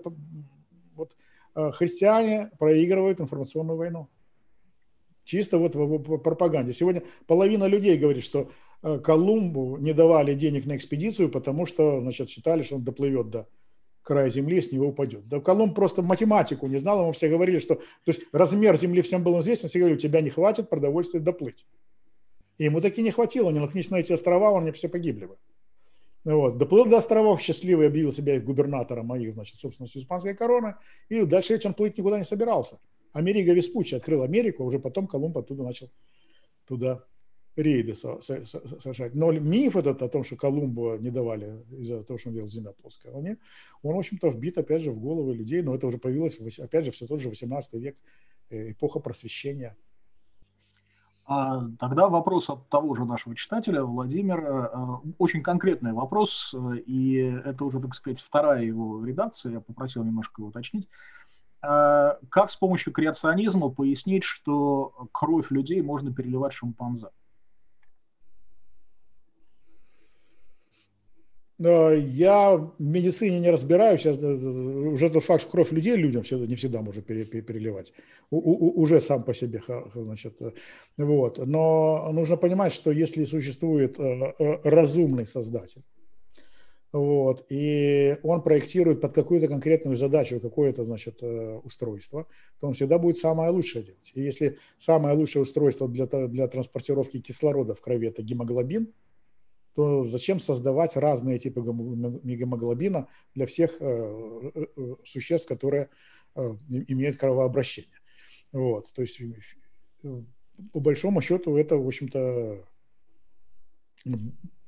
[0.96, 1.16] вот,
[1.56, 4.08] э, христиане проигрывают информационную войну.
[5.24, 6.74] Чисто вот в пропаганде.
[6.74, 8.50] Сегодня половина людей говорит, что
[8.82, 13.48] Колумбу не давали денег на экспедицию, потому что, значит, считали, что он доплывет до
[14.04, 15.28] края Земли, с него упадет.
[15.28, 19.24] Да Колумб просто математику не знал, ему все говорили, что то есть размер Земли всем
[19.24, 21.66] был известен, все говорили, у тебя не хватит продовольствия доплыть.
[22.58, 25.38] И ему таки не хватило, не наткнись на эти острова, они все погибли бы.
[26.24, 26.58] Вот.
[26.58, 30.76] Доплыл до островов, счастливый объявил себя губернатором моих, значит, собственностью испанской короны,
[31.10, 32.80] и дальше этим плыть никуда не собирался.
[33.14, 35.90] Америка Веспуччи открыл Америку, а уже потом Колумб оттуда начал
[36.66, 37.04] туда
[37.56, 39.14] рейды совершать.
[39.16, 42.72] Но миф этот о том, что Колумбу не давали из-за того, что он делал земля
[42.72, 43.38] плоская, он,
[43.84, 46.92] он, в общем-то, вбит, опять же, в головы людей, но это уже появилось, опять же,
[46.92, 47.98] все тот же 18 век,
[48.50, 49.76] э, эпоха просвещения.
[51.26, 57.16] А тогда вопрос от того же нашего читателя, Владимира, э, очень конкретный вопрос, э, и
[57.16, 60.88] это уже, так сказать, вторая его редакция, я попросил немножко его уточнить.
[61.62, 67.10] Как с помощью креационизма пояснить, что кровь людей можно переливать шимпанзе?
[71.64, 76.82] Я в медицине не разбираюсь, сейчас уже тот факт, что кровь людей людям не всегда
[76.82, 77.94] может переливать,
[78.32, 79.62] уже сам по себе,
[79.94, 80.40] значит,
[80.98, 81.38] вот.
[81.38, 85.84] Но нужно понимать, что если существует э, э, разумный создатель,
[86.92, 92.26] вот, и он проектирует под какую-то конкретную задачу какое-то, значит, э, устройство,
[92.60, 94.12] то он всегда будет самое лучшее делать.
[94.16, 98.92] И если самое лучшее устройство для, для транспортировки кислорода в крови– это гемоглобин–
[99.76, 105.90] то зачем создавать разные типы гемоглобина для всех э, э, э, существ, которые
[106.68, 108.00] имеют кровообращение.
[108.52, 109.20] Вот, то есть
[110.02, 112.66] по большому счету это, в общем-то,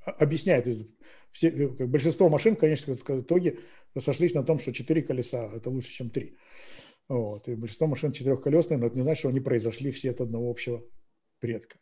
[0.05, 0.67] объясняет.
[1.31, 3.59] Все, большинство машин, конечно, в итоге
[3.99, 6.37] сошлись на том, что четыре колеса– это лучше, чем три.
[7.07, 7.47] Вот.
[7.47, 10.83] И большинство машин четырехколесные, но это не значит, что они произошли все от одного общего
[11.39, 11.77] предка.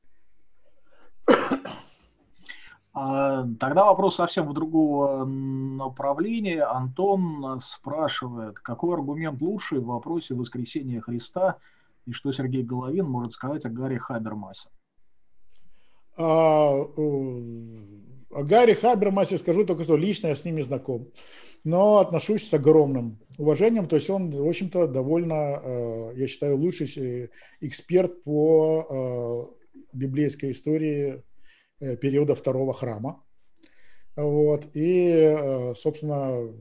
[2.93, 6.63] А, тогда вопрос совсем в другого направления.
[6.63, 11.57] Антон спрашивает, какой аргумент лучший в вопросе воскресения Христа
[12.05, 14.69] и что Сергей Головин может сказать о Гарри Хабермасе?
[16.17, 21.07] А, о Гарри Хабермасе скажу только, что лично я с ним не знаком,
[21.63, 23.87] но отношусь с огромным уважением.
[23.87, 27.29] То есть он, в общем-то, довольно, э, я считаю, лучший
[27.61, 31.30] эксперт по э, библейской истории Э,
[31.97, 33.23] периода второго храма.
[34.15, 34.75] Вот.
[34.75, 36.53] И, э, собственно,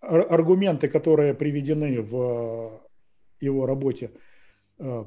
[0.00, 2.80] аргументы, которые приведены в
[3.40, 4.12] его работе
[4.78, 5.04] э,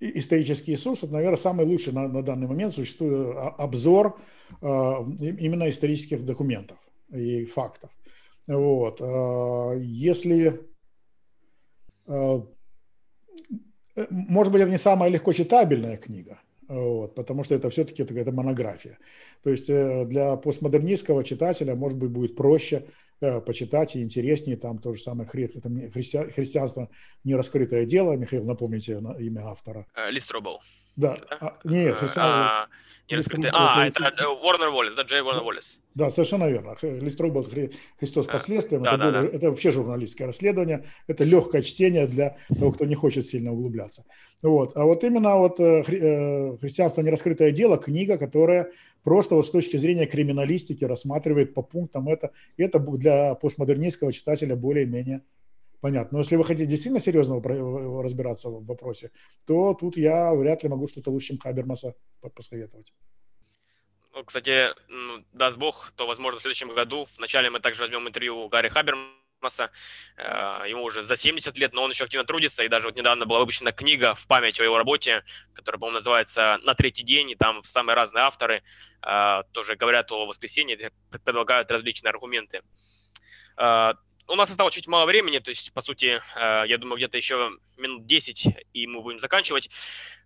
[0.00, 4.18] исторический Иисус, это, наверное, самый лучший на, на данный момент существует обзор
[4.60, 6.78] именно исторических документов
[7.12, 7.90] и фактов.
[8.48, 9.00] Вот.
[9.80, 10.66] Если
[12.06, 12.40] Э,
[14.10, 18.98] может быть, это не самая легко читабельная книга, вот, потому что это все-таки это, монография.
[19.42, 22.86] То есть э, для постмодернистского читателя, может быть, будет проще
[23.20, 24.56] э, почитать и интереснее.
[24.56, 25.46] Там то же самое хри,
[25.92, 26.90] христи, христианство
[27.24, 28.14] нераскрытое дело.
[28.14, 29.86] Михаил, напомните имя автора.
[30.10, 30.60] Листробл.
[30.96, 31.16] Да.
[31.40, 32.66] А, нет, а,
[33.08, 33.50] не раскрытый.
[33.52, 35.78] А, это Уорнер Уоллес, да, Джей Уорнер Уоллес.
[35.96, 36.76] Да, совершенно верно.
[36.82, 37.46] Листрой был
[37.98, 38.82] Христос последствием.
[38.82, 39.36] Да, это, да, более, да.
[39.38, 40.84] это вообще журналистское расследование.
[41.06, 44.04] Это легкое чтение для того, кто не хочет сильно углубляться.
[44.42, 44.76] Вот.
[44.76, 47.00] А вот именно вот э, э, «Христианство.
[47.00, 48.70] Нераскрытое дело» книга, которая
[49.04, 52.32] просто вот с точки зрения криминалистики рассматривает по пунктам это.
[52.58, 55.22] И это для постмодернистского читателя более-менее
[55.80, 56.16] понятно.
[56.16, 57.40] Но если вы хотите действительно серьезно
[58.02, 59.12] разбираться в вопросе,
[59.46, 61.94] то тут я вряд ли могу что-то лучше, чем Хабермаса
[62.34, 62.92] посоветовать.
[64.16, 64.70] Ну, кстати,
[65.34, 69.70] даст Бог, то, возможно, в следующем году, вначале мы также возьмем интервью у Гарри Хабермаса,
[70.16, 73.26] э, ему уже за 70 лет, но он еще активно трудится, и даже вот недавно
[73.26, 75.22] была выпущена книга в память о его работе,
[75.52, 78.62] которая, по-моему, называется «На третий день», и там самые разные авторы
[79.06, 80.90] э, тоже говорят о воскресенье,
[81.22, 82.62] предлагают различные аргументы.
[84.28, 87.50] У нас осталось чуть мало времени, то есть, по сути, э, я думаю, где-то еще
[87.76, 89.70] минут 10, и мы будем заканчивать.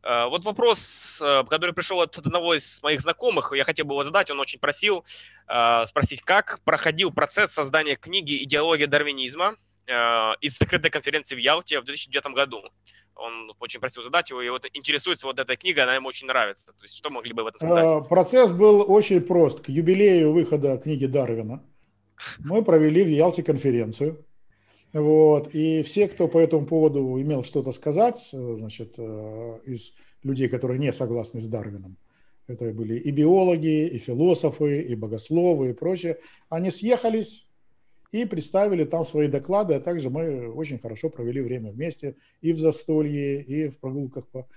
[0.03, 4.03] Э, вот вопрос, э, который пришел от одного из моих знакомых, я хотел бы его
[4.03, 5.05] задать, он очень просил
[5.87, 9.57] спросить, как проходил процесс создания книги «Идеология дарвинизма»
[10.41, 12.63] из закрытой конференции в Ялте в 2009 году.
[13.17, 16.67] Он очень просил задать его, и вот интересуется вот эта книга, она ему очень нравится.
[16.67, 18.09] То есть что могли бы в этом сказать?
[18.09, 19.61] Процесс был очень прост.
[19.61, 21.65] К юбилею выхода книги Дарвина
[22.39, 24.25] мы провели в Ялте конференцию.
[24.93, 29.93] Вот, и все, кто по этому поводу имел что-то сказать, э, значит, э, из
[30.25, 31.97] людей, которые не согласны с Дарвином,
[32.49, 36.19] это были и биологи, и философы, и богословы, и прочее,
[36.49, 37.47] они съехались
[38.11, 42.59] и представили там свои доклады, а также мы очень хорошо провели время вместе и в
[42.59, 44.49] застолье, и в прогулках по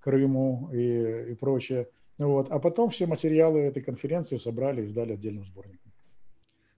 [0.00, 1.88] Крыму и, и прочее.
[2.18, 2.48] Вот.
[2.50, 5.85] А потом все материалы этой конференции собрали и сдали отдельным сборником.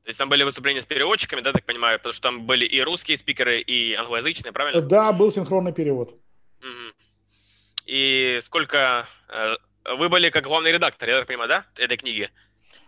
[0.08, 2.80] То есть там были выступления с переводчиками, да, так понимаю, потому что там были и
[2.80, 4.80] русские спикеры, и англоязычные, правильно?
[4.80, 6.12] Да, был синхронный перевод.
[6.62, 6.94] Угу.
[7.84, 9.06] И сколько...
[9.28, 9.56] Э,
[9.98, 12.30] вы были как главный редактор, я так понимаю, да, этой книги?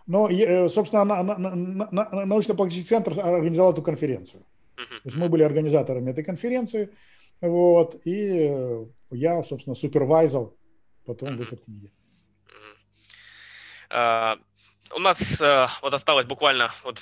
[0.06, 0.30] Ну,
[0.70, 1.38] собственно, на, на,
[1.90, 4.47] на, научно-практический центр организовал эту конференцию.
[4.76, 4.88] Uh-huh.
[4.88, 6.88] То есть мы были организаторами этой конференции,
[7.42, 10.56] вот, и э, я, собственно, супервайзал
[11.05, 11.36] потом uh-huh.
[11.36, 11.92] выход книги.
[13.90, 14.38] Uh-huh.
[14.94, 17.00] У нас э, вот осталось буквально вот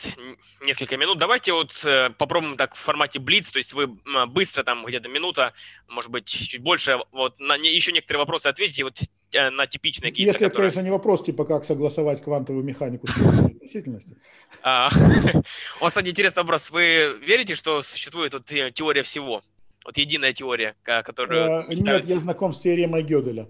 [0.63, 1.19] несколько минут.
[1.19, 3.89] Давайте вот э, попробуем так в формате блиц, то есть вы
[4.29, 5.53] быстро там где-то минута,
[5.89, 9.01] может быть чуть больше, вот на не, еще некоторые вопросы ответите вот
[9.33, 10.13] э, на типичные.
[10.15, 10.49] Если которые...
[10.49, 14.17] это, конечно, не вопрос типа как согласовать квантовую механику с относительности.
[14.63, 14.91] А,
[15.81, 16.71] у вас, кстати, интересный вопрос.
[16.71, 19.43] Вы верите, что существует вот э, теория всего?
[19.85, 21.65] Вот единая теория, которую...
[21.69, 23.49] Э, нет, я знаком с теоремой Гёделя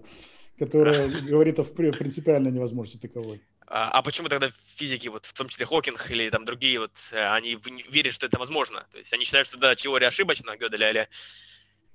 [0.59, 3.41] которая говорит о принципиальной невозможности таковой.
[3.71, 7.23] А, а почему тогда физики, вот в том числе Хокинг или там другие, вот э,
[7.35, 7.55] они
[7.91, 8.87] верят, что это возможно?
[8.91, 11.07] То есть они считают, что да, теория ошибочна, Гёделя, или...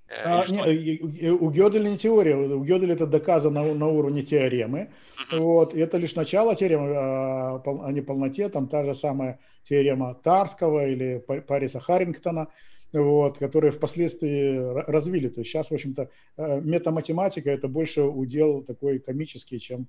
[0.07, 5.39] Э, а, не, у Гёделя не теория, у Гёделя это доказано на, уровне теоремы, uh-huh.
[5.41, 10.15] вот, и это лишь начало теоремы а, а не полноте, там та же самая теорема
[10.15, 12.53] Тарского или Париса Харрингтона,
[12.93, 14.57] вот, которые впоследствии
[14.89, 15.29] развили.
[15.29, 19.89] То есть сейчас, в общем-то, э, метаматематика– это больше удел такой комический, чем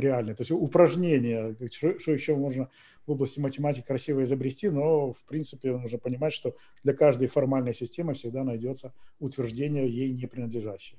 [0.00, 0.34] реальный.
[0.34, 2.68] То есть упражнение, что еще можно
[3.06, 8.14] в области математики красиво изобрести, но в принципе нужно понимать, что для каждой формальной системы
[8.14, 10.98] всегда найдется утверждение ей не принадлежащее.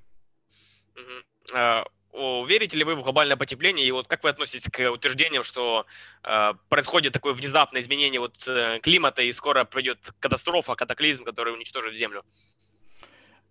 [1.53, 3.85] Uh, верите ли вы в глобальное потепление?
[3.87, 5.85] И вот как вы относитесь к утверждениям, что
[6.23, 11.95] uh, происходит такое внезапное изменение вот, uh, климата и скоро придет катастрофа, катаклизм, который уничтожит
[11.95, 12.23] Землю?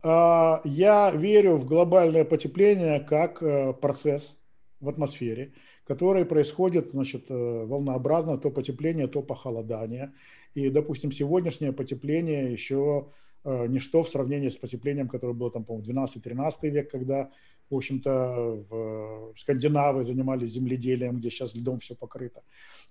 [0.02, 4.39] Я верю в глобальное потепление как э, процесс,
[4.80, 5.52] в атмосфере,
[5.84, 10.12] которые происходят значит, э, волнообразно, то потепление, то похолодание.
[10.54, 13.08] И, допустим, сегодняшнее потепление еще
[13.44, 17.30] э, ничто в сравнении с потеплением, которое было там, по-моему, 12-13 век, когда,
[17.68, 22.42] в общем-то, в Скандинавы занимались земледелием, где сейчас льдом все покрыто.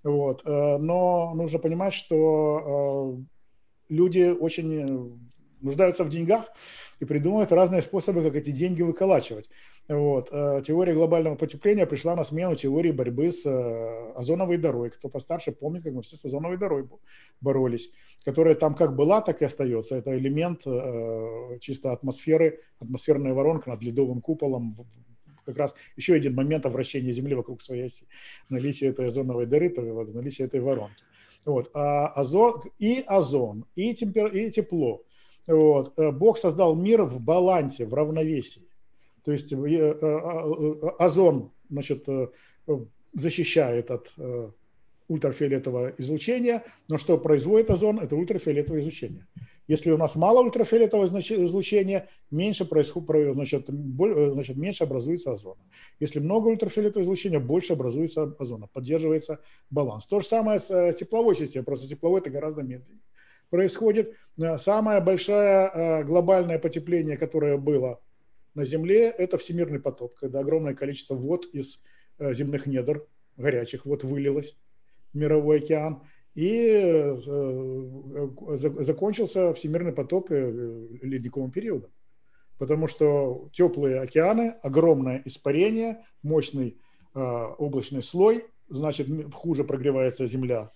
[0.04, 0.42] Вот.
[0.44, 3.18] Э, но нужно понимать, что
[3.88, 5.18] люди очень
[5.60, 6.46] нуждаются в деньгах
[7.00, 9.50] и придумывают разные способы, как эти деньги выколачивать.
[9.90, 10.28] Вот.
[10.30, 14.90] Э, теория глобального потепления пришла на смену теории борьбы с э, озоновой дорой.
[14.90, 16.88] Кто постарше помнит, как мы все с озоновой дорой
[17.40, 17.90] боролись,
[18.24, 19.96] которая там как была, так и остается.
[19.96, 24.76] Это элемент э, чисто атмосферы, атмосферная воронка над ледовым куполом,
[25.44, 28.06] как раз еще один момент вращения Земли вокруг своей оси.
[28.48, 29.74] Наличие этой озоновой дыры,
[30.14, 31.02] наличие этой воронки.
[31.44, 31.68] Вот.
[31.74, 35.02] А озон, и озон, и, темпер, и тепло.
[35.48, 35.94] Вот.
[35.96, 38.69] Бог создал мир в балансе, в равновесии.
[39.24, 42.06] То есть э, э, э, озон значит,
[43.12, 44.14] защищает от
[45.08, 49.26] ультрафиолетового излучения, но что производит озон, это ультрафиолетовое излучение.
[49.66, 55.60] Если у нас мало ультрафиолетового излучения, меньше, происходит, значит, значит, меньше образуется озона.
[56.00, 60.06] Если много ультрафиолетового излучения, больше образуется озона, поддерживается баланс.
[60.06, 63.02] То же самое с тепловой системой, просто тепловой это гораздо медленнее.
[63.48, 64.14] Происходит
[64.58, 68.00] самое большое глобальное потепление, которое было
[68.54, 71.80] на Земле– это всемирный потоп, когда огромное количество вод из
[72.18, 73.06] э, земных недр,
[73.36, 74.56] горячих вод, вылилось
[75.12, 76.02] в мировой океан.
[76.34, 77.18] И э,
[78.56, 81.90] закончился всемирный потоп э, ледниковым периодом.
[82.58, 86.78] Потому что теплые океаны, огромное испарение, мощный
[87.12, 90.70] облачный слой, значит, хуже прогревается Земля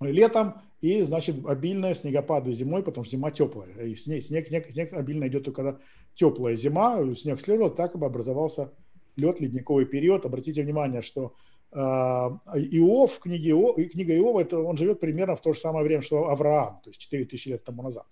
[0.00, 3.70] летом, и, значит, обильные снегопады зимой, потому что зима теплая.
[3.86, 5.78] И снег, снег, снег, снег обильно идет только когда
[6.14, 8.70] теплая зима, снег следовал, так бы образовался
[9.16, 10.26] лед, ледниковый период.
[10.26, 11.32] Обратите внимание, что
[11.72, 15.86] э, Иов, в книге Иов, книга Иова, это, он живет примерно в то же самое
[15.86, 18.04] время, что Авраам, то есть 4000 лет тому назад.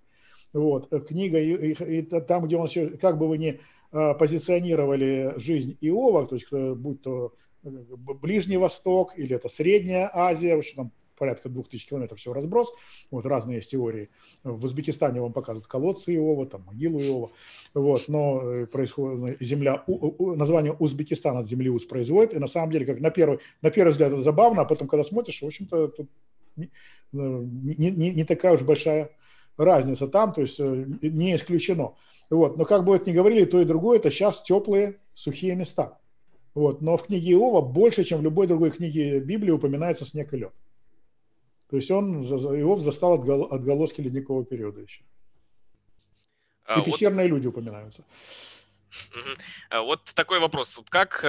[0.54, 2.68] Вот, э, книга, и, и, и там, где он,
[3.02, 3.60] как бы вы ни
[3.92, 7.34] э, позиционировали жизнь Иова, то есть будь то
[7.64, 10.92] э, Ближний Восток или это Средняя Азия, в общем, там
[11.22, 12.72] порядка 2000 километров всего разброс.
[13.12, 14.10] Вот разные есть теории.
[14.42, 17.30] В Узбекистане вам показывают колодцы Иова, там могилу Иова.
[17.74, 19.84] Вот, но э, происходит земля,
[20.18, 22.34] название Узбекистан от земли Уз производит.
[22.34, 25.04] И на самом деле, как на первый, на первый взгляд это забавно, а потом, когда
[25.04, 26.10] смотришь, в общем-то, тут
[26.56, 26.70] не,
[27.12, 29.10] не, не такая уж большая
[29.56, 31.94] разница там, то есть э, не исключено.
[32.30, 32.56] Вот.
[32.56, 36.00] Но как бы это ни говорили, то и другое, это сейчас теплые, сухие места.
[36.54, 36.82] Вот.
[36.82, 40.52] Но в книге Иова больше, чем в любой другой книге Библии упоминается снег и лед.
[41.72, 45.00] То есть он, Иов застал отголоски ледникового периода еще.
[46.66, 47.36] А, и пещерные вот...
[47.36, 48.04] люди упоминаются.
[49.70, 50.76] Вот такой вопрос.
[50.76, 51.24] Вот как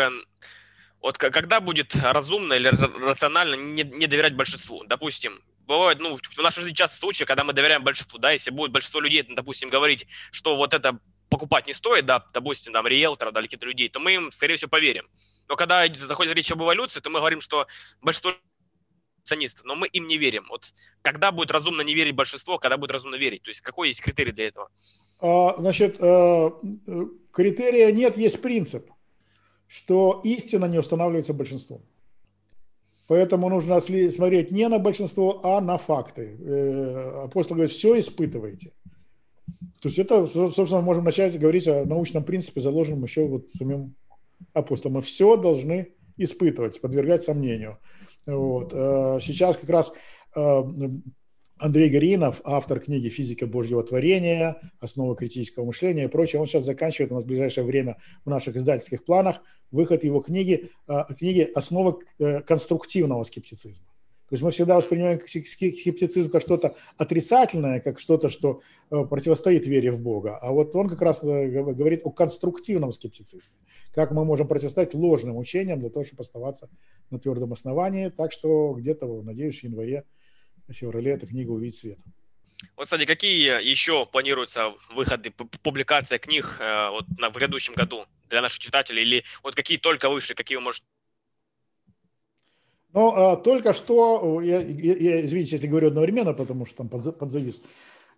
[1.00, 4.84] вот когда будет разумно или рационально не, не доверять большинству?
[4.84, 8.74] Допустим, бывает, ну, в нашей жизни часто случаи, когда мы доверяем большинству, да, если будет
[8.74, 11.00] большинство людей, допустим, говорить, что вот это
[11.30, 14.58] покупать не стоит, да, допустим, там, риэлтора, да, или каких-то людей, то мы им, скорее
[14.58, 15.08] всего, поверим.
[15.48, 17.66] Но когда заходит речь об эволюции, то мы говорим, что
[18.02, 18.34] большинство
[19.24, 20.46] акционисты, но мы им не верим.
[20.50, 23.42] Вот когда будет разумно не верить большинство, когда будет разумно верить?
[23.44, 24.70] То есть какой есть критерий для этого?
[25.20, 26.52] А, значит, э,
[27.32, 28.90] критерия нет, есть принцип,
[29.68, 31.82] что истина не устанавливается большинством.
[33.08, 36.38] Поэтому нужно смотреть не на большинство, а на факты.
[36.40, 38.72] Э, апостол говорит, все испытывайте.
[39.82, 43.96] То есть это, собственно, можем начать говорить о научном принципе, заложенном еще вот самим
[44.54, 44.96] апостолом.
[44.96, 47.78] Мы все должны испытывать, подвергать сомнению.
[48.26, 48.72] Вот.
[48.74, 49.92] Э, сейчас как раз
[50.36, 50.64] э,
[51.58, 57.12] Андрей Горинов, автор книги «Физика Божьего творения», «Основы критического мышления» и прочее, он сейчас заканчивает
[57.12, 59.42] у нас в ближайшее время в наших издательских планах
[59.72, 62.00] выход его книги, э, книги «Основы
[62.46, 63.88] конструктивного скептицизма».
[64.30, 70.02] То есть мы всегда воспринимаем скептицизм как что-то отрицательное, как что-то, что противостоит вере в
[70.02, 70.38] Бога.
[70.38, 73.52] А вот он как раз говорит о конструктивном скептицизме
[73.94, 76.70] как мы можем противостоять ложным учениям для того, чтобы оставаться
[77.12, 78.10] на твердом основании.
[78.10, 80.04] Так что где-то, надеюсь, в январе,
[80.68, 82.00] в феврале эта книга увидит свет.
[82.76, 88.42] Вот, кстати, какие еще планируются выходы, публикация книг э, вот, на, в грядущем году для
[88.42, 89.04] наших читателей?
[89.04, 90.86] Или вот какие только вышли, какие вы можете
[92.94, 97.62] ну, а, только что, я, я, извините, если говорю одновременно, потому что там под, подзавис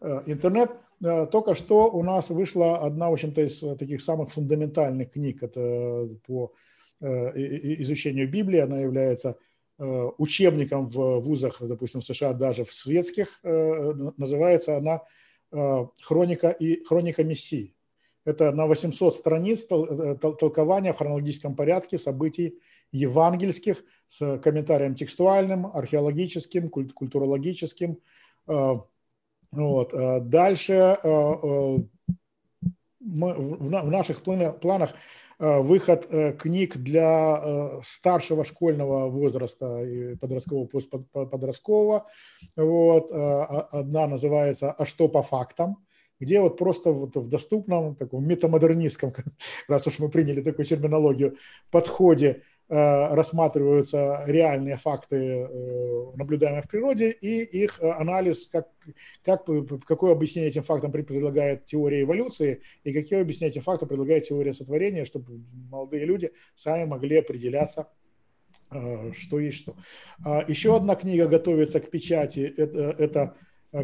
[0.01, 0.71] э, интернет,
[1.03, 5.43] Э, только что у нас вышла одна, в общем-то, из э, таких самых фундаментальных книг
[5.43, 6.53] это по
[7.01, 8.59] изучению Библии.
[8.59, 9.37] Она является
[9.77, 13.37] учебником в вузах, допустим, в США, даже в светских.
[13.43, 15.01] Называется она
[16.01, 17.75] «Хроника, и, хроника Мессии».
[18.23, 22.57] Это на 800 страниц толкования в хронологическом порядке событий
[22.93, 27.99] евангельских с комментарием текстуальным, археологическим, культурологическим,
[29.55, 29.93] вот.
[29.93, 31.77] А дальше а,
[32.99, 34.93] мы, в наших планах
[35.37, 40.67] выход э, книг для э, старшего школьного возраста и подросткового,
[41.25, 42.05] подросткового.
[42.55, 43.11] Вот.
[43.11, 45.85] Одна называется «А что по фактам?»,
[46.21, 49.11] где вот просто вот в доступном, таком метамодернистском,
[49.67, 51.35] раз уж мы приняли такую терминологию,
[51.69, 58.69] подходе Э, рассматриваются реальные факты, э, наблюдаемые в природе, и их э, анализ, как,
[59.23, 59.45] как,
[59.85, 65.05] какое объяснение этим фактам предлагает теория эволюции, и какие объяснения этим фактам предлагает теория сотворения,
[65.05, 67.87] чтобы молодые люди сами могли определяться,
[69.13, 69.75] что есть что.
[70.25, 72.51] А еще одна книга готовится к печати.
[72.57, 73.35] Это, это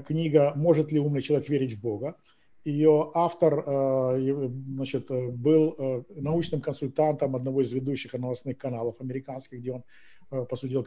[0.08, 2.16] книга «Может ли умный человек верить в Бога?».
[2.64, 9.72] Ее автор э, значит, был э, научным консультантом одного из ведущих новостных каналов американских, где
[9.72, 9.84] он,
[10.30, 10.84] э, по сути дела,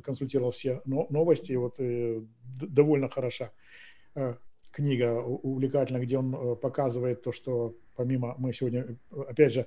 [0.00, 1.54] консультировал все новости.
[1.54, 1.80] Вот
[2.60, 3.52] довольно хороша
[4.70, 9.66] книга, увлекательна, где он показывает то, что помимо, мы сегодня, опять же,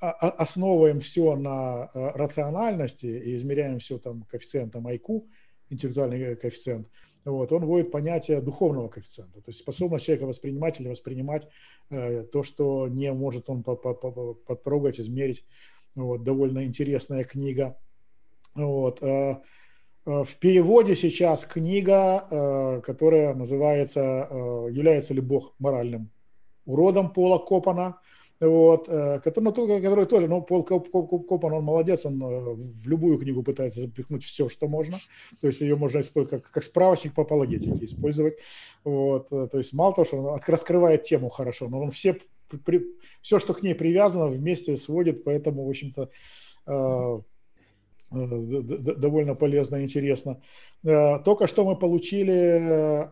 [0.00, 5.28] основываем все на рациональности и измеряем все там коэффициентом IQ,
[5.68, 6.88] интеллектуальный коэффициент–
[7.24, 11.48] вот, он вводит понятие духовного коэффициента, то есть способность человека воспринимать или воспринимать
[11.90, 15.44] э, то, что не может он подтрогать, измерить.
[15.94, 17.76] Вот, довольно интересная книга.
[18.54, 19.40] Вот, э,
[20.06, 26.10] э, в переводе сейчас книга, э, которая называется э, «Является ли Бог моральным
[26.64, 27.99] уродом Пола Копана?»
[28.40, 33.18] Вот, э, который, ну, который тоже, ну, Пол Копан, он молодец, он э, в любую
[33.18, 34.98] книгу пытается запихнуть все, что можно,
[35.40, 38.38] то есть ее можно использовать как, как справочник по апологетике использовать,
[38.82, 42.18] вот, э, то есть мало того, что он раскрывает тему хорошо, но он все,
[42.64, 42.86] при,
[43.20, 46.10] все, что к ней привязано, вместе сводит, поэтому, в общем-то,
[48.10, 50.42] довольно полезно и интересно.
[50.82, 53.08] Только что мы получили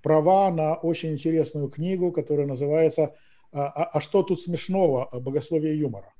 [0.00, 3.16] права на очень интересную книгу, которая называется
[3.56, 6.12] а, а, а что тут смешного богословие юмора?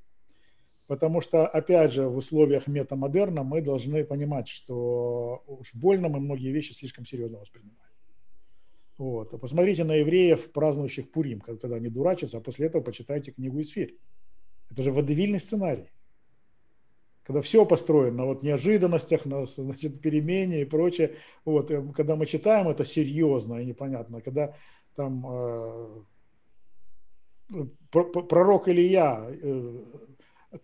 [0.86, 6.50] Потому что, опять же, в условиях метамодерна мы должны понимать, что уж больно мы многие
[6.50, 7.92] вещи слишком серьезно воспринимаем.
[8.96, 9.38] Вот.
[9.38, 13.98] Посмотрите на евреев, празднующих Пурим, когда они дурачатся, а после этого почитайте книгу Исфирь.
[14.70, 15.90] Это же водевильный сценарий.
[17.22, 21.16] Когда все построено на вот неожиданностях, на значит, перемене и прочее.
[21.44, 21.70] Вот.
[21.94, 24.22] Когда мы читаем это серьезно и непонятно.
[24.22, 24.54] Когда
[24.94, 26.02] там э,
[27.90, 29.84] пророк Илья э,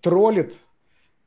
[0.00, 0.58] троллит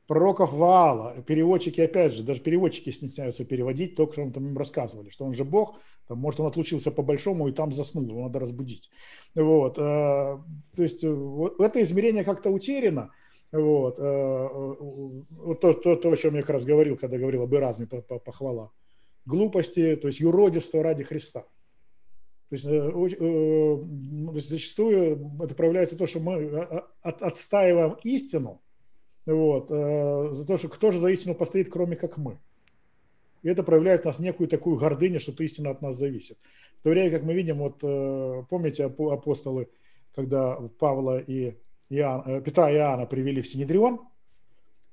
[0.06, 1.22] пророков Ваала.
[1.26, 5.34] Переводчики, опять же, даже переводчики стесняются переводить то, что он там им рассказывали, что он
[5.34, 8.90] же Бог, там, может, он отлучился по-большому и там заснул, его надо разбудить.
[9.34, 9.78] Вот.
[9.78, 10.38] Э,
[10.76, 13.10] то есть вот это измерение как-то утеряно.
[13.52, 18.72] Вот, то, то, то, о чем я как раз говорил, когда говорил об разной похвала.
[19.24, 21.46] Глупости, то есть юродивство ради Христа.
[22.48, 23.76] То есть, э, э,
[24.28, 28.60] то есть зачастую это проявляется то, что мы э, от, отстаиваем истину,
[29.26, 32.38] вот, за то, что кто же за истину постоит, кроме как мы.
[33.42, 36.38] И это проявляет в нас некую такую гордыню, что истина от нас зависит.
[36.78, 37.80] В то время, как мы видим, вот
[38.48, 39.68] помните апостолы,
[40.14, 41.56] когда Павла и
[41.90, 44.00] Иоанн, Петра и Иоанна привели в Синедрион,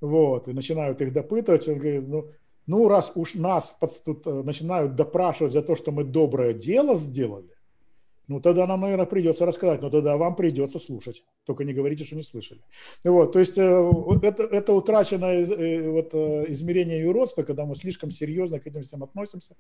[0.02, 2.28] вот, и начинают их допытывать, он говорит, ну,
[2.66, 7.53] ну, раз уж нас тут э, начинают допрашивать за то, что мы доброе дело сделали,
[8.28, 11.26] ну, тогда нам, наверное, придется рассказать, но тогда вам придется слушать.
[11.46, 12.62] Только не говорите, что не слышали.
[13.04, 13.92] Вот, то есть э,
[14.22, 19.04] это, это утраченное э, вот, э, измерение юродства, когда мы слишком серьезно к этим всем
[19.04, 19.58] относимся.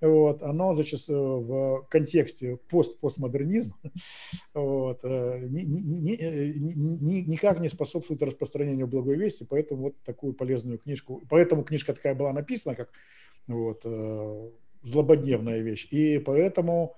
[0.00, 3.76] Вот, оно зачастую в контексте пост-постмодернизма
[4.54, 6.16] вот, ни, ни,
[6.56, 12.14] ни, никак не способствует распространению благой вести, поэтому вот такую полезную книжку, поэтому книжка такая
[12.14, 12.88] была написана, как
[13.46, 13.84] вот,
[14.82, 15.86] злободневная вещь.
[15.90, 16.96] И поэтому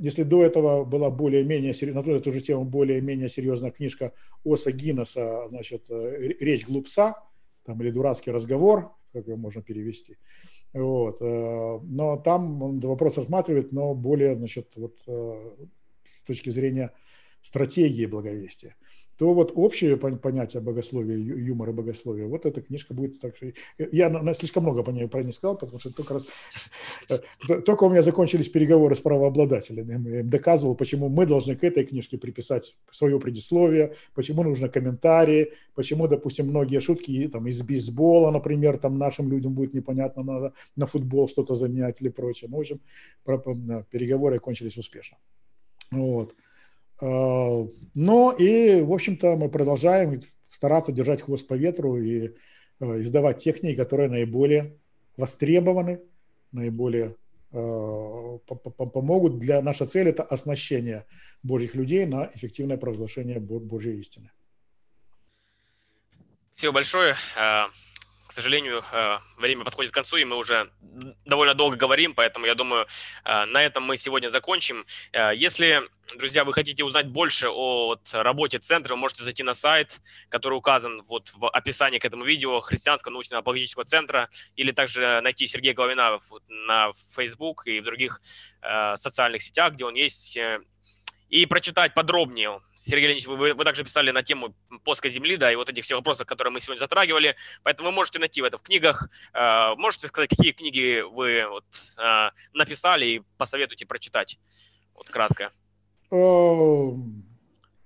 [0.00, 4.12] если до этого была более-менее, на эту же тему более-менее серьезная книжка
[4.44, 7.22] Оса Гиннесса, значит, э, «Речь глупца»,
[7.64, 10.16] там, или «Дурацкий разговор», как его можно перевести.
[10.72, 11.20] Вот.
[11.20, 16.92] Э, но там он вопрос рассматривает, но более, значит, вот с точки зрения
[17.42, 18.76] стратегии благовестия
[19.18, 23.34] то вот общее понятие богословия, юмора богословия, вот эта книжка будет так
[23.78, 26.26] Я слишком много по ней про нее сказал, потому что только раз...
[27.08, 27.18] Э,
[27.62, 30.10] только у меня закончились переговоры с правообладателями.
[30.10, 35.52] Я им доказывал, почему мы должны к этой книжке приписать свое предисловие, почему нужны комментарии,
[35.74, 40.86] почему, допустим, многие шутки там, из бейсбола, например, там нашим людям будет непонятно, надо на
[40.86, 42.50] футбол что-то заменять или прочее.
[42.50, 42.80] Ну, в общем,
[43.90, 45.16] переговоры кончились успешно.
[45.90, 46.34] Вот.
[47.00, 50.20] А, но и, в общем-то, мы продолжаем
[50.50, 52.34] стараться держать хвост по ветру и
[52.80, 54.76] а, издавать те книги, которые наиболее
[55.16, 56.00] востребованы,
[56.52, 57.16] наиболее
[57.52, 61.06] а, помогут для нашей цели это оснащение
[61.42, 64.30] Божьих людей на эффективное провозглашение Божьей истины.
[66.52, 67.16] Спасибо большое.
[68.26, 68.84] К сожалению,
[69.36, 70.70] время подходит к концу, и мы уже
[71.24, 72.86] довольно долго говорим, поэтому я думаю,
[73.24, 74.84] на этом мы сегодня закончим.
[75.12, 80.00] Если друзья, вы хотите узнать больше о вот, работе центра, вы можете зайти на сайт,
[80.28, 85.46] который указан вот в описании к этому видео Христианского научного апологетического центра, или также найти
[85.46, 88.20] Сергея Головина на Facebook и в других
[88.62, 90.60] э, социальных сетях, где он есть, э,
[91.28, 92.60] и прочитать подробнее.
[92.74, 94.54] Сергей Леонидович, вы, вы также писали на тему
[94.84, 98.18] плоской земли, да, и вот этих всех вопросов, которые мы сегодня затрагивали, поэтому вы можете
[98.18, 99.08] найти это в книгах.
[99.34, 101.64] Э, можете сказать, какие книги вы вот,
[101.98, 104.38] э, написали и посоветуйте прочитать,
[104.94, 105.52] вот кратко.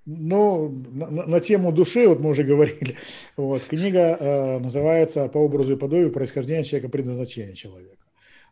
[0.07, 2.97] Ну, на, на тему души, вот мы уже говорили,
[3.37, 8.05] вот, книга э, называется «По образу и подобию происхождения человека, предназначения человека».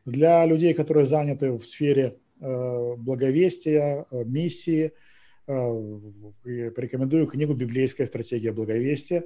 [0.04, 4.92] Для людей, которые заняты в сфере благовестия, э, миссии,
[5.46, 9.24] э, порекомендую книгу «Библейская стратегия благовестия»,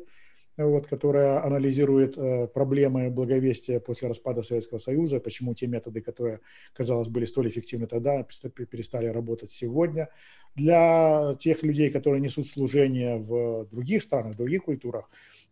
[0.56, 6.40] вот, которая анализирует э, проблемы благовестия после распада Советского Союза, почему те методы, которые,
[6.74, 10.08] казалось, были столь эффективны тогда, перестали работать сегодня.
[10.54, 15.08] Для тех людей, которые несут служение в других странах, в других культурах,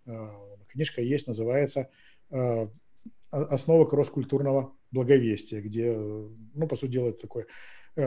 [0.07, 0.29] э,
[0.69, 1.89] книжка есть, называется
[2.31, 2.69] э,
[3.31, 7.47] «Основа кросс-культурного благовестия», где, ну, по сути дела, это такой
[7.97, 8.05] Э,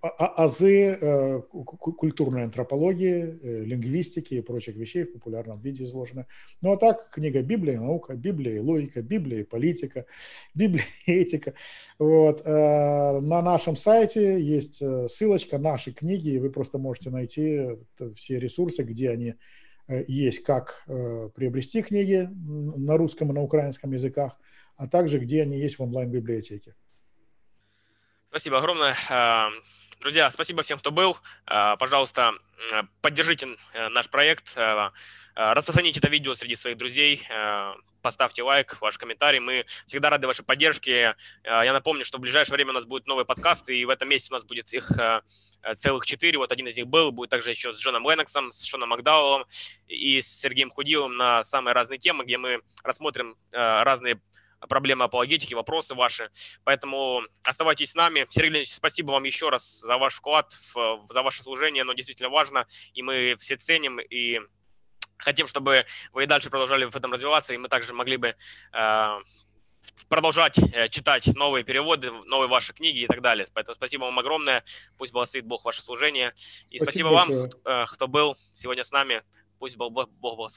[0.00, 6.24] а, а, азы э, культурной антропологии, э, лингвистики и прочих вещей в популярном виде изложены.
[6.62, 10.06] Ну а так, книга Библия наука, Библия и логика, Библия и политика,
[10.54, 11.52] Библия и этика.
[11.98, 12.46] Вот.
[12.46, 17.76] На нашем сайте есть ссылочка «Наши книги», и вы просто можете найти
[18.14, 19.34] все ресурсы, где они
[20.08, 20.84] есть, как
[21.34, 24.38] приобрести книги на русском и на украинском языках,
[24.76, 26.74] а также где они есть в онлайн-библиотеке.
[28.28, 28.94] Спасибо огромное.
[29.08, 29.50] А,
[30.00, 31.16] друзья, спасибо всем, кто был.
[31.46, 32.32] А, пожалуйста,
[33.00, 34.92] поддержите э, наш проект, а,
[35.34, 37.22] распространите это видео среди своих друзей,
[38.00, 39.38] поставьте лайк, ваш комментарий.
[39.38, 41.14] Мы всегда рады вашей поддержке.
[41.44, 44.32] Я напомню, что в ближайшее время у нас будет новый подкаст, и в этом месяце
[44.32, 44.90] у нас будет их
[45.76, 46.38] целых четыре.
[46.38, 49.44] Вот один из них был, будет также еще с Джоном Ленноксом, с Шоном Макдауэллом
[49.88, 54.20] и с Сергеем Худиловым на самые разные темы, где мы рассмотрим разные
[54.60, 56.30] проблемы апологетики, вопросы ваши.
[56.64, 58.26] Поэтому оставайтесь с нами.
[58.30, 61.82] Сергей Леонидович, спасибо вам еще раз за ваш вклад, в, за ваше служение.
[61.82, 64.40] Оно действительно важно, и мы все ценим и
[65.18, 68.34] хотим, чтобы вы и дальше продолжали в этом развиваться, и мы также могли бы
[68.72, 69.20] э,
[70.08, 73.46] продолжать э, читать новые переводы, новые ваши книги и так далее.
[73.54, 74.64] Поэтому спасибо вам огромное.
[74.98, 76.34] Пусть благословит Бог ваше служение.
[76.70, 79.22] И спасибо, спасибо вам, э, кто был сегодня с нами.
[79.58, 80.52] Пусть Бог благословит.